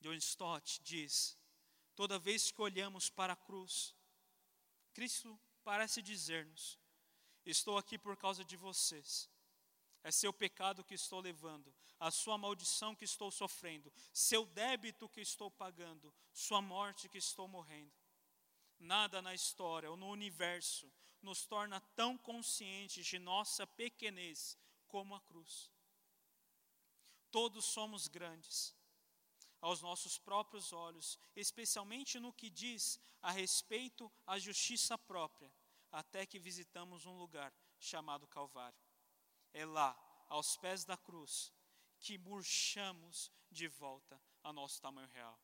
John 0.00 0.14
Stott 0.14 0.80
diz: 0.82 1.36
toda 1.94 2.18
vez 2.18 2.50
que 2.50 2.62
olhamos 2.62 3.10
para 3.10 3.32
a 3.32 3.36
cruz, 3.36 3.94
Cristo 4.92 5.38
parece 5.64 6.00
dizer-nos: 6.00 6.78
Estou 7.44 7.76
aqui 7.76 7.98
por 7.98 8.16
causa 8.16 8.44
de 8.44 8.56
vocês. 8.56 9.28
É 10.04 10.12
seu 10.12 10.32
pecado 10.32 10.84
que 10.84 10.94
estou 10.94 11.20
levando, 11.20 11.74
a 11.98 12.10
sua 12.10 12.38
maldição 12.38 12.94
que 12.94 13.04
estou 13.04 13.30
sofrendo, 13.32 13.92
seu 14.12 14.46
débito 14.46 15.08
que 15.08 15.20
estou 15.20 15.50
pagando, 15.50 16.14
sua 16.32 16.62
morte 16.62 17.08
que 17.08 17.18
estou 17.18 17.48
morrendo. 17.48 17.92
Nada 18.78 19.20
na 19.20 19.34
história 19.34 19.90
ou 19.90 19.96
no 19.96 20.08
universo 20.08 20.90
nos 21.20 21.44
torna 21.44 21.80
tão 21.96 22.16
conscientes 22.16 23.04
de 23.04 23.18
nossa 23.18 23.66
pequenez 23.66 24.56
como 24.86 25.16
a 25.16 25.20
cruz. 25.20 25.68
Todos 27.32 27.64
somos 27.64 28.06
grandes 28.06 28.77
aos 29.60 29.82
nossos 29.82 30.18
próprios 30.18 30.72
olhos, 30.72 31.18
especialmente 31.34 32.18
no 32.18 32.32
que 32.32 32.50
diz 32.50 33.00
a 33.20 33.30
respeito 33.30 34.10
à 34.26 34.38
justiça 34.38 34.96
própria, 34.96 35.52
até 35.90 36.26
que 36.26 36.38
visitamos 36.38 37.06
um 37.06 37.16
lugar 37.16 37.52
chamado 37.78 38.26
Calvário. 38.26 38.78
É 39.52 39.64
lá, 39.64 39.96
aos 40.28 40.56
pés 40.56 40.84
da 40.84 40.96
cruz, 40.96 41.52
que 41.98 42.18
murchamos 42.18 43.32
de 43.50 43.66
volta 43.66 44.20
a 44.42 44.52
nosso 44.52 44.80
tamanho 44.80 45.08
real. 45.08 45.40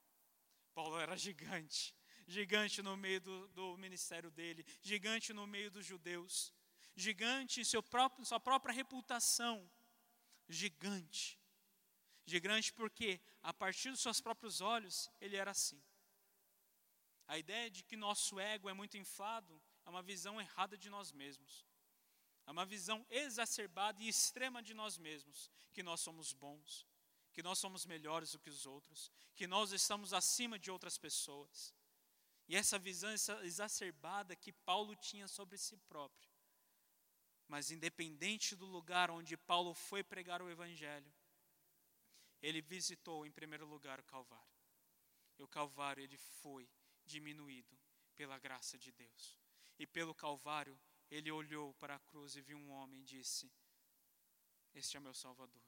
Paulo 0.74 0.98
era 0.98 1.16
gigante, 1.16 1.94
gigante 2.26 2.82
no 2.82 2.96
meio 2.96 3.20
do, 3.20 3.48
do 3.48 3.76
ministério 3.76 4.30
dele, 4.30 4.64
gigante 4.82 5.32
no 5.32 5.46
meio 5.46 5.70
dos 5.70 5.86
judeus, 5.86 6.52
gigante 6.94 7.60
em 7.60 7.64
seu 7.64 7.82
próprio, 7.82 8.24
sua 8.24 8.40
própria 8.40 8.74
reputação, 8.74 9.70
gigante. 10.48 11.38
Gigante 12.26 12.72
porque, 12.72 13.20
a 13.42 13.52
partir 13.52 13.90
dos 13.90 14.00
seus 14.00 14.20
próprios 14.20 14.60
olhos, 14.60 15.10
ele 15.20 15.36
era 15.36 15.50
assim. 15.50 15.82
A 17.26 17.38
ideia 17.38 17.70
de 17.70 17.82
que 17.82 17.96
nosso 17.96 18.38
ego 18.38 18.68
é 18.68 18.72
muito 18.72 18.96
inflado 18.96 19.60
é 19.84 19.90
uma 19.90 20.02
visão 20.02 20.40
errada 20.40 20.76
de 20.76 20.88
nós 20.88 21.12
mesmos. 21.12 21.66
É 22.46 22.50
uma 22.50 22.66
visão 22.66 23.04
exacerbada 23.10 24.02
e 24.02 24.08
extrema 24.08 24.62
de 24.62 24.74
nós 24.74 24.98
mesmos, 24.98 25.50
que 25.72 25.82
nós 25.82 26.00
somos 26.00 26.32
bons, 26.32 26.86
que 27.32 27.42
nós 27.42 27.58
somos 27.58 27.86
melhores 27.86 28.32
do 28.32 28.38
que 28.38 28.50
os 28.50 28.66
outros, 28.66 29.10
que 29.34 29.46
nós 29.46 29.72
estamos 29.72 30.12
acima 30.12 30.58
de 30.58 30.70
outras 30.70 30.98
pessoas. 30.98 31.74
E 32.46 32.54
essa 32.54 32.78
visão 32.78 33.10
exacerbada 33.42 34.36
que 34.36 34.52
Paulo 34.52 34.94
tinha 34.94 35.26
sobre 35.26 35.56
si 35.56 35.76
próprio. 35.88 36.30
Mas 37.48 37.70
independente 37.70 38.54
do 38.54 38.66
lugar 38.66 39.10
onde 39.10 39.36
Paulo 39.36 39.74
foi 39.74 40.02
pregar 40.02 40.42
o 40.42 40.50
evangelho, 40.50 41.12
ele 42.46 42.60
visitou 42.60 43.24
em 43.24 43.32
primeiro 43.32 43.66
lugar 43.66 43.98
o 43.98 44.04
Calvário. 44.04 44.54
E 45.38 45.42
o 45.42 45.48
Calvário 45.48 46.04
ele 46.04 46.18
foi 46.18 46.70
diminuído 47.02 47.74
pela 48.14 48.38
graça 48.38 48.78
de 48.78 48.92
Deus. 48.92 49.40
E 49.78 49.86
pelo 49.86 50.14
Calvário 50.14 50.78
ele 51.10 51.30
olhou 51.30 51.72
para 51.74 51.96
a 51.96 52.00
cruz 52.00 52.36
e 52.36 52.42
viu 52.42 52.58
um 52.58 52.70
homem 52.70 53.00
e 53.00 53.04
disse: 53.04 53.50
Este 54.74 54.98
é 54.98 55.00
meu 55.00 55.14
Salvador. 55.14 55.64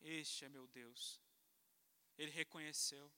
Este 0.00 0.46
é 0.46 0.48
meu 0.48 0.66
Deus. 0.68 1.20
Ele 2.16 2.30
reconheceu 2.30 3.12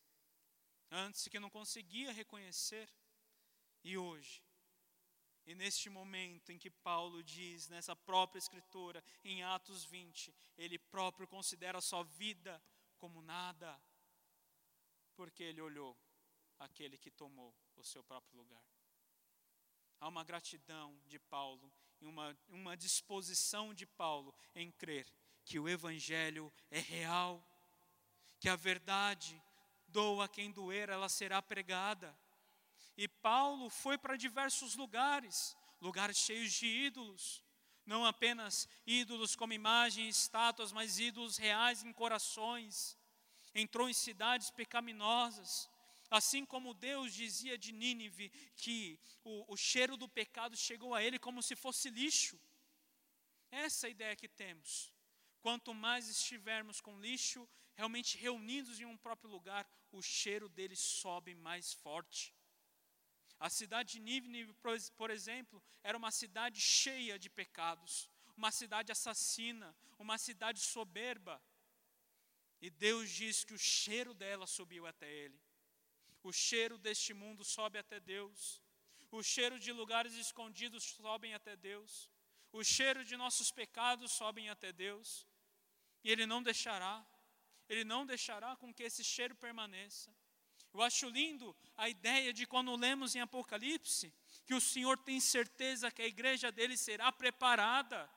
antes 0.91 1.29
que 1.29 1.39
não 1.39 1.49
conseguia 1.49 2.11
reconhecer, 2.13 2.93
e 3.85 3.97
hoje, 3.97 4.43
e 5.47 5.55
neste 5.55 5.91
momento 5.91 6.51
em 6.51 6.59
que 6.59 6.71
Paulo 6.71 7.23
diz, 7.23 7.69
nessa 7.69 7.95
própria 7.95 8.39
escritura, 8.39 9.05
em 9.23 9.43
Atos 9.43 9.85
20, 9.85 10.35
ele 10.57 10.79
próprio 10.79 11.27
considera 11.27 11.79
a 11.79 11.83
sua 11.83 12.03
vida 12.03 12.63
como 12.97 13.21
nada, 13.21 13.81
porque 15.15 15.43
ele 15.43 15.61
olhou 15.61 15.97
aquele 16.59 16.97
que 16.97 17.11
tomou 17.11 17.55
o 17.77 17.85
seu 17.85 18.03
próprio 18.03 18.39
lugar. 18.39 18.65
Há 20.01 20.09
uma 20.09 20.25
gratidão 20.25 20.99
de 21.07 21.19
Paulo 21.19 21.73
e 22.01 22.07
uma, 22.07 22.37
uma 22.49 22.77
disposição 22.77 23.75
de 23.75 23.87
Paulo 23.87 24.35
em 24.55 24.71
crer 24.71 25.07
que 25.45 25.59
o 25.59 25.69
Evangelho 25.69 26.53
é 26.71 26.79
real, 26.79 27.47
que 28.41 28.49
a 28.49 28.57
verdade 28.57 29.41
doa 29.89 30.29
quem 30.29 30.51
doer, 30.51 30.89
ela 30.89 31.09
será 31.09 31.41
pregada. 31.41 32.17
E 32.97 33.09
Paulo 33.09 33.69
foi 33.69 33.99
para 33.99 34.17
diversos 34.17 34.77
lugares, 34.77 35.57
lugares 35.81 36.17
cheios 36.17 36.53
de 36.53 36.67
ídolos, 36.67 37.43
Não 37.87 38.07
apenas 38.07 38.67
ídolos 38.87 39.37
como 39.37 39.53
imagens, 39.53 40.17
estátuas, 40.23 40.73
mas 40.73 40.99
ídolos 40.99 41.37
reais 41.37 41.83
em 41.83 41.93
corações. 41.93 42.97
Entrou 43.55 43.89
em 43.91 43.93
cidades 43.93 44.51
pecaminosas. 44.51 45.69
Assim 46.11 46.47
como 46.47 46.73
Deus 46.73 47.13
dizia 47.13 47.59
de 47.59 47.73
Nínive 47.73 48.31
que 48.57 48.99
o, 49.23 49.53
o 49.53 49.57
cheiro 49.57 49.97
do 49.97 50.09
pecado 50.09 50.57
chegou 50.57 50.95
a 50.95 51.03
ele 51.03 51.19
como 51.19 51.43
se 51.43 51.55
fosse 51.55 51.91
lixo. 51.91 52.41
Essa 53.51 53.87
é 53.87 53.89
a 53.89 53.91
ideia 53.91 54.17
que 54.17 54.29
temos. 54.29 54.93
Quanto 55.41 55.75
mais 55.75 56.09
estivermos 56.09 56.81
com 56.81 57.01
lixo 57.01 57.47
realmente 57.75 58.17
reunidos 58.17 58.81
em 58.81 58.87
um 58.87 58.97
próprio 58.97 59.31
lugar, 59.31 59.69
o 59.93 60.01
cheiro 60.01 60.49
dele 60.49 60.77
sobe 60.77 61.35
mais 61.35 61.73
forte. 61.75 62.35
A 63.47 63.51
cidade 63.51 63.89
de 63.93 64.01
Nínive, 64.01 64.55
por 64.97 65.11
exemplo, 65.11 65.63
era 65.83 65.99
uma 65.99 66.11
cidade 66.11 66.59
cheia 66.63 67.19
de 67.19 67.29
pecados, 67.29 68.09
uma 68.35 68.51
cidade 68.51 68.91
assassina, 68.91 69.77
uma 69.99 70.17
cidade 70.17 70.61
soberba. 70.61 71.35
E 72.59 72.71
Deus 72.71 73.11
diz 73.11 73.45
que 73.45 73.53
o 73.53 73.59
cheiro 73.59 74.15
dela 74.15 74.47
subiu 74.47 74.87
até 74.87 75.13
ele. 75.13 75.39
O 76.23 76.33
cheiro 76.33 76.79
deste 76.79 77.13
mundo 77.13 77.45
sobe 77.45 77.77
até 77.79 78.01
Deus. 78.01 78.63
O 79.11 79.23
cheiro 79.23 79.61
de 79.61 79.73
lugares 79.73 80.15
escondidos 80.15 80.83
sobem 80.83 81.35
até 81.35 81.55
Deus. 81.55 82.11
O 82.51 82.65
cheiro 82.65 83.05
de 83.05 83.15
nossos 83.15 83.51
pecados 83.51 84.11
sobem 84.13 84.49
até 84.49 84.73
Deus. 84.73 85.29
E 86.03 86.11
Ele 86.11 86.25
não 86.25 86.43
deixará. 86.43 87.07
Ele 87.69 87.85
não 87.85 88.07
deixará 88.07 88.57
com 88.57 88.73
que 88.73 88.85
esse 88.85 89.05
cheiro 89.05 89.35
permaneça. 89.35 90.11
Eu 90.75 90.83
acho 90.83 91.09
lindo 91.09 91.57
a 91.77 91.89
ideia 91.89 92.33
de 92.33 92.47
quando 92.47 92.75
lemos 92.75 93.15
em 93.15 93.21
Apocalipse, 93.21 94.13
que 94.45 94.55
o 94.55 94.61
Senhor 94.61 94.99
tem 94.99 95.21
certeza 95.21 95.89
que 95.89 96.03
a 96.03 96.07
igreja 96.07 96.51
dele 96.51 96.77
será 96.77 97.13
preparada. 97.13 98.11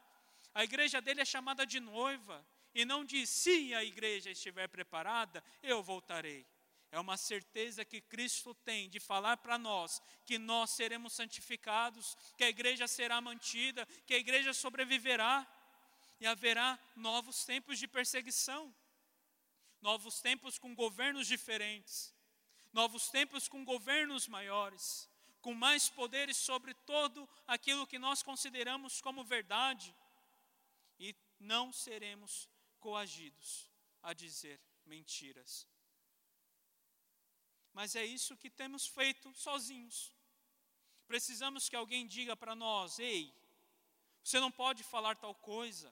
A 0.56 0.64
igreja 0.64 1.00
dele 1.00 1.22
é 1.22 1.26
chamada 1.26 1.68
de 1.68 1.80
noiva, 1.80 2.44
e 2.74 2.84
não 2.84 3.06
diz: 3.06 3.30
se 3.30 3.76
a 3.76 3.84
igreja 3.84 4.32
estiver 4.32 4.68
preparada, 4.68 5.44
eu 5.62 5.84
voltarei. 5.84 6.48
É 6.92 7.00
uma 7.00 7.16
certeza 7.16 7.86
que 7.86 8.02
Cristo 8.02 8.56
tem 8.56 8.90
de 8.90 9.00
falar 9.00 9.38
para 9.38 9.60
nós 9.60 10.02
que 10.26 10.40
nós 10.40 10.72
seremos 10.72 11.14
santificados, 11.14 12.18
que 12.38 12.44
a 12.44 12.50
igreja 12.50 12.88
será 12.88 13.22
mantida, 13.22 13.86
que 14.08 14.16
a 14.16 14.18
igreja 14.18 14.52
sobreviverá 14.52 15.46
e 16.20 16.26
haverá 16.26 16.80
novos 16.96 17.46
tempos 17.46 17.78
de 17.78 17.88
perseguição, 17.88 18.74
novos 19.80 20.22
tempos 20.22 20.58
com 20.58 20.74
governos 20.74 21.28
diferentes, 21.28 22.17
novos 22.78 23.10
tempos 23.10 23.48
com 23.48 23.66
governos 23.66 24.28
maiores, 24.28 25.10
com 25.42 25.54
mais 25.66 25.90
poderes 25.90 26.38
sobre 26.38 26.76
todo 26.92 27.28
aquilo 27.48 27.88
que 27.92 27.98
nós 27.98 28.22
consideramos 28.22 29.02
como 29.02 29.24
verdade, 29.24 29.96
e 31.00 31.16
não 31.40 31.74
seremos 31.74 32.48
coagidos 32.80 33.50
a 34.04 34.14
dizer 34.14 34.60
mentiras. 34.86 35.68
Mas 37.74 37.96
é 37.96 38.06
isso 38.06 38.38
que 38.38 38.58
temos 38.62 38.86
feito 38.86 39.34
sozinhos. 39.34 40.14
Precisamos 41.08 41.68
que 41.68 41.76
alguém 41.76 42.06
diga 42.06 42.36
para 42.36 42.54
nós: 42.54 43.00
ei, 43.00 43.34
você 44.24 44.40
não 44.40 44.52
pode 44.52 44.84
falar 44.84 45.16
tal 45.16 45.34
coisa, 45.34 45.92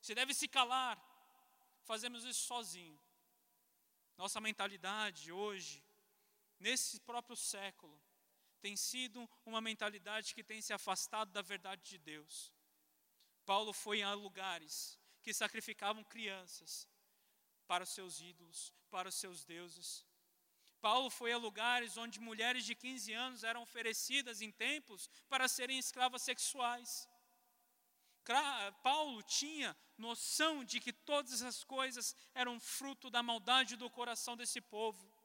você 0.00 0.12
deve 0.12 0.34
se 0.34 0.48
calar. 0.48 0.96
Fazemos 1.84 2.24
isso 2.24 2.42
sozinho. 2.52 2.98
Nossa 4.16 4.40
mentalidade 4.40 5.30
hoje 5.30 5.85
nesse 6.58 7.00
próprio 7.00 7.36
século, 7.36 8.00
tem 8.60 8.76
sido 8.76 9.28
uma 9.44 9.60
mentalidade 9.60 10.34
que 10.34 10.42
tem 10.42 10.60
se 10.60 10.72
afastado 10.72 11.30
da 11.30 11.42
verdade 11.42 11.82
de 11.84 11.98
Deus. 11.98 12.52
Paulo 13.44 13.72
foi 13.72 14.02
a 14.02 14.12
lugares 14.12 14.98
que 15.22 15.32
sacrificavam 15.32 16.02
crianças 16.04 16.88
para 17.66 17.84
os 17.84 17.90
seus 17.90 18.20
ídolos, 18.20 18.72
para 18.90 19.08
os 19.08 19.14
seus 19.14 19.44
deuses. 19.44 20.04
Paulo 20.80 21.10
foi 21.10 21.32
a 21.32 21.38
lugares 21.38 21.96
onde 21.96 22.20
mulheres 22.20 22.64
de 22.64 22.74
15 22.74 23.12
anos 23.12 23.44
eram 23.44 23.62
oferecidas 23.62 24.40
em 24.40 24.50
templos 24.50 25.08
para 25.28 25.48
serem 25.48 25.78
escravas 25.78 26.22
sexuais. 26.22 27.08
Paulo 28.82 29.22
tinha 29.22 29.76
noção 29.96 30.64
de 30.64 30.80
que 30.80 30.92
todas 30.92 31.34
essas 31.34 31.62
coisas 31.62 32.14
eram 32.34 32.58
fruto 32.58 33.08
da 33.08 33.22
maldade 33.22 33.76
do 33.76 33.88
coração 33.88 34.36
desse 34.36 34.60
povo. 34.60 35.15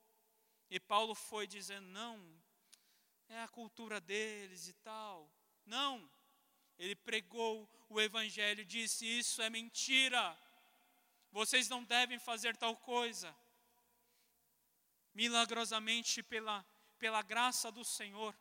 E 0.72 0.80
Paulo 0.80 1.14
foi 1.14 1.46
dizendo: 1.46 1.86
não, 1.90 2.18
é 3.28 3.42
a 3.44 3.48
cultura 3.50 4.00
deles 4.00 4.70
e 4.70 4.74
tal. 4.76 5.30
Não, 5.66 6.10
ele 6.80 6.96
pregou 6.96 7.70
o 7.90 8.00
Evangelho, 8.00 8.64
disse: 8.64 9.06
isso 9.06 9.42
é 9.42 9.50
mentira, 9.50 10.40
vocês 11.30 11.68
não 11.68 11.84
devem 11.84 12.18
fazer 12.18 12.56
tal 12.56 12.78
coisa. 12.78 13.36
Milagrosamente, 15.14 16.24
pela, 16.24 16.66
pela 16.98 17.22
graça 17.22 17.70
do 17.70 17.84
Senhor, 17.84 18.34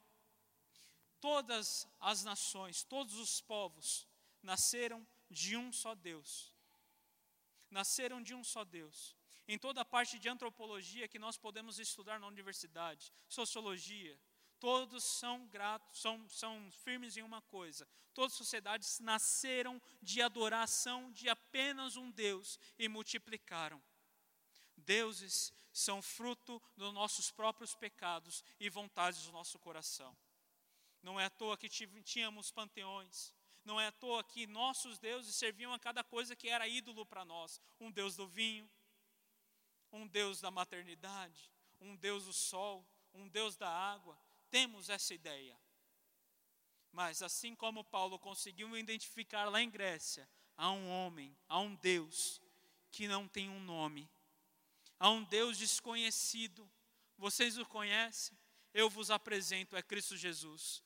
todas 1.21 1.85
as 1.99 2.23
nações, 2.23 2.85
todos 2.85 3.17
os 3.17 3.41
povos, 3.41 4.07
nasceram 4.41 5.05
de 5.29 5.57
um 5.57 5.73
só 5.73 5.97
Deus. 5.97 6.55
Nasceram 7.69 8.23
de 8.23 8.35
um 8.35 8.45
só 8.45 8.65
Deus 8.65 9.20
em 9.53 9.59
toda 9.59 9.81
a 9.81 9.85
parte 9.85 10.17
de 10.17 10.29
antropologia 10.29 11.09
que 11.09 11.19
nós 11.19 11.37
podemos 11.37 11.81
estudar 11.81 12.21
na 12.21 12.27
universidade, 12.29 13.13
sociologia, 13.29 14.17
todos 14.61 15.03
são 15.03 15.45
gratos, 15.49 16.01
são, 16.01 16.29
são 16.29 16.71
firmes 16.85 17.17
em 17.17 17.23
uma 17.23 17.43
coisa: 17.43 17.89
todas 18.15 18.31
as 18.33 18.39
sociedades 18.39 19.01
nasceram 19.01 19.83
de 20.01 20.23
adoração 20.23 21.11
de 21.11 21.29
apenas 21.29 21.97
um 21.97 22.13
Deus 22.13 22.61
e 22.79 22.89
multiplicaram. 22.89 23.83
Deuses 24.77 25.53
são 25.73 26.01
fruto 26.01 26.63
dos 26.77 26.95
nossos 26.95 27.33
próprios 27.33 27.75
pecados 27.75 28.45
e 28.61 28.71
vontades 28.71 29.25
do 29.25 29.33
nosso 29.33 29.59
coração. 29.59 30.17
Não 31.03 31.19
é 31.19 31.25
à 31.25 31.31
toa 31.31 31.59
que 31.59 31.69
tínhamos 31.69 32.53
panteões, 32.53 33.35
não 33.65 33.81
é 33.81 33.89
à 33.89 33.93
toa 33.93 34.23
que 34.23 34.47
nossos 34.47 35.01
deuses 35.01 35.35
serviam 35.35 35.73
a 35.73 35.79
cada 35.79 36.05
coisa 36.05 36.37
que 36.37 36.49
era 36.49 36.69
ídolo 36.69 37.05
para 37.05 37.25
nós: 37.25 37.61
um 37.81 37.91
Deus 37.91 38.15
do 38.15 38.29
vinho, 38.29 38.71
um 39.93 40.07
Deus 40.07 40.41
da 40.41 40.51
maternidade, 40.51 41.51
um 41.81 41.97
Deus 41.97 42.25
do 42.25 42.33
sol, 42.33 42.87
um 43.13 43.29
Deus 43.29 43.57
da 43.57 43.69
água. 43.69 44.19
Temos 44.51 44.89
essa 44.89 45.15
ideia. 45.15 45.59
Mas 46.93 47.23
assim 47.23 47.55
como 47.55 47.85
Paulo 47.85 48.19
conseguiu 48.19 48.77
identificar 48.77 49.49
lá 49.49 49.63
em 49.63 49.71
Grécia, 49.71 50.29
há 50.57 50.71
um 50.71 50.89
homem, 50.89 51.37
há 51.49 51.59
um 51.61 51.75
Deus 51.77 52.41
que 52.91 53.07
não 53.07 53.29
tem 53.29 53.49
um 53.49 53.61
nome, 53.61 54.11
há 54.99 55.09
um 55.11 55.23
Deus 55.25 55.57
desconhecido. 55.57 56.69
Vocês 57.17 57.57
o 57.59 57.65
conhecem? 57.65 58.37
Eu 58.75 58.91
vos 58.91 59.11
apresento, 59.11 59.77
é 59.77 59.83
Cristo 59.83 60.17
Jesus. 60.17 60.83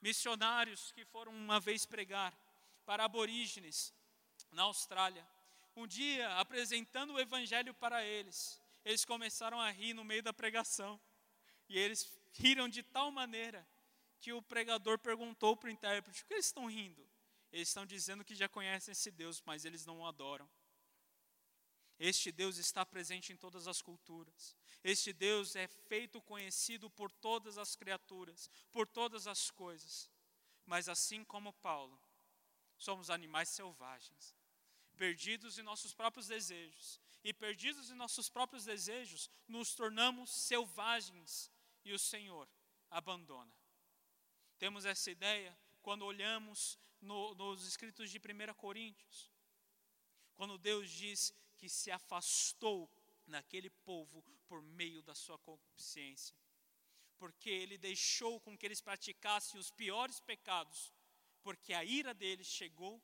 Missionários 0.00 0.92
que 0.92 1.04
foram 1.06 1.32
uma 1.32 1.58
vez 1.58 1.86
pregar 1.86 2.36
para 2.84 3.04
aborígenes 3.04 3.94
na 4.50 4.64
Austrália, 4.64 5.26
um 5.76 5.86
dia, 5.86 6.28
apresentando 6.38 7.14
o 7.14 7.20
evangelho 7.20 7.74
para 7.74 8.04
eles, 8.04 8.60
eles 8.84 9.04
começaram 9.04 9.60
a 9.60 9.70
rir 9.70 9.94
no 9.94 10.04
meio 10.04 10.22
da 10.22 10.32
pregação. 10.32 11.00
E 11.68 11.78
eles 11.78 12.10
riram 12.32 12.68
de 12.68 12.82
tal 12.82 13.10
maneira 13.10 13.66
que 14.20 14.32
o 14.32 14.42
pregador 14.42 14.98
perguntou 14.98 15.56
para 15.56 15.68
o 15.68 15.72
intérprete: 15.72 16.22
por 16.22 16.28
que 16.28 16.34
eles 16.34 16.46
estão 16.46 16.66
rindo? 16.66 17.08
Eles 17.52 17.68
estão 17.68 17.86
dizendo 17.86 18.24
que 18.24 18.34
já 18.34 18.48
conhecem 18.48 18.92
esse 18.92 19.10
Deus, 19.10 19.42
mas 19.44 19.64
eles 19.64 19.84
não 19.84 20.00
o 20.00 20.06
adoram. 20.06 20.48
Este 21.98 22.32
Deus 22.32 22.58
está 22.58 22.84
presente 22.84 23.32
em 23.32 23.36
todas 23.36 23.68
as 23.68 23.80
culturas. 23.80 24.56
Este 24.82 25.12
Deus 25.12 25.54
é 25.54 25.68
feito 25.68 26.20
conhecido 26.20 26.90
por 26.90 27.10
todas 27.10 27.56
as 27.56 27.76
criaturas, 27.76 28.50
por 28.72 28.86
todas 28.86 29.26
as 29.28 29.50
coisas. 29.50 30.10
Mas 30.66 30.88
assim 30.88 31.24
como 31.24 31.52
Paulo, 31.52 32.00
somos 32.76 33.10
animais 33.10 33.48
selvagens 33.48 34.34
perdidos 34.94 35.58
em 35.58 35.62
nossos 35.62 35.94
próprios 35.94 36.26
desejos. 36.26 37.00
E 37.22 37.32
perdidos 37.32 37.90
em 37.90 37.94
nossos 37.94 38.28
próprios 38.28 38.64
desejos, 38.64 39.30
nos 39.48 39.74
tornamos 39.74 40.30
selvagens 40.30 41.50
e 41.84 41.92
o 41.92 41.98
Senhor 41.98 42.48
abandona. 42.90 43.54
Temos 44.58 44.84
essa 44.84 45.10
ideia 45.10 45.56
quando 45.82 46.04
olhamos 46.04 46.78
no, 47.00 47.34
nos 47.34 47.66
escritos 47.66 48.10
de 48.10 48.18
1 48.18 48.54
Coríntios, 48.54 49.30
quando 50.34 50.58
Deus 50.58 50.90
diz 50.90 51.34
que 51.56 51.68
se 51.68 51.90
afastou 51.90 52.90
naquele 53.26 53.70
povo 53.70 54.22
por 54.46 54.62
meio 54.62 55.02
da 55.02 55.14
sua 55.14 55.38
consciência, 55.38 56.36
porque 57.18 57.48
ele 57.48 57.78
deixou 57.78 58.40
com 58.40 58.56
que 58.56 58.66
eles 58.66 58.80
praticassem 58.80 59.58
os 59.58 59.70
piores 59.70 60.20
pecados, 60.20 60.92
porque 61.42 61.72
a 61.72 61.84
ira 61.84 62.14
deles 62.14 62.46
chegou 62.46 63.02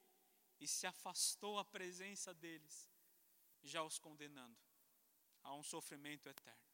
e 0.60 0.68
se 0.68 0.86
afastou 0.86 1.58
a 1.58 1.64
presença 1.64 2.34
deles, 2.34 2.88
já 3.62 3.82
os 3.82 3.98
condenando 3.98 4.58
a 5.42 5.54
um 5.54 5.62
sofrimento 5.62 6.28
eterno. 6.28 6.70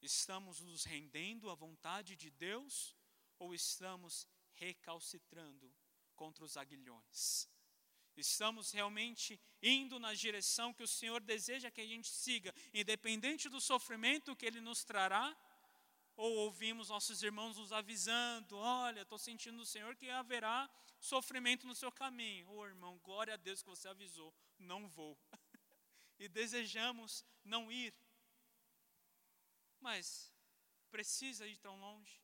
Estamos 0.00 0.60
nos 0.60 0.84
rendendo 0.84 1.48
à 1.48 1.54
vontade 1.54 2.16
de 2.16 2.28
Deus 2.30 2.96
ou 3.38 3.54
estamos 3.54 4.26
recalcitrando 4.54 5.72
contra 6.16 6.44
os 6.44 6.56
aguilhões. 6.56 7.48
Estamos 8.16 8.72
realmente 8.72 9.40
indo 9.62 9.98
na 9.98 10.12
direção 10.12 10.74
que 10.74 10.82
o 10.82 10.88
Senhor 10.88 11.20
deseja 11.22 11.70
que 11.70 11.80
a 11.80 11.86
gente 11.86 12.08
siga, 12.08 12.52
independente 12.74 13.48
do 13.48 13.60
sofrimento 13.60 14.36
que 14.36 14.44
Ele 14.44 14.60
nos 14.60 14.84
trará, 14.84 15.34
ou 16.22 16.34
ouvimos 16.36 16.88
nossos 16.88 17.20
irmãos 17.24 17.56
nos 17.56 17.72
avisando: 17.72 18.56
olha, 18.56 19.02
estou 19.02 19.18
sentindo 19.18 19.56
no 19.56 19.66
Senhor 19.66 19.96
que 19.96 20.08
haverá 20.08 20.70
sofrimento 21.00 21.66
no 21.66 21.74
seu 21.74 21.90
caminho. 21.90 22.48
Ô 22.48 22.58
oh, 22.58 22.66
irmão, 22.66 22.96
glória 23.00 23.34
a 23.34 23.36
Deus 23.36 23.60
que 23.60 23.68
você 23.68 23.88
avisou, 23.88 24.32
não 24.56 24.88
vou. 24.88 25.18
e 26.20 26.28
desejamos 26.28 27.24
não 27.42 27.72
ir. 27.72 27.92
Mas 29.80 30.32
precisa 30.92 31.44
ir 31.44 31.58
tão 31.58 31.76
longe? 31.80 32.22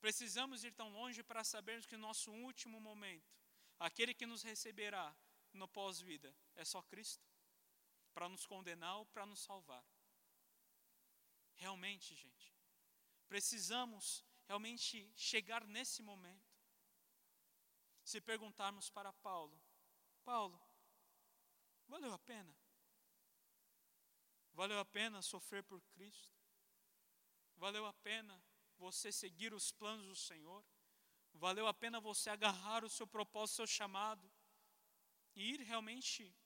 Precisamos 0.00 0.64
ir 0.64 0.72
tão 0.72 0.90
longe 0.90 1.22
para 1.22 1.44
sabermos 1.44 1.86
que 1.86 1.96
nosso 1.96 2.32
último 2.32 2.80
momento, 2.80 3.32
aquele 3.78 4.12
que 4.12 4.26
nos 4.26 4.42
receberá 4.42 5.14
no 5.52 5.68
pós-vida, 5.68 6.34
é 6.56 6.64
só 6.64 6.82
Cristo? 6.82 7.24
Para 8.12 8.28
nos 8.28 8.44
condenar 8.44 8.96
ou 8.96 9.06
para 9.06 9.24
nos 9.24 9.38
salvar? 9.38 9.84
Realmente, 11.54 12.16
gente, 12.16 12.51
precisamos 13.32 14.22
realmente 14.46 15.10
chegar 15.16 15.66
nesse 15.66 16.02
momento. 16.02 16.52
Se 18.04 18.20
perguntarmos 18.20 18.90
para 18.90 19.10
Paulo, 19.10 19.58
Paulo, 20.22 20.60
valeu 21.88 22.12
a 22.12 22.18
pena? 22.18 22.54
Valeu 24.52 24.78
a 24.78 24.84
pena 24.84 25.22
sofrer 25.22 25.64
por 25.64 25.80
Cristo? 25.94 26.36
Valeu 27.56 27.86
a 27.86 27.94
pena 27.94 28.38
você 28.76 29.10
seguir 29.10 29.54
os 29.54 29.72
planos 29.72 30.06
do 30.06 30.14
Senhor? 30.14 30.62
Valeu 31.32 31.66
a 31.66 31.72
pena 31.72 32.02
você 32.02 32.28
agarrar 32.28 32.84
o 32.84 32.90
seu 32.90 33.06
propósito, 33.06 33.54
o 33.54 33.56
seu 33.56 33.66
chamado 33.66 34.30
e 35.34 35.54
ir 35.54 35.60
realmente 35.62 36.36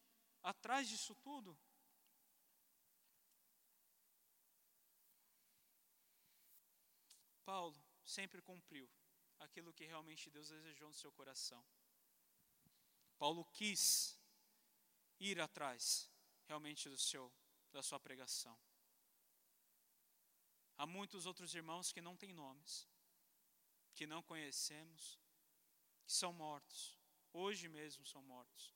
atrás 0.41 0.89
disso 0.89 1.17
tudo? 1.17 1.59
Paulo 7.47 7.81
sempre 8.05 8.43
cumpriu 8.43 8.91
aquilo 9.39 9.73
que 9.73 9.87
realmente 9.87 10.31
Deus 10.31 10.49
desejou 10.49 10.89
no 10.89 10.95
seu 10.95 11.13
coração. 11.13 11.65
Paulo 13.17 13.45
quis 13.53 14.19
ir 15.21 15.41
atrás 15.41 16.11
realmente 16.49 16.89
do 16.89 16.99
seu 16.99 17.33
da 17.73 17.83
sua 17.83 18.01
pregação. 18.01 18.59
Há 20.79 20.87
muitos 20.87 21.27
outros 21.27 21.55
irmãos 21.55 21.93
que 21.93 22.01
não 22.01 22.17
têm 22.17 22.33
nomes, 22.33 22.89
que 23.95 24.07
não 24.07 24.23
conhecemos, 24.23 25.19
que 26.05 26.13
são 26.13 26.33
mortos, 26.33 26.99
hoje 27.33 27.69
mesmo 27.69 28.05
são 28.07 28.23
mortos. 28.23 28.75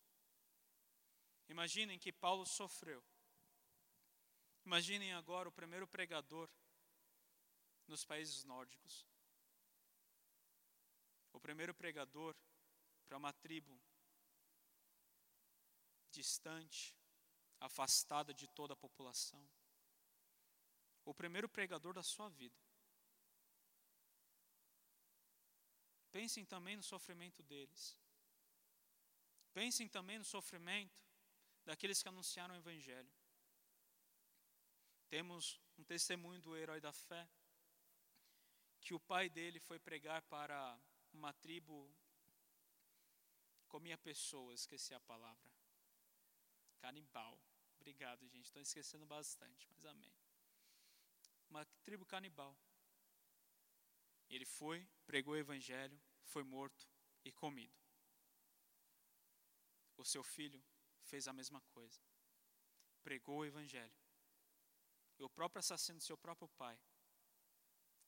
Imaginem 1.49 1.99
que 1.99 2.12
Paulo 2.12 2.45
sofreu. 2.47 3.03
Imaginem 4.64 5.12
agora 5.14 5.49
o 5.49 5.53
primeiro 5.53 5.87
pregador 5.89 6.49
nos 7.91 8.05
países 8.05 8.45
nórdicos. 8.45 9.07
O 11.32 11.41
primeiro 11.41 11.74
pregador 11.74 12.36
para 13.07 13.18
uma 13.18 13.32
tribo 13.32 13.80
distante, 16.11 16.97
afastada 17.59 18.32
de 18.32 18.47
toda 18.49 18.74
a 18.74 18.76
população. 18.76 19.45
O 21.05 21.12
primeiro 21.12 21.49
pregador 21.49 21.93
da 21.93 22.03
sua 22.03 22.28
vida. 22.28 22.59
Pensem 26.12 26.45
também 26.45 26.76
no 26.76 26.82
sofrimento 26.82 27.43
deles. 27.43 27.97
Pensem 29.53 29.88
também 29.88 30.18
no 30.18 30.24
sofrimento 30.24 30.99
daqueles 31.64 32.03
que 32.03 32.09
anunciaram 32.09 32.55
o 32.55 32.59
Evangelho. 32.59 33.12
Temos 35.09 35.61
um 35.76 35.84
testemunho 35.84 36.41
do 36.41 36.57
herói 36.57 36.80
da 36.80 36.93
fé, 36.93 37.28
que 38.81 38.95
o 38.95 39.01
pai 39.01 39.28
dele 39.28 39.61
foi 39.61 39.78
pregar 39.78 40.22
para 40.22 40.81
uma 41.12 41.33
tribo, 41.33 41.95
comia 43.68 43.97
pessoas, 43.99 44.61
esqueci 44.61 44.95
a 44.95 45.01
palavra, 45.01 45.53
canibal. 46.78 47.39
Obrigado, 47.76 48.26
gente. 48.28 48.47
Estou 48.47 48.61
esquecendo 48.61 49.07
bastante, 49.07 49.66
mas 49.70 49.85
amém. 49.85 50.12
Uma 51.49 51.64
tribo 51.83 52.05
canibal. 52.05 52.57
Ele 54.28 54.45
foi, 54.45 54.87
pregou 55.07 55.35
o 55.35 55.37
evangelho, 55.37 56.01
foi 56.24 56.43
morto 56.43 56.89
e 57.24 57.33
comido. 57.33 57.74
O 59.97 60.05
seu 60.05 60.22
filho 60.22 60.62
fez 61.03 61.26
a 61.26 61.33
mesma 61.33 61.61
coisa. 61.62 62.01
Pregou 63.03 63.39
o 63.39 63.45
evangelho. 63.45 63.99
E 65.18 65.22
o 65.24 65.28
próprio 65.28 65.61
assassino 65.61 65.99
do 65.99 66.05
seu 66.05 66.16
próprio 66.16 66.49
pai 66.51 66.78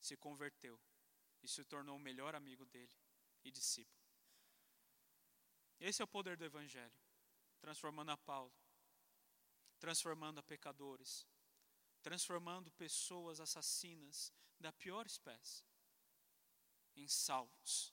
se 0.03 0.17
converteu 0.17 0.79
e 1.43 1.49
se 1.49 1.65
tornou 1.65 1.97
o 1.97 2.01
melhor 2.01 2.35
amigo 2.35 2.67
dele 2.67 2.95
e 3.43 3.51
discípulo. 3.51 4.05
Esse 5.81 6.03
é 6.03 6.05
o 6.05 6.09
poder 6.09 6.37
do 6.37 6.45
evangelho, 6.45 7.01
transformando 7.61 8.11
a 8.11 8.17
Paulo 8.17 8.53
transformando 9.83 10.39
a 10.39 10.43
pecadores, 10.45 11.27
transformando 12.03 12.71
pessoas 12.71 13.41
assassinas 13.41 14.33
da 14.61 14.73
pior 14.73 15.05
espécie 15.07 15.65
em 16.95 17.09
salvos. 17.09 17.93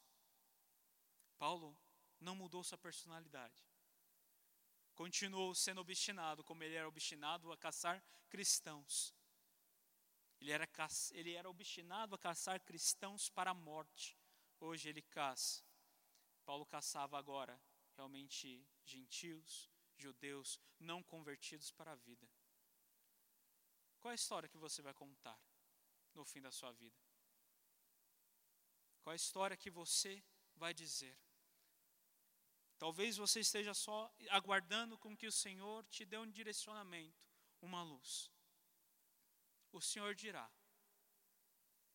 Paulo 1.39 1.76
não 2.20 2.36
mudou 2.36 2.64
sua 2.64 2.78
personalidade. 2.78 3.66
Continuou 4.93 5.55
sendo 5.55 5.82
obstinado, 5.82 6.43
como 6.43 6.64
ele 6.64 6.76
era 6.76 6.88
obstinado 6.88 7.51
a 7.51 7.57
caçar 7.57 8.03
cristãos. 8.30 9.12
Ele 10.50 10.56
era, 10.56 10.70
ele 11.12 11.34
era 11.36 11.47
obstinado 11.47 12.16
a 12.16 12.18
caçar 12.18 12.60
cristãos 12.62 13.30
para 13.30 13.52
a 13.52 13.54
morte. 13.54 14.18
Hoje 14.60 14.89
ele 14.89 15.04
caça. 15.04 15.64
Paulo 16.43 16.66
caçava 16.66 17.20
agora 17.20 17.62
realmente 17.95 18.68
gentios, 18.84 19.70
judeus 19.95 20.60
não 20.80 21.04
convertidos 21.04 21.72
para 21.72 21.91
a 21.91 21.95
vida. 21.95 22.28
Qual 24.00 24.10
é 24.10 24.14
a 24.14 24.16
história 24.16 24.50
que 24.50 24.58
você 24.58 24.82
vai 24.82 24.91
contar 24.91 25.39
no 26.16 26.26
fim 26.26 26.41
da 26.41 26.52
sua 26.52 26.72
vida? 26.72 27.00
Qual 29.02 29.12
é 29.12 29.14
a 29.14 29.24
história 29.24 29.56
que 29.56 29.70
você 29.70 30.24
vai 30.56 30.74
dizer? 30.74 31.16
Talvez 32.80 33.18
você 33.18 33.41
esteja 33.41 33.76
só 33.76 34.12
aguardando 34.32 34.97
com 34.97 35.16
que 35.16 35.28
o 35.28 35.32
Senhor 35.32 35.86
te 35.86 36.06
dê 36.06 36.18
um 36.18 36.32
direcionamento, 36.32 37.28
uma 37.62 37.84
luz. 37.84 38.32
O 39.72 39.82
Senhor 39.82 40.15
dirá. 40.15 40.49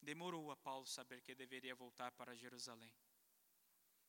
Demorou 0.00 0.50
a 0.50 0.56
Paulo 0.56 0.86
saber 0.86 1.20
que 1.22 1.34
deveria 1.34 1.74
voltar 1.74 2.12
para 2.12 2.36
Jerusalém. 2.36 2.94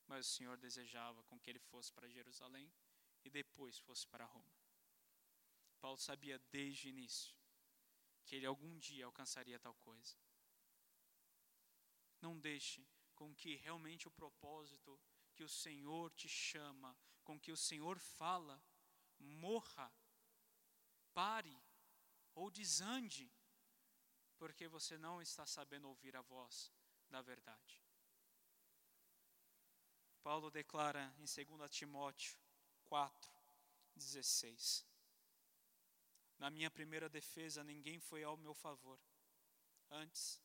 Mas 0.08 0.28
o 0.28 0.30
Senhor 0.30 0.58
desejava 0.58 1.24
com 1.24 1.40
que 1.40 1.50
ele 1.50 1.60
fosse 1.60 1.92
para 1.92 2.10
Jerusalém 2.10 2.72
e 3.24 3.30
depois 3.30 3.78
fosse 3.80 4.08
para 4.08 4.26
Roma. 4.26 4.56
Paulo 5.80 5.98
sabia 5.98 6.38
desde 6.52 6.88
o 6.88 6.90
início 6.90 7.36
que 8.26 8.36
ele 8.36 8.46
algum 8.46 8.78
dia 8.78 9.06
alcançaria 9.06 9.60
tal 9.60 9.76
coisa. 9.76 10.16
Não 12.22 12.40
deixe 12.40 12.88
com 13.14 13.34
que 13.34 13.56
realmente 13.56 14.08
o 14.08 14.12
propósito 14.12 15.00
que 15.34 15.44
o 15.44 15.50
Senhor 15.50 16.12
te 16.14 16.28
chama, 16.28 16.98
com 17.24 17.40
que 17.40 17.52
o 17.52 17.58
Senhor 17.58 18.00
fala, 18.00 18.62
morra, 19.20 19.92
pare 21.14 21.58
ou 22.34 22.50
desande, 22.50 23.32
porque 24.38 24.68
você 24.68 24.98
não 24.98 25.22
está 25.22 25.46
sabendo 25.46 25.88
ouvir 25.88 26.16
a 26.16 26.22
voz 26.22 26.72
da 27.10 27.22
verdade. 27.22 27.82
Paulo 30.22 30.50
declara 30.50 31.14
em 31.20 31.26
2 31.26 31.70
Timóteo 31.70 32.36
4, 32.86 33.32
16. 33.96 34.86
Na 36.38 36.50
minha 36.50 36.70
primeira 36.70 37.08
defesa, 37.08 37.64
ninguém 37.64 38.00
foi 38.00 38.24
ao 38.24 38.36
meu 38.36 38.54
favor. 38.54 39.00
Antes, 39.90 40.42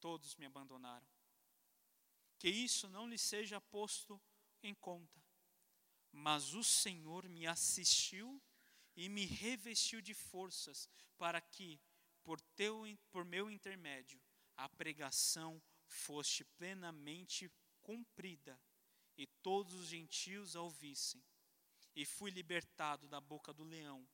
todos 0.00 0.34
me 0.36 0.46
abandonaram. 0.46 1.06
Que 2.38 2.48
isso 2.48 2.88
não 2.88 3.06
lhe 3.06 3.18
seja 3.18 3.60
posto 3.60 4.20
em 4.62 4.74
conta. 4.74 5.22
Mas 6.10 6.54
o 6.54 6.64
Senhor 6.64 7.28
me 7.28 7.46
assistiu 7.46 8.42
e 8.96 9.08
me 9.08 9.24
revestiu 9.24 10.00
de 10.00 10.14
forças 10.14 10.88
para 11.16 11.40
que, 11.40 11.80
por, 12.22 12.40
teu, 12.56 12.84
por 13.10 13.24
meu 13.24 13.50
intermédio, 13.50 14.20
a 14.56 14.68
pregação 14.68 15.62
fosse 15.86 16.44
plenamente 16.44 17.50
cumprida 17.82 18.60
e 19.16 19.26
todos 19.26 19.74
os 19.74 19.88
gentios 19.88 20.54
a 20.54 20.62
ouvissem 20.62 21.22
e 21.94 22.04
fui 22.04 22.30
libertado 22.30 23.08
da 23.08 23.20
boca 23.20 23.52
do 23.52 23.64
leão. 23.64 24.08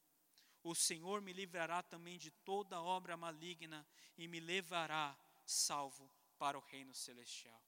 O 0.63 0.75
Senhor 0.75 1.21
me 1.21 1.33
livrará 1.33 1.83
também 1.83 2.19
de 2.19 2.31
toda 2.31 2.81
obra 2.81 3.17
maligna 3.17 3.87
e 4.17 4.27
me 4.27 4.41
levará 4.41 5.17
salvo 5.45 6.11
para 6.39 6.59
o 6.59 6.61
reino 6.61 6.95
celestial. 6.95 7.63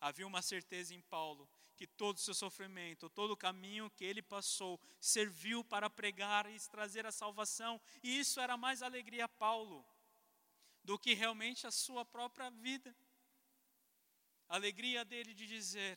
Havia 0.00 0.26
uma 0.26 0.42
certeza 0.42 0.94
em 0.94 1.00
Paulo 1.00 1.48
que 1.78 1.86
todo 1.86 2.16
o 2.16 2.20
seu 2.20 2.34
sofrimento, 2.34 3.08
todo 3.08 3.30
o 3.30 3.36
caminho 3.36 3.88
que 3.90 4.04
ele 4.04 4.20
passou, 4.20 4.80
serviu 5.00 5.62
para 5.62 5.88
pregar 5.88 6.50
e 6.50 6.58
trazer 6.68 7.06
a 7.06 7.12
salvação, 7.12 7.80
e 8.02 8.18
isso 8.18 8.40
era 8.40 8.56
mais 8.56 8.82
alegria 8.82 9.26
a 9.26 9.28
Paulo 9.28 9.86
do 10.82 10.98
que 10.98 11.14
realmente 11.14 11.68
a 11.68 11.70
sua 11.70 12.04
própria 12.04 12.50
vida. 12.50 12.94
A 14.48 14.56
alegria 14.56 15.04
dele 15.04 15.32
de 15.32 15.46
dizer: 15.46 15.96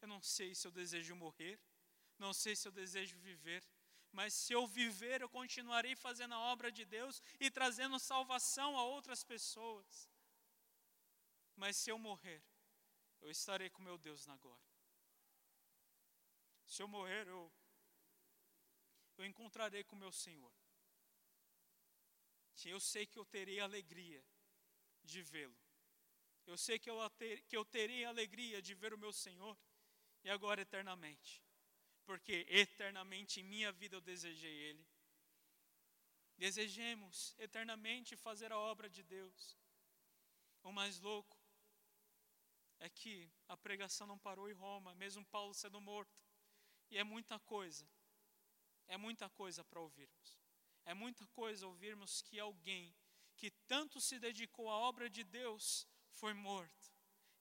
Eu 0.00 0.08
não 0.08 0.20
sei 0.20 0.56
se 0.56 0.66
eu 0.66 0.72
desejo 0.72 1.14
morrer, 1.14 1.60
não 2.18 2.32
sei 2.32 2.56
se 2.56 2.66
eu 2.66 2.72
desejo 2.72 3.16
viver, 3.18 3.62
mas 4.10 4.34
se 4.34 4.52
eu 4.52 4.66
viver, 4.66 5.20
eu 5.20 5.28
continuarei 5.28 5.94
fazendo 5.94 6.34
a 6.34 6.40
obra 6.52 6.72
de 6.72 6.84
Deus 6.84 7.22
e 7.38 7.48
trazendo 7.48 7.96
salvação 8.00 8.76
a 8.76 8.82
outras 8.82 9.22
pessoas. 9.22 10.10
Mas 11.54 11.76
se 11.76 11.90
eu 11.90 11.98
morrer, 11.98 12.42
eu 13.20 13.30
estarei 13.30 13.70
com 13.70 13.82
meu 13.82 13.96
Deus 13.96 14.26
na 14.26 14.36
glória. 14.36 14.71
Se 16.72 16.82
eu 16.82 16.88
morrer, 16.88 17.28
eu, 17.28 17.52
eu 19.18 19.26
encontrarei 19.26 19.84
com 19.84 19.94
meu 19.94 20.10
Senhor. 20.10 20.50
Eu 22.64 22.80
sei 22.80 23.04
que 23.04 23.18
eu 23.18 23.26
terei 23.26 23.60
alegria 23.60 24.24
de 25.04 25.20
vê-lo. 25.20 25.60
Eu 26.46 26.56
sei 26.56 26.78
que 26.78 26.88
eu, 26.88 26.96
que 27.46 27.54
eu 27.54 27.64
terei 27.66 28.06
alegria 28.06 28.62
de 28.62 28.74
ver 28.74 28.94
o 28.94 28.98
meu 29.04 29.12
Senhor 29.12 29.54
e 30.24 30.30
agora 30.30 30.62
eternamente. 30.62 31.44
Porque 32.06 32.46
eternamente 32.48 33.40
em 33.40 33.44
minha 33.44 33.70
vida 33.70 33.96
eu 33.96 34.00
desejei 34.00 34.56
Ele. 34.70 34.88
Desejemos 36.38 37.34
eternamente 37.38 38.16
fazer 38.16 38.50
a 38.50 38.58
obra 38.58 38.88
de 38.88 39.02
Deus. 39.02 39.58
O 40.62 40.72
mais 40.72 40.98
louco 41.00 41.36
é 42.78 42.88
que 42.88 43.30
a 43.46 43.58
pregação 43.58 44.06
não 44.06 44.18
parou 44.18 44.48
em 44.48 44.54
Roma, 44.54 44.94
mesmo 44.94 45.22
Paulo 45.26 45.52
sendo 45.52 45.78
morto. 45.78 46.31
E 46.92 46.98
é 46.98 47.04
muita 47.04 47.38
coisa, 47.40 47.88
é 48.86 48.98
muita 48.98 49.26
coisa 49.30 49.64
para 49.64 49.80
ouvirmos. 49.80 50.38
É 50.84 50.92
muita 50.92 51.26
coisa 51.28 51.66
ouvirmos 51.66 52.20
que 52.20 52.38
alguém 52.38 52.94
que 53.34 53.50
tanto 53.66 53.98
se 53.98 54.18
dedicou 54.18 54.68
à 54.70 54.76
obra 54.76 55.08
de 55.08 55.24
Deus 55.24 55.88
foi 56.10 56.34
morto. 56.34 56.92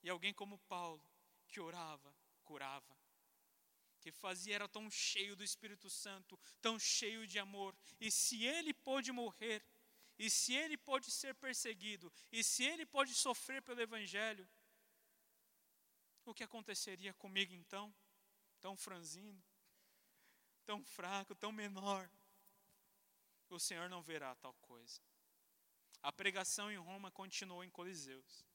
E 0.02 0.10
alguém 0.10 0.34
como 0.34 0.58
Paulo, 0.70 1.06
que 1.50 1.60
orava, 1.60 2.16
curava, 2.46 2.98
que 4.00 4.10
fazia, 4.10 4.56
era 4.56 4.70
tão 4.70 4.90
cheio 4.90 5.36
do 5.36 5.44
Espírito 5.44 5.90
Santo, 5.90 6.40
tão 6.62 6.80
cheio 6.80 7.28
de 7.28 7.38
amor. 7.38 7.76
E 8.00 8.10
se 8.10 8.46
ele 8.46 8.74
pôde 8.74 9.12
morrer, 9.12 9.62
e 10.18 10.30
se 10.30 10.54
ele 10.54 10.78
pode 10.78 11.12
ser 11.12 11.36
perseguido, 11.36 12.10
e 12.32 12.42
se 12.42 12.64
ele 12.64 12.86
pode 12.86 13.14
sofrer 13.14 13.62
pelo 13.62 13.82
Evangelho, 13.82 14.50
o 16.24 16.34
que 16.34 16.42
aconteceria 16.42 17.14
comigo 17.16 17.54
então? 17.54 17.94
Tão 18.62 18.78
franzino, 18.78 19.44
tão 20.66 20.84
fraco, 20.84 21.36
tão 21.36 21.52
menor. 21.52 22.10
O 23.50 23.60
Senhor 23.60 23.90
não 23.90 24.02
verá 24.02 24.34
tal 24.36 24.54
coisa. 24.62 25.02
A 26.02 26.12
pregação 26.12 26.72
em 26.72 26.78
Roma 26.78 27.12
continuou 27.12 27.64
em 27.64 27.70
Coliseus. 27.70 28.46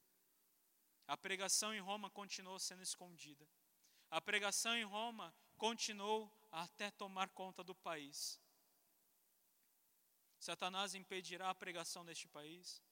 A 1.07 1.17
pregação 1.17 1.75
em 1.75 1.81
Roma 1.81 2.09
continuou 2.11 2.59
sendo 2.59 2.83
escondida. 2.83 3.47
A 4.11 4.21
pregação 4.21 4.75
em 4.75 4.85
Roma 4.85 5.35
continuou 5.57 6.33
até 6.51 6.91
tomar 6.91 7.29
conta 7.29 7.63
do 7.63 7.75
país. 7.75 8.41
Satanás 10.39 10.95
impedirá 10.95 11.51
a 11.51 11.55
pregação 11.55 12.03
neste 12.05 12.27
país. 12.29 12.83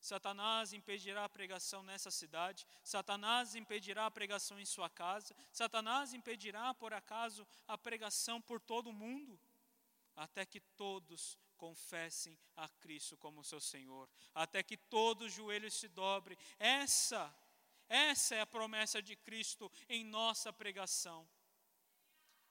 Satanás 0.00 0.72
impedirá 0.72 1.24
a 1.24 1.28
pregação 1.28 1.82
nessa 1.82 2.10
cidade, 2.10 2.66
Satanás 2.82 3.54
impedirá 3.54 4.06
a 4.06 4.10
pregação 4.10 4.58
em 4.58 4.64
sua 4.64 4.88
casa, 4.88 5.36
Satanás 5.52 6.14
impedirá, 6.14 6.72
por 6.72 6.92
acaso, 6.94 7.46
a 7.68 7.76
pregação 7.76 8.40
por 8.40 8.60
todo 8.60 8.88
o 8.88 8.94
mundo, 8.94 9.38
até 10.16 10.46
que 10.46 10.58
todos 10.58 11.38
confessem 11.56 12.38
a 12.56 12.66
Cristo 12.66 13.18
como 13.18 13.44
seu 13.44 13.60
Senhor, 13.60 14.08
até 14.34 14.62
que 14.62 14.78
todo 14.78 15.28
joelho 15.28 15.70
se 15.70 15.88
dobre. 15.88 16.38
Essa, 16.58 17.34
essa 17.86 18.34
é 18.34 18.40
a 18.40 18.46
promessa 18.46 19.02
de 19.02 19.14
Cristo 19.14 19.70
em 19.86 20.02
nossa 20.02 20.50
pregação. 20.50 21.28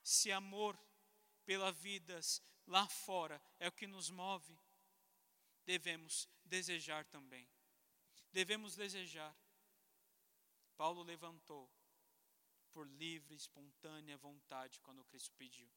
Se 0.03 0.31
amor 0.31 0.79
pela 1.43 1.71
vidas 1.71 2.43
lá 2.67 2.87
fora 2.87 3.41
é 3.59 3.67
o 3.67 3.71
que 3.71 3.87
nos 3.87 4.11
move, 4.11 4.55
devemos 5.69 6.27
desejar 6.43 7.05
também. 7.05 7.47
Devemos 8.31 8.75
desejar. 8.75 9.33
Paulo 10.75 11.03
levantou 11.03 11.71
por 12.71 12.87
livre, 12.87 13.35
espontânea 13.35 14.17
vontade 14.17 14.81
quando 14.81 15.05
Cristo 15.05 15.35
pediu. 15.35 15.71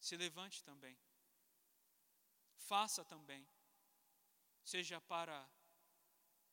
Se 0.00 0.16
levante 0.16 0.64
também. 0.64 0.98
Faça 2.56 3.04
também. 3.04 3.46
Seja 4.64 4.98
para 4.98 5.38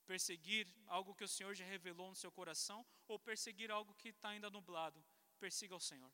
perseguir 0.06 0.68
algo 0.88 1.16
que 1.16 1.24
o 1.24 1.30
Senhor 1.30 1.54
já 1.56 1.64
revelou 1.64 2.10
no 2.10 2.16
seu 2.24 2.32
coração 2.40 2.86
ou 3.08 3.18
perseguir 3.18 3.72
algo 3.72 3.96
que 3.96 4.10
está 4.10 4.30
ainda 4.30 4.50
nublado. 4.50 5.02
Persiga 5.40 5.74
ao 5.74 5.80
Senhor. 5.80 6.14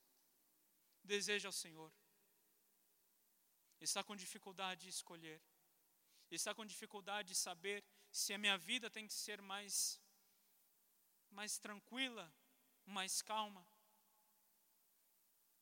Deseja 1.03 1.49
ao 1.49 1.53
Senhor 1.63 1.91
está 3.79 4.03
com 4.03 4.15
dificuldade 4.15 4.81
de 4.83 4.89
escolher, 4.89 5.41
está 6.29 6.53
com 6.53 6.65
dificuldade 6.65 7.29
de 7.29 7.35
saber 7.35 7.83
se 8.11 8.33
a 8.33 8.37
minha 8.37 8.57
vida 8.57 8.89
tem 8.89 9.07
que 9.07 9.13
ser 9.13 9.41
mais, 9.41 10.01
mais 11.29 11.57
tranquila, 11.57 12.31
mais 12.85 13.21
calma. 13.21 13.65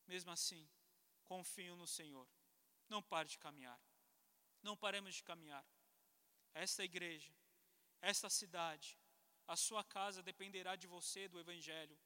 Mesmo 0.08 0.32
assim, 0.32 0.68
confio 1.26 1.76
no 1.76 1.88
Senhor. 1.88 2.28
Não 2.88 3.04
pare 3.04 3.28
de 3.28 3.38
caminhar. 3.38 3.80
Não 4.62 4.78
paremos 4.78 5.16
de 5.16 5.24
caminhar. 5.24 5.66
Esta 6.54 6.84
igreja, 6.84 7.34
esta 8.02 8.30
cidade, 8.30 8.98
a 9.48 9.56
sua 9.56 9.84
casa 9.84 10.24
dependerá 10.24 10.76
de 10.76 10.88
você, 10.88 11.28
do 11.28 11.40
Evangelho. 11.40 11.98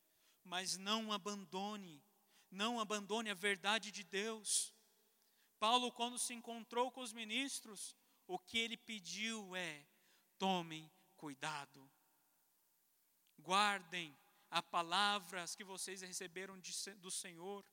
Mas 0.44 0.78
não 0.78 1.14
abandone, 1.14 2.04
não 2.50 2.80
abandone 2.80 3.30
a 3.30 3.36
verdade 3.36 3.92
de 3.92 4.04
Deus. 4.04 4.74
Paulo, 5.62 5.92
quando 5.92 6.18
se 6.18 6.34
encontrou 6.34 6.92
com 6.92 7.02
os 7.02 7.14
ministros, 7.14 7.96
o 8.26 8.40
que 8.40 8.58
ele 8.58 8.76
pediu 8.76 9.56
é: 9.56 9.86
tomem 10.40 10.92
cuidado, 11.16 11.88
guardem 13.38 14.18
as 14.50 14.66
palavras 14.66 15.54
que 15.54 15.64
vocês 15.64 16.02
receberam 16.02 16.60
de, 16.60 16.74
do 16.96 17.12
Senhor. 17.12 17.64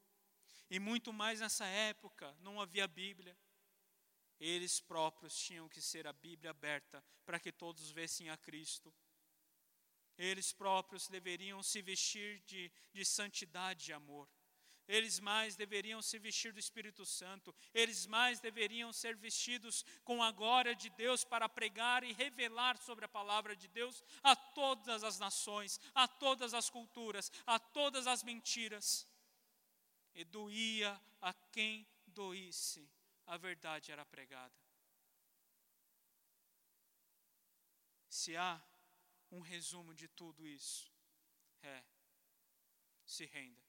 E 0.69 0.79
muito 0.79 1.15
mais 1.15 1.41
nessa 1.41 1.65
época, 1.65 2.37
não 2.41 2.61
havia 2.61 2.87
Bíblia. 2.87 3.35
Eles 4.39 4.83
próprios 4.83 5.35
tinham 5.35 5.67
que 5.67 5.81
ser 5.81 6.07
a 6.07 6.13
Bíblia 6.13 6.51
aberta 6.51 7.03
para 7.25 7.41
que 7.41 7.51
todos 7.51 7.91
vissem 7.91 8.29
a 8.29 8.37
Cristo. 8.37 8.95
Eles 10.19 10.53
próprios 10.53 11.09
deveriam 11.09 11.63
se 11.63 11.81
vestir 11.81 12.41
de, 12.41 12.71
de 12.93 13.03
santidade 13.07 13.91
e 13.91 13.95
amor 13.95 14.29
eles 14.89 15.21
mais 15.21 15.55
deveriam 15.55 16.01
se 16.01 16.19
vestir 16.19 16.51
do 16.53 16.59
Espírito 16.59 17.05
Santo, 17.05 17.55
eles 17.75 18.07
mais 18.07 18.41
deveriam 18.41 18.91
ser 18.91 19.15
vestidos 19.15 19.85
com 20.03 20.23
a 20.23 20.33
glória 20.33 20.75
de 20.75 20.89
Deus 20.89 21.25
para 21.25 21.47
pregar 21.49 22.03
e 22.03 22.13
revelar 22.15 22.79
sobre 22.79 23.05
a 23.05 23.09
palavra 23.09 23.55
de 23.55 23.69
Deus 23.69 24.03
a 24.23 24.35
todas 24.35 25.05
as 25.05 25.19
nações, 25.19 25.79
a 25.95 26.09
todas 26.09 26.55
as 26.55 26.71
culturas, 26.71 27.31
a 27.47 27.59
todas 27.59 28.07
as 28.07 28.23
mentiras. 28.23 29.07
E 30.15 30.25
doía 30.25 30.99
a 31.21 31.35
quem 31.53 31.87
doísse, 32.07 32.91
a 33.27 33.37
verdade 33.37 33.93
era 33.93 34.07
pregada. 34.07 34.57
Se 38.09 38.35
há 38.37 38.61
um 39.31 39.41
resumo 39.41 39.95
de 39.95 40.09
tudo 40.09 40.47
isso, 40.47 40.91
é: 41.63 41.85
se 43.05 43.27
renda 43.27 43.68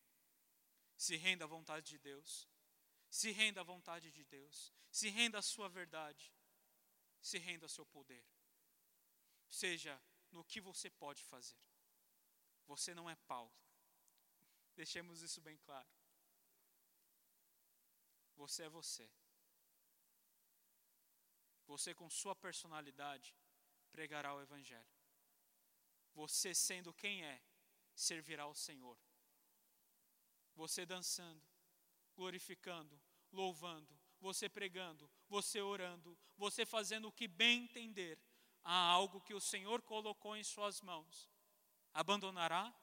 se 1.00 1.16
renda 1.16 1.46
à 1.46 1.48
vontade 1.48 1.88
de 1.92 1.98
Deus. 1.98 2.46
Se 3.10 3.32
renda 3.32 3.62
à 3.62 3.64
vontade 3.64 4.12
de 4.12 4.24
Deus. 4.26 4.74
Se 4.92 5.08
renda 5.08 5.40
à 5.40 5.42
sua 5.42 5.70
verdade. 5.70 6.36
Se 7.22 7.38
renda 7.38 7.64
ao 7.66 7.70
seu 7.70 7.86
poder. 7.86 8.26
Seja 9.50 10.00
no 10.30 10.44
que 10.44 10.60
você 10.60 10.90
pode 10.90 11.24
fazer. 11.24 11.64
Você 12.68 12.94
não 12.94 13.10
é 13.10 13.16
Paulo. 13.16 13.58
Deixemos 14.76 15.22
isso 15.22 15.40
bem 15.40 15.58
claro. 15.60 15.90
Você 18.36 18.64
é 18.64 18.70
você. 18.70 19.10
Você, 21.66 21.96
com 21.96 22.10
sua 22.10 22.36
personalidade, 22.36 23.34
pregará 23.90 24.36
o 24.36 24.42
Evangelho. 24.42 24.94
Você, 26.14 26.54
sendo 26.54 26.94
quem 26.94 27.24
é, 27.24 27.42
servirá 27.96 28.44
ao 28.44 28.54
Senhor 28.54 29.00
você 30.60 30.86
dançando, 30.86 31.42
glorificando, 32.18 33.02
louvando, 33.32 33.98
você 34.20 34.50
pregando, 34.50 35.10
você 35.30 35.62
orando, 35.62 36.18
você 36.36 36.66
fazendo 36.66 37.08
o 37.08 37.14
que 37.14 37.30
bem 37.30 37.64
entender, 37.64 38.20
há 38.62 38.78
algo 38.78 39.22
que 39.22 39.34
o 39.34 39.40
Senhor 39.40 39.82
colocou 39.82 40.36
em 40.36 40.44
suas 40.44 40.82
mãos. 40.82 41.30
abandonará? 41.94 42.76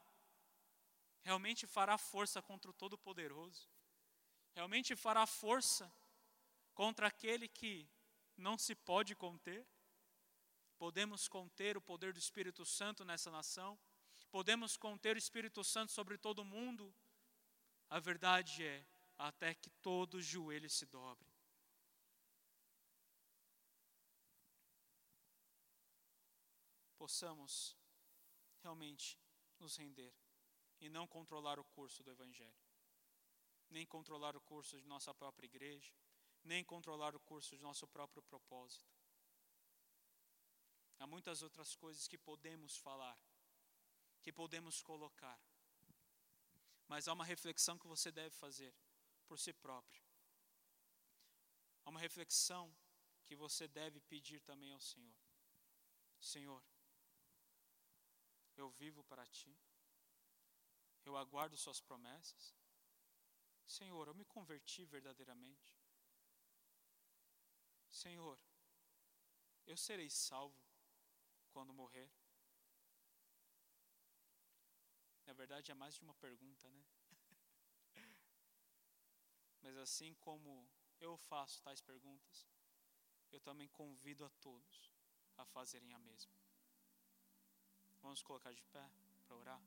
Realmente 1.20 1.66
fará 1.66 1.99
força 1.99 2.41
contra 2.41 2.70
o 2.70 2.74
Todo-Poderoso? 2.74 3.68
Realmente 4.55 4.97
fará 4.97 5.27
força 5.27 5.93
contra 6.72 7.09
aquele 7.09 7.47
que 7.47 7.87
não 8.39 8.57
se 8.57 8.74
pode 8.74 9.14
conter? 9.14 9.66
Podemos 10.79 11.29
conter 11.29 11.77
o 11.77 11.83
poder 11.83 12.14
do 12.14 12.18
Espírito 12.18 12.64
Santo 12.64 13.05
nessa 13.05 13.31
nação? 13.31 13.79
Podemos 14.31 14.79
conter 14.79 15.14
o 15.14 15.18
Espírito 15.18 15.62
Santo 15.62 15.93
sobre 15.93 16.16
todo 16.16 16.43
mundo? 16.43 16.95
A 17.89 18.01
verdade 18.01 18.64
é, 18.64 18.84
até 19.16 19.55
que 19.55 19.70
todo 19.70 20.20
joelho 20.20 20.68
se 20.68 20.87
dobre. 20.87 21.26
Possamos 26.99 27.76
realmente 28.62 29.18
nos 29.61 29.76
render 29.76 30.12
e 30.80 30.89
não 30.89 31.07
controlar 31.07 31.59
o 31.59 31.64
curso 31.64 32.03
do 32.03 32.11
Evangelho, 32.11 32.61
nem 33.70 33.87
controlar 33.87 34.37
o 34.37 34.41
curso 34.41 34.76
de 34.76 34.87
nossa 34.87 35.14
própria 35.14 35.47
igreja, 35.47 35.95
nem 36.43 36.64
controlar 36.64 37.14
o 37.14 37.20
curso 37.20 37.57
de 37.57 37.62
nosso 37.62 37.87
próprio 37.87 38.22
propósito. 38.22 38.97
Há 40.99 41.07
muitas 41.07 41.43
outras 41.43 41.76
coisas 41.76 42.09
que 42.09 42.18
podemos 42.18 42.76
falar, 42.76 43.18
que 44.22 44.32
podemos 44.32 44.82
colocar, 44.82 45.41
mas 46.89 47.09
há 47.09 47.12
uma 47.12 47.24
reflexão 47.24 47.78
que 47.78 47.87
você 47.87 48.11
deve 48.12 48.34
fazer 48.34 48.74
por 49.26 49.39
si 49.39 49.53
próprio. 49.53 50.03
Há 51.84 51.91
uma 51.91 52.01
reflexão 52.01 52.74
que 53.24 53.34
você 53.34 53.66
deve 53.66 54.01
pedir 54.01 54.41
também 54.41 54.72
ao 54.72 54.80
Senhor. 54.80 55.16
Senhor, 56.18 56.62
eu 58.57 58.70
vivo 58.70 59.05
para 59.05 59.26
ti, 59.26 59.57
eu 61.05 61.16
aguardo 61.16 61.57
Suas 61.57 61.80
promessas. 61.80 62.55
Senhor, 63.66 64.07
eu 64.07 64.14
me 64.14 64.24
converti 64.24 64.84
verdadeiramente. 64.84 65.76
Senhor, 67.89 68.39
eu 69.66 69.76
serei 69.76 70.09
salvo 70.09 70.61
quando 71.51 71.72
morrer. 71.72 72.11
Na 75.27 75.33
verdade, 75.33 75.70
é 75.72 75.74
mais 75.74 75.95
de 75.95 76.03
uma 76.03 76.14
pergunta, 76.14 76.70
né? 76.70 76.85
Mas 79.61 79.77
assim 79.77 80.14
como 80.14 80.68
eu 81.01 81.16
faço 81.16 81.62
tais 81.62 81.81
perguntas, 81.81 82.47
eu 83.33 83.41
também 83.41 83.68
convido 83.68 84.24
a 84.24 84.31
todos 84.41 84.93
a 85.37 85.45
fazerem 85.45 85.93
a 85.93 85.99
mesma. 85.99 86.33
Vamos 88.01 88.22
colocar 88.22 88.53
de 88.53 88.62
pé 88.64 88.89
para 89.27 89.37
orar? 89.37 89.62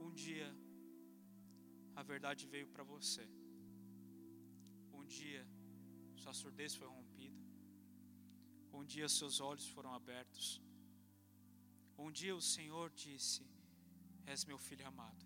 Um 0.00 0.12
dia, 0.14 0.54
a 1.96 2.02
verdade 2.02 2.46
veio 2.46 2.68
para 2.68 2.84
você. 2.84 3.28
Um 4.92 5.04
dia, 5.04 5.44
sua 6.24 6.34
surdez 6.40 6.74
foi 6.80 6.88
rompida. 6.96 7.40
Um 8.78 8.82
dia, 8.92 9.08
seus 9.20 9.36
olhos 9.48 9.66
foram 9.74 9.92
abertos. 10.00 10.46
Um 12.04 12.10
dia, 12.20 12.34
o 12.42 12.44
Senhor 12.54 12.86
disse: 13.04 13.42
És 14.32 14.42
meu 14.50 14.58
filho 14.66 14.86
amado. 14.92 15.24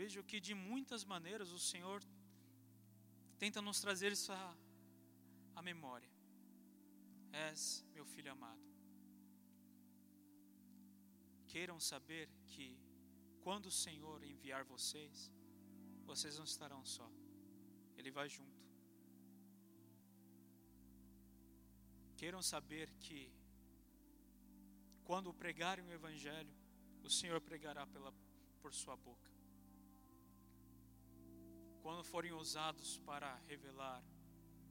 Vejo 0.00 0.22
que 0.30 0.38
de 0.48 0.54
muitas 0.70 1.02
maneiras 1.14 1.50
o 1.58 1.62
Senhor 1.70 2.00
tenta 3.42 3.60
nos 3.66 3.80
trazer 3.84 4.10
isso 4.18 4.30
à, 5.58 5.62
memória. 5.70 6.10
És 7.48 7.62
meu 7.96 8.04
filho 8.12 8.30
amado. 8.36 8.66
Queiram 11.52 11.78
saber 11.92 12.24
que 12.52 12.66
quando 13.44 13.66
o 13.66 13.76
Senhor 13.84 14.22
enviar 14.24 14.64
vocês, 14.64 15.30
vocês 16.04 16.36
não 16.38 16.44
estarão 16.44 16.84
só. 16.84 17.08
Ele 17.96 18.10
vai 18.10 18.28
junto. 18.28 18.60
Queiram 22.16 22.42
saber 22.42 22.92
que 23.04 23.32
quando 25.04 25.32
pregarem 25.32 25.84
o 25.84 25.92
evangelho, 25.92 26.54
o 27.02 27.10
Senhor 27.10 27.40
pregará 27.40 27.86
pela 27.86 28.12
por 28.60 28.74
sua 28.74 28.94
boca 28.94 29.30
quando 31.82 32.04
forem 32.04 32.32
usados 32.32 32.98
para 32.98 33.34
revelar, 33.46 34.02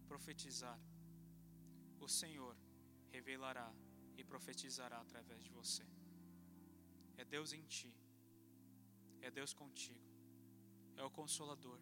profetizar, 0.07 0.80
o 1.99 2.07
Senhor 2.07 2.55
revelará 3.11 3.74
e 4.17 4.24
profetizará 4.24 4.99
através 5.01 5.43
de 5.43 5.51
você. 5.51 5.86
É 7.17 7.26
Deus 7.26 7.51
em 7.51 7.63
ti, 7.63 7.93
é 9.22 9.32
Deus 9.32 9.53
contigo, 9.53 9.99
é 10.97 11.03
o 11.03 11.11
Consolador. 11.11 11.80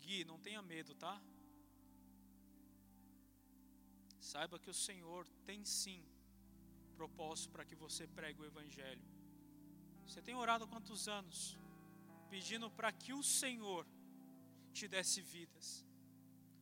Gui, 0.00 0.24
não 0.24 0.38
tenha 0.38 0.62
medo, 0.62 0.94
tá? 0.94 1.20
Saiba 4.20 4.58
que 4.58 4.70
o 4.70 4.74
Senhor 4.74 5.26
tem 5.44 5.64
sim 5.64 6.04
propósito 6.96 7.50
para 7.50 7.64
que 7.64 7.74
você 7.74 8.06
pregue 8.06 8.40
o 8.40 8.44
Evangelho. 8.44 9.06
Você 10.06 10.20
tem 10.20 10.34
orado 10.34 10.64
há 10.64 10.68
quantos 10.68 11.08
anos? 11.08 11.58
pedindo 12.32 12.70
para 12.70 12.90
que 12.90 13.12
o 13.12 13.22
Senhor 13.22 13.86
te 14.72 14.88
desse 14.88 15.20
vidas, 15.20 15.84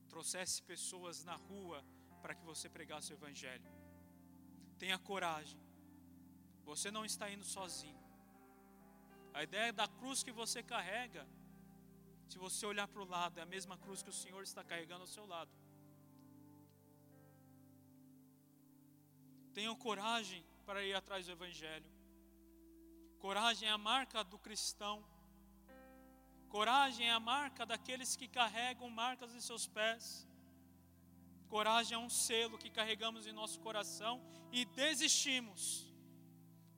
trouxesse 0.08 0.60
pessoas 0.60 1.22
na 1.22 1.36
rua 1.36 1.78
para 2.20 2.34
que 2.34 2.44
você 2.44 2.68
pregasse 2.68 3.12
o 3.12 3.14
Evangelho. 3.14 3.70
Tenha 4.80 4.98
coragem, 4.98 5.60
você 6.64 6.90
não 6.90 7.04
está 7.04 7.30
indo 7.30 7.44
sozinho. 7.44 7.98
A 9.32 9.42
ideia 9.42 9.72
da 9.72 9.86
cruz 9.86 10.22
que 10.22 10.32
você 10.32 10.62
carrega, 10.62 11.26
se 12.28 12.38
você 12.38 12.66
olhar 12.66 12.88
para 12.88 13.02
o 13.02 13.08
lado, 13.08 13.38
é 13.38 13.42
a 13.42 13.46
mesma 13.46 13.76
cruz 13.76 14.02
que 14.02 14.10
o 14.10 14.12
Senhor 14.12 14.42
está 14.42 14.62
carregando 14.62 15.02
ao 15.02 15.06
seu 15.06 15.26
lado. 15.26 15.50
Tenham 19.52 19.74
coragem 19.74 20.44
para 20.64 20.84
ir 20.84 20.94
atrás 20.94 21.26
do 21.26 21.32
Evangelho. 21.32 21.90
Coragem 23.18 23.68
é 23.68 23.72
a 23.72 23.78
marca 23.78 24.22
do 24.24 24.38
cristão. 24.38 25.04
Coragem 26.48 27.08
é 27.08 27.12
a 27.12 27.20
marca 27.20 27.66
daqueles 27.66 28.16
que 28.16 28.26
carregam 28.26 28.88
marcas 28.88 29.34
em 29.34 29.40
seus 29.40 29.66
pés. 29.66 30.26
Coragem 31.48 31.94
é 31.96 31.98
um 31.98 32.08
selo 32.08 32.56
que 32.56 32.70
carregamos 32.70 33.26
em 33.26 33.32
nosso 33.32 33.58
coração 33.60 34.22
e 34.52 34.64
desistimos, 34.64 35.89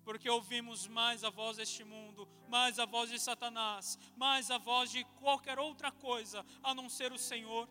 porque 0.05 0.29
ouvimos 0.29 0.87
mais 0.87 1.23
a 1.25 1.31
voz 1.31 1.57
deste 1.57 1.85
mundo, 1.85 2.29
mais 2.49 2.79
a 2.79 2.85
voz 2.85 3.11
de 3.11 3.19
Satanás, 3.19 3.99
mais 4.17 4.51
a 4.51 4.59
voz 4.59 4.91
de 4.91 5.05
qualquer 5.21 5.59
outra 5.59 5.91
coisa 5.91 6.45
a 6.63 6.75
não 6.75 6.89
ser 6.89 7.13
o 7.13 7.19
Senhor. 7.19 7.69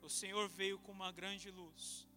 O 0.00 0.08
Senhor 0.08 0.48
veio 0.48 0.78
com 0.78 0.92
uma 0.92 1.12
grande 1.12 1.50
luz, 1.50 2.08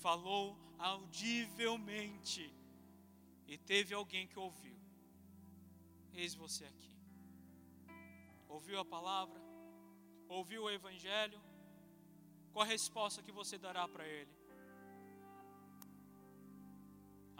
falou 0.00 0.56
audivelmente, 0.78 2.52
e 3.46 3.56
teve 3.58 3.94
alguém 3.94 4.26
que 4.26 4.38
ouviu. 4.38 4.78
Eis 6.12 6.34
você 6.34 6.64
aqui. 6.64 6.96
Ouviu 8.48 8.78
a 8.80 8.84
palavra? 8.84 9.40
Ouviu 10.28 10.64
o 10.64 10.70
Evangelho? 10.70 11.40
Qual 12.52 12.64
a 12.64 12.68
resposta 12.68 13.22
que 13.22 13.32
você 13.32 13.56
dará 13.58 13.86
para 13.88 14.06
ele? 14.06 14.39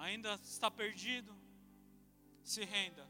Ainda 0.06 0.34
está 0.34 0.70
perdido? 0.70 1.32
Se 2.52 2.64
renda. 2.64 3.06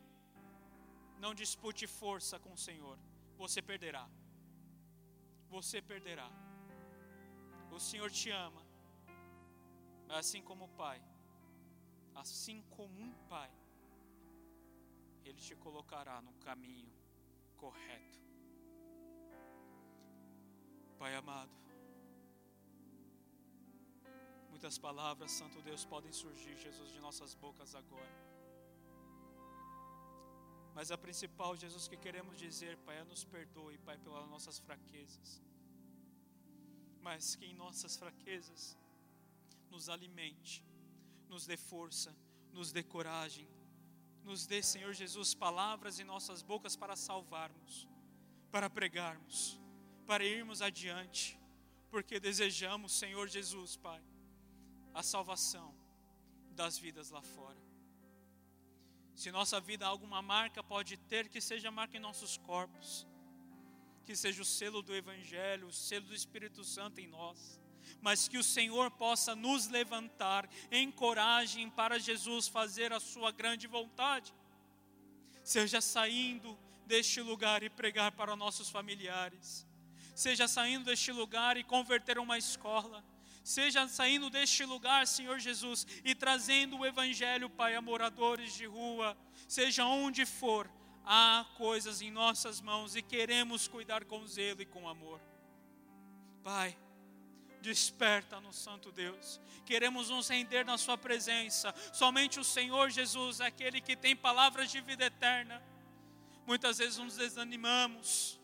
Não 1.24 1.32
dispute 1.42 1.86
força 1.86 2.38
com 2.38 2.52
o 2.52 2.62
Senhor. 2.66 2.98
Você 3.36 3.60
perderá. 3.70 4.04
Você 5.48 5.80
perderá. 5.92 6.30
O 7.70 7.80
Senhor 7.88 8.10
te 8.10 8.30
ama. 8.30 8.62
Assim 10.20 10.42
como 10.42 10.64
o 10.64 10.74
Pai. 10.82 11.00
Assim 12.22 12.62
como 12.76 13.00
um 13.00 13.12
Pai 13.28 13.50
ele 15.30 15.40
te 15.40 15.54
colocará 15.54 16.20
no 16.20 16.32
caminho 16.34 16.92
correto. 17.56 18.18
Pai 20.98 21.14
amado, 21.14 21.50
muitas 24.60 24.76
palavras, 24.76 25.32
Santo 25.32 25.62
Deus, 25.62 25.86
podem 25.86 26.12
surgir, 26.12 26.54
Jesus, 26.54 26.92
de 26.92 27.00
nossas 27.00 27.32
bocas 27.32 27.74
agora. 27.74 28.14
Mas 30.74 30.90
a 30.90 30.98
principal, 30.98 31.56
Jesus, 31.56 31.88
que 31.88 31.96
queremos 31.96 32.36
dizer, 32.36 32.76
Pai, 32.84 32.98
é 32.98 33.04
nos 33.04 33.24
perdoe, 33.24 33.78
Pai, 33.78 33.96
pelas 33.96 34.28
nossas 34.28 34.58
fraquezas. 34.58 35.42
Mas 37.00 37.34
que 37.36 37.46
em 37.46 37.54
nossas 37.54 37.96
fraquezas 37.96 38.76
nos 39.70 39.88
alimente, 39.88 40.62
nos 41.26 41.46
dê 41.46 41.56
força, 41.56 42.14
nos 42.52 42.70
dê 42.70 42.82
coragem, 42.82 43.48
nos 44.22 44.46
dê, 44.46 44.62
Senhor 44.62 44.92
Jesus, 44.92 45.32
palavras 45.32 45.98
em 45.98 46.04
nossas 46.04 46.42
bocas 46.42 46.76
para 46.76 46.96
salvarmos, 46.96 47.88
para 48.50 48.68
pregarmos, 48.68 49.58
para 50.06 50.22
irmos 50.22 50.60
adiante, 50.60 51.40
porque 51.88 52.20
desejamos, 52.20 52.92
Senhor 52.92 53.26
Jesus, 53.26 53.74
Pai, 53.76 54.09
a 54.94 55.02
salvação 55.02 55.74
das 56.50 56.78
vidas 56.78 57.10
lá 57.10 57.22
fora. 57.22 57.58
Se 59.14 59.30
nossa 59.30 59.60
vida 59.60 59.86
alguma 59.86 60.22
marca 60.22 60.62
pode 60.62 60.96
ter, 60.96 61.28
que 61.28 61.40
seja 61.40 61.70
marca 61.70 61.96
em 61.96 62.00
nossos 62.00 62.36
corpos, 62.38 63.06
que 64.04 64.16
seja 64.16 64.42
o 64.42 64.44
selo 64.44 64.82
do 64.82 64.94
Evangelho, 64.94 65.68
o 65.68 65.72
selo 65.72 66.06
do 66.06 66.14
Espírito 66.14 66.64
Santo 66.64 67.00
em 67.00 67.06
nós, 67.06 67.60
mas 68.00 68.28
que 68.28 68.38
o 68.38 68.44
Senhor 68.44 68.90
possa 68.90 69.34
nos 69.34 69.68
levantar 69.68 70.48
em 70.70 70.90
coragem 70.90 71.70
para 71.70 71.98
Jesus 71.98 72.48
fazer 72.48 72.92
a 72.92 73.00
Sua 73.00 73.30
grande 73.30 73.66
vontade, 73.66 74.34
seja 75.42 75.80
saindo 75.80 76.58
deste 76.86 77.20
lugar 77.20 77.62
e 77.62 77.70
pregar 77.70 78.12
para 78.12 78.34
nossos 78.34 78.68
familiares, 78.68 79.66
seja 80.14 80.48
saindo 80.48 80.86
deste 80.86 81.12
lugar 81.12 81.56
e 81.56 81.64
converter 81.64 82.18
uma 82.18 82.36
escola, 82.36 83.04
seja 83.50 83.88
saindo 83.88 84.30
deste 84.30 84.64
lugar, 84.64 85.06
Senhor 85.08 85.38
Jesus, 85.40 85.86
e 86.04 86.14
trazendo 86.14 86.78
o 86.78 86.86
Evangelho, 86.86 87.50
Pai, 87.50 87.74
a 87.74 87.82
moradores 87.82 88.54
de 88.54 88.64
rua, 88.64 89.16
seja 89.48 89.84
onde 89.84 90.24
for, 90.24 90.70
há 91.04 91.44
coisas 91.56 92.00
em 92.00 92.12
nossas 92.12 92.60
mãos 92.60 92.94
e 92.94 93.02
queremos 93.02 93.66
cuidar 93.66 94.04
com 94.04 94.24
zelo 94.24 94.62
e 94.62 94.66
com 94.66 94.88
amor. 94.88 95.20
Pai, 96.44 96.78
desperta-nos, 97.60 98.56
Santo 98.56 98.92
Deus. 98.92 99.40
Queremos 99.66 100.10
nos 100.10 100.28
render 100.28 100.64
na 100.64 100.78
Sua 100.78 100.96
presença. 100.96 101.74
Somente 101.92 102.38
o 102.38 102.44
Senhor 102.44 102.88
Jesus 102.88 103.40
é 103.40 103.46
aquele 103.46 103.80
que 103.80 103.96
tem 103.96 104.14
palavras 104.14 104.70
de 104.70 104.80
vida 104.80 105.06
eterna. 105.06 105.60
Muitas 106.46 106.78
vezes 106.78 106.98
nos 106.98 107.16
desanimamos 107.16 108.39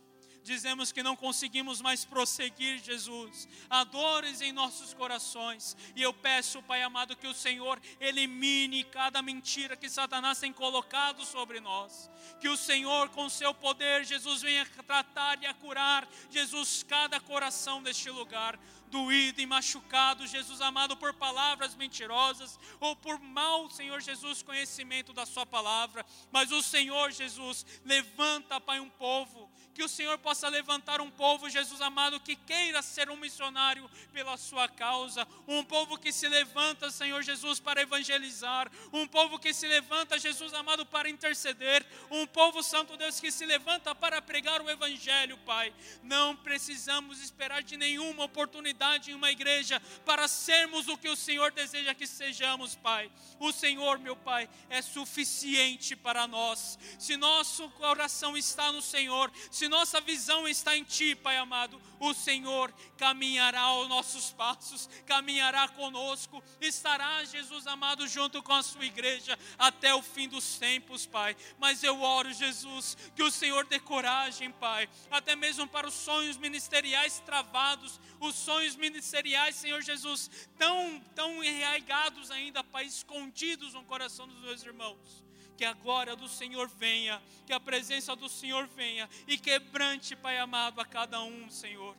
dizemos 0.47 0.93
que 0.93 1.03
não 1.03 1.17
conseguimos 1.17 1.81
mais 1.81 2.05
prosseguir, 2.05 2.83
Jesus. 2.83 3.49
Há 3.69 3.85
dores 3.85 4.41
em 4.41 4.53
nossos 4.53 4.95
corações. 4.95 5.77
E 5.95 6.03
eu 6.03 6.13
peço, 6.15 6.63
Pai 6.63 6.83
amado, 6.83 7.17
que 7.17 7.27
o 7.27 7.35
Senhor 7.35 7.81
elimine 8.01 8.85
cada 8.85 9.21
mentira 9.21 9.77
que 9.77 9.91
Satanás 9.91 10.39
tem 10.39 10.53
colocado 10.53 11.25
sobre 11.25 11.61
nós. 11.61 12.09
Que 12.41 12.49
o 12.49 12.57
Senhor, 12.57 13.09
com 13.11 13.29
seu 13.29 13.53
poder, 13.53 14.05
Jesus, 14.05 14.43
venha 14.43 14.65
tratar 14.87 15.43
e 15.43 15.47
a 15.47 15.55
curar, 15.55 16.09
Jesus, 16.31 16.83
cada 16.83 17.19
coração 17.19 17.83
deste 17.83 18.09
lugar 18.09 18.59
doído 18.91 19.41
e 19.41 19.47
machucado, 19.47 20.27
Jesus 20.27 20.61
amado, 20.61 20.97
por 20.97 21.13
palavras 21.15 21.75
mentirosas 21.75 22.59
ou 22.81 22.95
por 22.95 23.19
mal, 23.19 23.69
Senhor 23.71 24.01
Jesus, 24.01 24.43
conhecimento 24.43 25.13
da 25.13 25.27
Sua 25.27 25.45
palavra. 25.45 26.05
Mas 26.31 26.51
o 26.51 26.63
Senhor 26.63 27.11
Jesus 27.11 27.67
levanta, 27.85 28.61
Pai, 28.61 28.81
um 28.81 28.91
povo 28.91 29.51
que 29.77 29.85
o 29.85 29.89
Senhor 29.89 30.17
possa 30.17 30.49
levantar 30.49 31.03
um 31.03 31.11
povo, 31.11 31.51
Jesus 31.51 31.83
amado, 31.83 32.19
que 32.19 32.35
queira 32.35 32.81
ser 32.81 33.11
um 33.11 33.17
missionário 33.17 33.89
pela 34.11 34.39
sua 34.39 34.67
causa, 34.67 35.29
um 35.47 35.63
povo 35.63 35.99
que 35.99 36.11
se 36.11 36.27
levanta, 36.27 36.91
Senhor 36.91 37.23
Jesus, 37.23 37.61
para 37.61 37.83
evangelizar, 37.83 38.73
um 38.91 39.07
povo 39.07 39.39
que 39.39 39.53
se 39.53 39.67
levanta, 39.67 40.19
Jesus 40.19 40.55
amado, 40.55 40.87
para 40.87 41.11
interceder, 41.11 41.85
um 42.11 42.27
povo, 42.27 42.63
Santo 42.63 42.97
Deus, 42.97 43.21
que 43.21 43.31
se 43.31 43.45
levanta 43.45 43.95
para 43.95 44.23
pregar 44.23 44.63
o 44.63 44.71
Evangelho, 44.71 45.37
Pai. 45.45 45.75
Não 46.03 46.35
precisamos 46.35 47.21
esperar 47.21 47.63
de 47.63 47.77
nenhuma 47.77 48.25
oportunidade 48.25 49.11
em 49.11 49.15
uma 49.15 49.31
igreja 49.31 49.79
para 50.07 50.27
sermos 50.27 50.89
o 50.89 50.97
que 50.97 51.11
o 51.11 51.17
Senhor 51.17 51.53
deseja 51.53 51.95
que 51.95 52.07
sejamos, 52.07 52.75
Pai. 52.75 53.13
O 53.39 53.53
Senhor, 53.53 53.99
meu 53.99 54.17
Pai, 54.17 54.49
é 54.71 54.81
suficiente 54.81 55.95
para 55.95 56.27
nós. 56.27 56.79
Se 56.99 57.19
nosso 57.19 57.69
coração 57.73 58.39
está 58.39 58.73
no 58.73 58.81
Senhor, 58.81 59.31
se 59.51 59.66
se 59.67 59.69
nossa 59.69 60.01
visão 60.01 60.47
está 60.47 60.77
em 60.77 60.85
Ti, 60.85 61.17
Pai 61.17 61.37
amado, 61.37 61.83
o 61.99 62.15
Senhor 62.15 62.73
caminhará 62.97 63.63
aos 63.63 63.89
nossos 63.89 64.31
passos, 64.31 64.89
caminhará 65.05 65.67
conosco, 65.67 66.41
estará, 66.61 67.25
Jesus 67.25 67.67
amado, 67.67 68.07
junto 68.07 68.41
com 68.45 68.53
a 68.53 68.63
Sua 68.63 68.85
igreja 68.85 69.37
até 69.59 69.93
o 69.93 70.03
fim 70.03 70.29
dos 70.29 70.57
tempos, 70.57 71.05
Pai. 71.05 71.37
Mas 71.59 71.83
eu 71.83 72.01
oro, 72.01 72.33
Jesus, 72.33 72.97
que 73.17 73.25
o 73.25 73.31
Senhor 73.31 73.67
dê 73.67 73.81
coragem, 73.81 74.53
Pai, 74.53 74.89
até 75.11 75.35
mesmo 75.35 75.67
para 75.67 75.89
os 75.89 75.95
sonhos 75.95 76.37
ministeriais 76.37 77.19
travados, 77.27 77.99
os 78.21 78.37
sonhos 78.37 78.77
ministeriais, 78.77 79.57
Senhor 79.57 79.83
Jesus, 79.83 80.31
tão, 80.57 81.01
tão 81.13 81.43
enraigados 81.43 82.31
ainda, 82.31 82.63
Pai, 82.63 82.85
escondidos 82.85 83.75
no 83.75 83.83
coração 83.83 84.29
dos 84.29 84.41
meus 84.43 84.63
irmãos 84.63 85.27
que 85.57 85.65
a 85.65 85.73
glória 85.73 86.15
do 86.15 86.29
Senhor 86.29 86.69
venha, 86.69 87.21
que 87.47 87.53
a 87.53 87.59
presença 87.59 88.15
do 88.15 88.29
Senhor 88.29 88.67
venha 88.67 89.09
e 89.27 89.39
quebrante, 89.39 90.15
Pai 90.15 90.39
amado, 90.39 90.81
a 90.81 90.85
cada 90.85 91.23
um, 91.23 91.49
Senhor. 91.51 91.97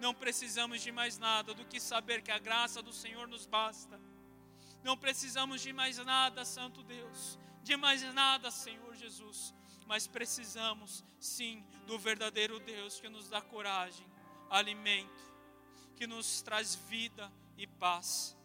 Não 0.00 0.14
precisamos 0.14 0.82
de 0.82 0.90
mais 0.90 1.18
nada 1.18 1.54
do 1.54 1.64
que 1.64 1.78
saber 1.78 2.22
que 2.22 2.32
a 2.32 2.38
graça 2.38 2.82
do 2.82 2.92
Senhor 2.92 3.28
nos 3.28 3.46
basta. 3.46 4.00
Não 4.82 4.96
precisamos 4.96 5.60
de 5.60 5.72
mais 5.72 5.98
nada, 5.98 6.44
Santo 6.44 6.82
Deus, 6.82 7.38
de 7.62 7.76
mais 7.76 8.02
nada, 8.12 8.50
Senhor 8.50 8.94
Jesus, 8.94 9.54
mas 9.86 10.06
precisamos 10.06 11.04
sim 11.18 11.64
do 11.86 11.98
verdadeiro 11.98 12.58
Deus 12.60 13.00
que 13.00 13.08
nos 13.08 13.28
dá 13.28 13.40
coragem, 13.40 14.06
alimento, 14.50 15.32
que 15.96 16.06
nos 16.06 16.42
traz 16.42 16.74
vida 16.74 17.30
e 17.56 17.66
paz. 17.66 18.36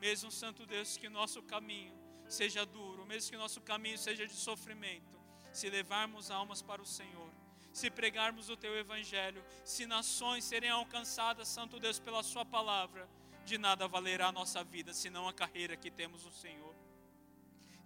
Mesmo, 0.00 0.30
Santo 0.30 0.66
Deus, 0.66 0.96
que 0.96 1.08
nosso 1.08 1.42
caminho 1.42 1.95
seja 2.28 2.64
duro, 2.64 3.04
mesmo 3.06 3.30
que 3.30 3.36
nosso 3.36 3.60
caminho 3.60 3.98
seja 3.98 4.26
de 4.26 4.34
sofrimento, 4.34 5.18
se 5.52 5.70
levarmos 5.70 6.30
almas 6.30 6.62
para 6.62 6.82
o 6.82 6.86
Senhor, 6.86 7.30
se 7.72 7.90
pregarmos 7.90 8.48
o 8.48 8.56
teu 8.56 8.76
evangelho, 8.76 9.44
se 9.64 9.86
nações 9.86 10.44
serem 10.44 10.70
alcançadas, 10.70 11.48
Santo 11.48 11.78
Deus, 11.78 11.98
pela 11.98 12.22
Sua 12.22 12.44
palavra, 12.44 13.08
de 13.44 13.58
nada 13.58 13.86
valerá 13.86 14.28
a 14.28 14.32
nossa 14.32 14.64
vida, 14.64 14.92
senão 14.92 15.28
a 15.28 15.32
carreira 15.32 15.76
que 15.76 15.90
temos 15.90 16.24
no 16.24 16.32
Senhor. 16.32 16.74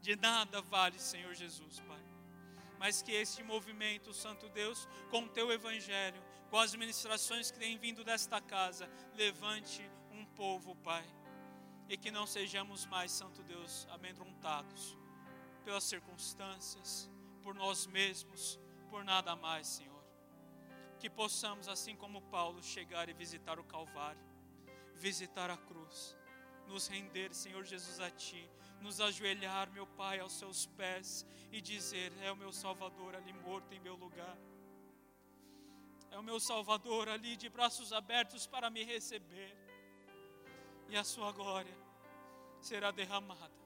De 0.01 0.16
nada 0.16 0.62
vale, 0.62 0.99
Senhor 0.99 1.34
Jesus, 1.34 1.80
Pai. 1.80 2.01
Mas 2.78 3.03
que 3.03 3.12
este 3.12 3.43
movimento, 3.43 4.14
Santo 4.14 4.49
Deus, 4.49 4.88
com 5.11 5.24
o 5.24 5.28
teu 5.28 5.53
evangelho, 5.53 6.22
com 6.49 6.59
as 6.59 6.74
ministrações 6.74 7.51
que 7.51 7.59
têm 7.59 7.76
vindo 7.76 8.03
desta 8.03 8.41
casa, 8.41 8.88
levante 9.14 9.82
um 10.12 10.24
povo, 10.24 10.74
Pai 10.76 11.05
e 11.91 11.97
que 11.97 12.12
não 12.12 12.24
sejamos 12.24 12.86
mais, 12.86 13.11
Santo 13.11 13.43
Deus, 13.43 13.84
amedrontados 13.91 14.97
pelas 15.64 15.82
circunstâncias, 15.82 17.11
por 17.43 17.53
nós 17.53 17.84
mesmos, 17.84 18.61
por 18.88 19.05
nada 19.05 19.34
mais, 19.34 19.66
Senhor. 19.66 20.05
Que 21.01 21.11
possamos, 21.11 21.66
assim 21.66 21.97
como 21.97 22.22
Paulo, 22.22 22.62
chegar 22.62 23.09
e 23.09 23.12
visitar 23.12 23.59
o 23.59 23.64
Calvário, 23.64 24.22
visitar 24.95 25.51
a 25.51 25.57
cruz, 25.57 26.16
nos 26.68 26.86
render, 26.86 27.34
Senhor 27.34 27.64
Jesus, 27.64 27.99
a 27.99 28.09
Ti, 28.09 28.49
nos 28.80 29.01
ajoelhar, 29.01 29.68
meu 29.72 29.84
Pai, 29.84 30.20
aos 30.20 30.34
Seus 30.34 30.66
pés 30.66 31.26
e 31.51 31.61
dizer: 31.61 32.12
É 32.22 32.30
o 32.30 32.36
meu 32.36 32.53
Salvador 32.53 33.16
ali 33.16 33.32
morto 33.32 33.74
em 33.74 33.80
meu 33.80 33.97
lugar. 33.97 34.38
É 36.12 36.16
o 36.16 36.22
meu 36.22 36.38
Salvador 36.38 37.09
ali 37.09 37.36
de 37.36 37.49
braços 37.49 37.93
abertos 37.93 38.47
para 38.47 38.70
me 38.70 38.84
receber 38.84 39.69
e 40.91 40.97
a 40.97 41.05
sua 41.05 41.30
glória 41.30 41.76
será 42.61 42.91
derramada. 42.91 43.59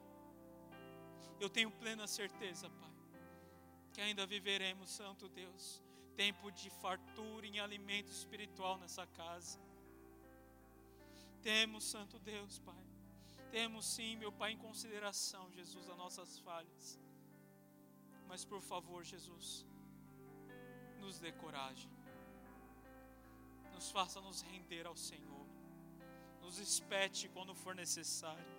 Eu 1.39 1.49
tenho 1.49 1.71
plena 1.71 2.07
certeza, 2.07 2.69
Pai, 2.69 2.93
que 3.93 3.99
ainda 3.99 4.25
viveremos, 4.25 4.89
Santo 4.89 5.27
Deus, 5.27 5.81
tempo 6.15 6.51
de 6.51 6.69
fartura 6.69 7.45
em 7.47 7.59
alimento 7.59 8.11
espiritual 8.11 8.77
nessa 8.77 9.05
casa. 9.07 9.59
Temos, 11.41 11.83
Santo 11.83 12.19
Deus, 12.19 12.59
Pai, 12.59 12.85
temos 13.51 13.85
sim, 13.85 14.15
meu 14.17 14.31
Pai, 14.31 14.51
em 14.51 14.57
consideração, 14.57 15.51
Jesus, 15.51 15.89
as 15.89 15.97
nossas 15.97 16.37
falhas. 16.39 16.99
Mas 18.27 18.45
por 18.45 18.61
favor, 18.61 19.03
Jesus, 19.03 19.65
nos 20.99 21.19
dê 21.19 21.31
coragem, 21.31 21.91
nos 23.73 23.89
faça 23.91 24.21
nos 24.21 24.41
render 24.41 24.85
ao 24.85 24.95
Senhor 24.95 25.34
nos 26.45 26.59
espete 26.59 27.27
quando 27.35 27.53
for 27.61 27.73
necessário. 27.83 28.51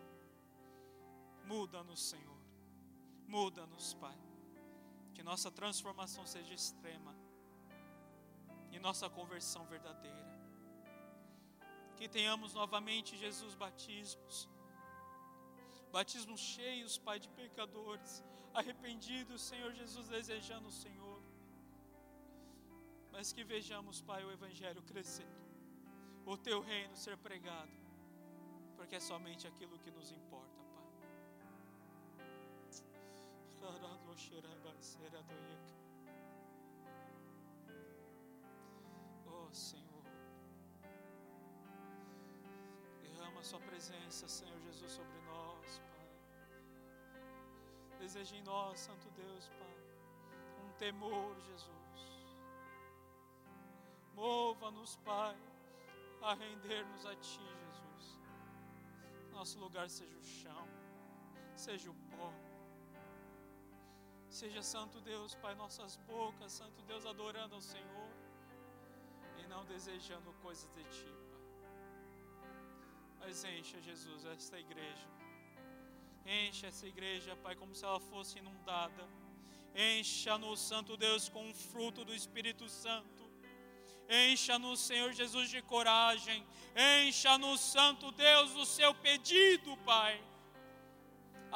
Muda-nos, 1.53 2.03
Senhor. 2.12 2.41
Muda-nos, 3.34 3.95
Pai. 3.95 4.18
Que 5.14 5.22
nossa 5.22 5.51
transformação 5.61 6.24
seja 6.34 6.53
extrema 6.61 7.14
e 8.72 8.80
nossa 8.87 9.09
conversão 9.18 9.64
verdadeira. 9.74 10.26
Que 11.97 12.09
tenhamos 12.09 12.53
novamente, 12.61 13.16
Jesus, 13.24 13.55
batismos. 13.55 14.49
Batismos 15.93 16.41
cheios, 16.41 16.99
Pai, 16.99 17.18
de 17.20 17.28
pecadores, 17.41 18.12
arrependidos, 18.53 19.43
Senhor 19.51 19.72
Jesus, 19.80 20.09
desejando 20.09 20.68
o 20.68 20.78
Senhor. 20.84 21.22
Mas 23.12 23.32
que 23.32 23.45
vejamos, 23.45 24.03
Pai, 24.03 24.22
o 24.24 24.32
Evangelho 24.32 24.82
crescendo 24.82 25.45
o 26.27 26.37
teu 26.37 26.61
reino 26.61 26.95
ser 26.97 27.16
pregado, 27.16 27.70
porque 28.77 28.97
é 28.97 29.01
somente 29.01 29.47
aquilo 29.47 29.79
que 29.79 29.93
nos 29.93 30.11
importa, 30.11 30.61
Pai. 30.74 30.85
Oh 39.29 39.53
Senhor, 39.53 40.05
derrama 43.01 43.41
a 43.41 43.45
Sua 43.45 43.61
presença, 43.61 44.29
Senhor 44.29 44.59
Jesus, 44.61 44.91
sobre 44.91 45.20
nós, 45.20 45.79
Pai. 45.79 46.09
Deseja 48.01 48.37
em 48.37 48.43
nós, 48.43 48.81
Santo 48.81 49.09
Deus, 49.11 49.49
Pai, 49.61 49.77
um 50.64 50.72
temor, 50.72 51.39
Jesus. 51.41 52.37
Mova-nos, 54.14 54.97
Pai, 54.97 55.37
a 56.23 56.35
render-nos 56.35 57.07
a 57.07 57.14
Ti, 57.17 57.47
Jesus. 57.64 58.21
Nosso 59.31 59.59
lugar 59.59 59.89
seja 59.89 60.17
o 60.17 60.25
chão, 60.25 60.67
seja 61.55 61.91
o 61.91 61.95
pó. 62.11 62.33
Seja 64.29 64.62
Santo 64.62 65.01
Deus, 65.01 65.35
Pai, 65.35 65.55
nossas 65.55 65.97
bocas, 65.97 66.53
Santo 66.53 66.83
Deus, 66.83 67.07
adorando 67.07 67.55
ao 67.55 67.61
Senhor 67.61 68.11
e 69.39 69.47
não 69.47 69.64
desejando 69.64 70.33
coisas 70.43 70.69
de 70.75 70.85
Ti, 70.85 71.14
Pai. 71.31 71.37
Mas 73.21 73.45
encha, 73.45 73.81
Jesus, 73.81 74.25
esta 74.25 74.59
igreja. 74.59 75.09
Encha 76.27 76.67
essa 76.67 76.87
igreja, 76.87 77.37
Pai, 77.37 77.55
como 77.55 77.75
se 77.75 77.85
ela 77.85 78.01
fosse 78.01 78.39
inundada. 78.39 79.09
Encha-nos, 79.75 80.61
Santo 80.61 80.97
Deus, 80.97 81.29
com 81.29 81.49
o 81.51 81.55
fruto 81.55 82.05
do 82.05 82.14
Espírito 82.14 82.69
Santo. 82.69 83.16
Encha-nos, 84.09 84.81
Senhor 84.81 85.13
Jesus, 85.13 85.51
de 85.51 85.63
coragem. 85.63 86.45
Encha-nos, 87.05 87.61
Santo 87.61 88.11
Deus, 88.13 88.55
o 88.55 88.65
seu 88.65 88.95
pedido, 88.95 89.77
Pai 89.79 90.21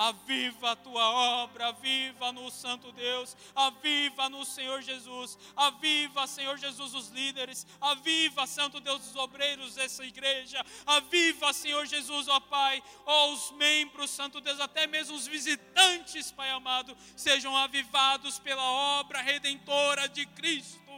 Aviva 0.01 0.71
a 0.71 0.77
tua 0.77 1.11
obra, 1.43 1.69
aviva 1.69 2.33
no 2.33 2.51
Santo 2.51 2.91
Deus, 2.93 3.37
aviva 3.55 4.31
no 4.31 4.45
Senhor 4.45 4.81
Jesus, 4.81 5.39
aviva, 5.55 6.27
Senhor 6.27 6.57
Jesus, 6.57 6.95
os 6.95 7.09
líderes, 7.09 7.67
aviva, 7.81 8.47
Santo 8.47 8.81
Deus, 8.81 9.11
os 9.11 9.17
obreiros 9.17 9.75
dessa 9.75 10.05
igreja, 10.05 10.65
aviva, 10.87 11.53
Senhor 11.53 11.85
Jesus, 11.85 12.29
ó 12.29 12.41
Pai, 12.41 12.83
ó 13.05 13.33
os 13.33 13.51
membros, 13.53 14.11
Santo 14.11 14.41
Deus, 14.41 14.59
até 14.61 14.87
mesmo 14.87 15.15
os 15.15 15.27
visitantes, 15.27 16.31
Pai 16.31 16.49
amado, 16.51 16.97
sejam 17.17 17.55
avivados 17.55 18.39
pela 18.39 18.63
obra 19.01 19.21
redentora 19.21 20.09
de 20.09 20.25
Cristo 20.25 20.89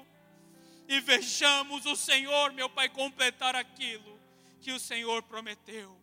e 0.92 1.00
vejamos 1.00 1.86
o 1.86 1.96
Senhor, 1.96 2.52
meu 2.52 2.68
Pai, 2.68 2.86
completar 2.86 3.56
aquilo 3.56 4.20
que 4.60 4.72
o 4.72 4.78
Senhor 4.78 5.22
prometeu. 5.22 5.98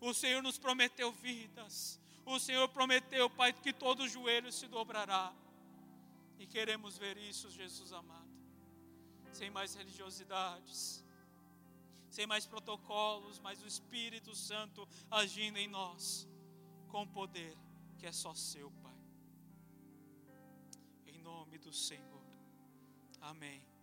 O 0.00 0.12
Senhor 0.12 0.42
nos 0.42 0.58
prometeu 0.58 1.12
vidas. 1.12 2.00
O 2.24 2.40
Senhor 2.40 2.68
prometeu, 2.68 3.30
Pai, 3.30 3.52
que 3.52 3.72
todo 3.72 4.08
joelho 4.08 4.50
se 4.50 4.66
dobrará. 4.66 5.32
E 6.40 6.46
queremos 6.46 6.98
ver 6.98 7.16
isso, 7.16 7.48
Jesus 7.52 7.92
amado. 7.92 8.26
Sem 9.32 9.48
mais 9.48 9.76
religiosidades, 9.76 11.04
sem 12.10 12.26
mais 12.26 12.46
protocolos, 12.46 13.38
mas 13.38 13.62
o 13.62 13.66
Espírito 13.66 14.34
Santo 14.34 14.88
agindo 15.08 15.58
em 15.58 15.68
nós 15.68 16.26
com 16.88 17.06
poder 17.06 17.56
que 17.96 18.06
é 18.06 18.12
só 18.12 18.34
seu, 18.34 18.72
Pai. 18.82 19.00
Em 21.06 21.18
nome 21.20 21.58
do 21.58 21.72
Senhor. 21.72 22.22
Amém. 23.20 23.75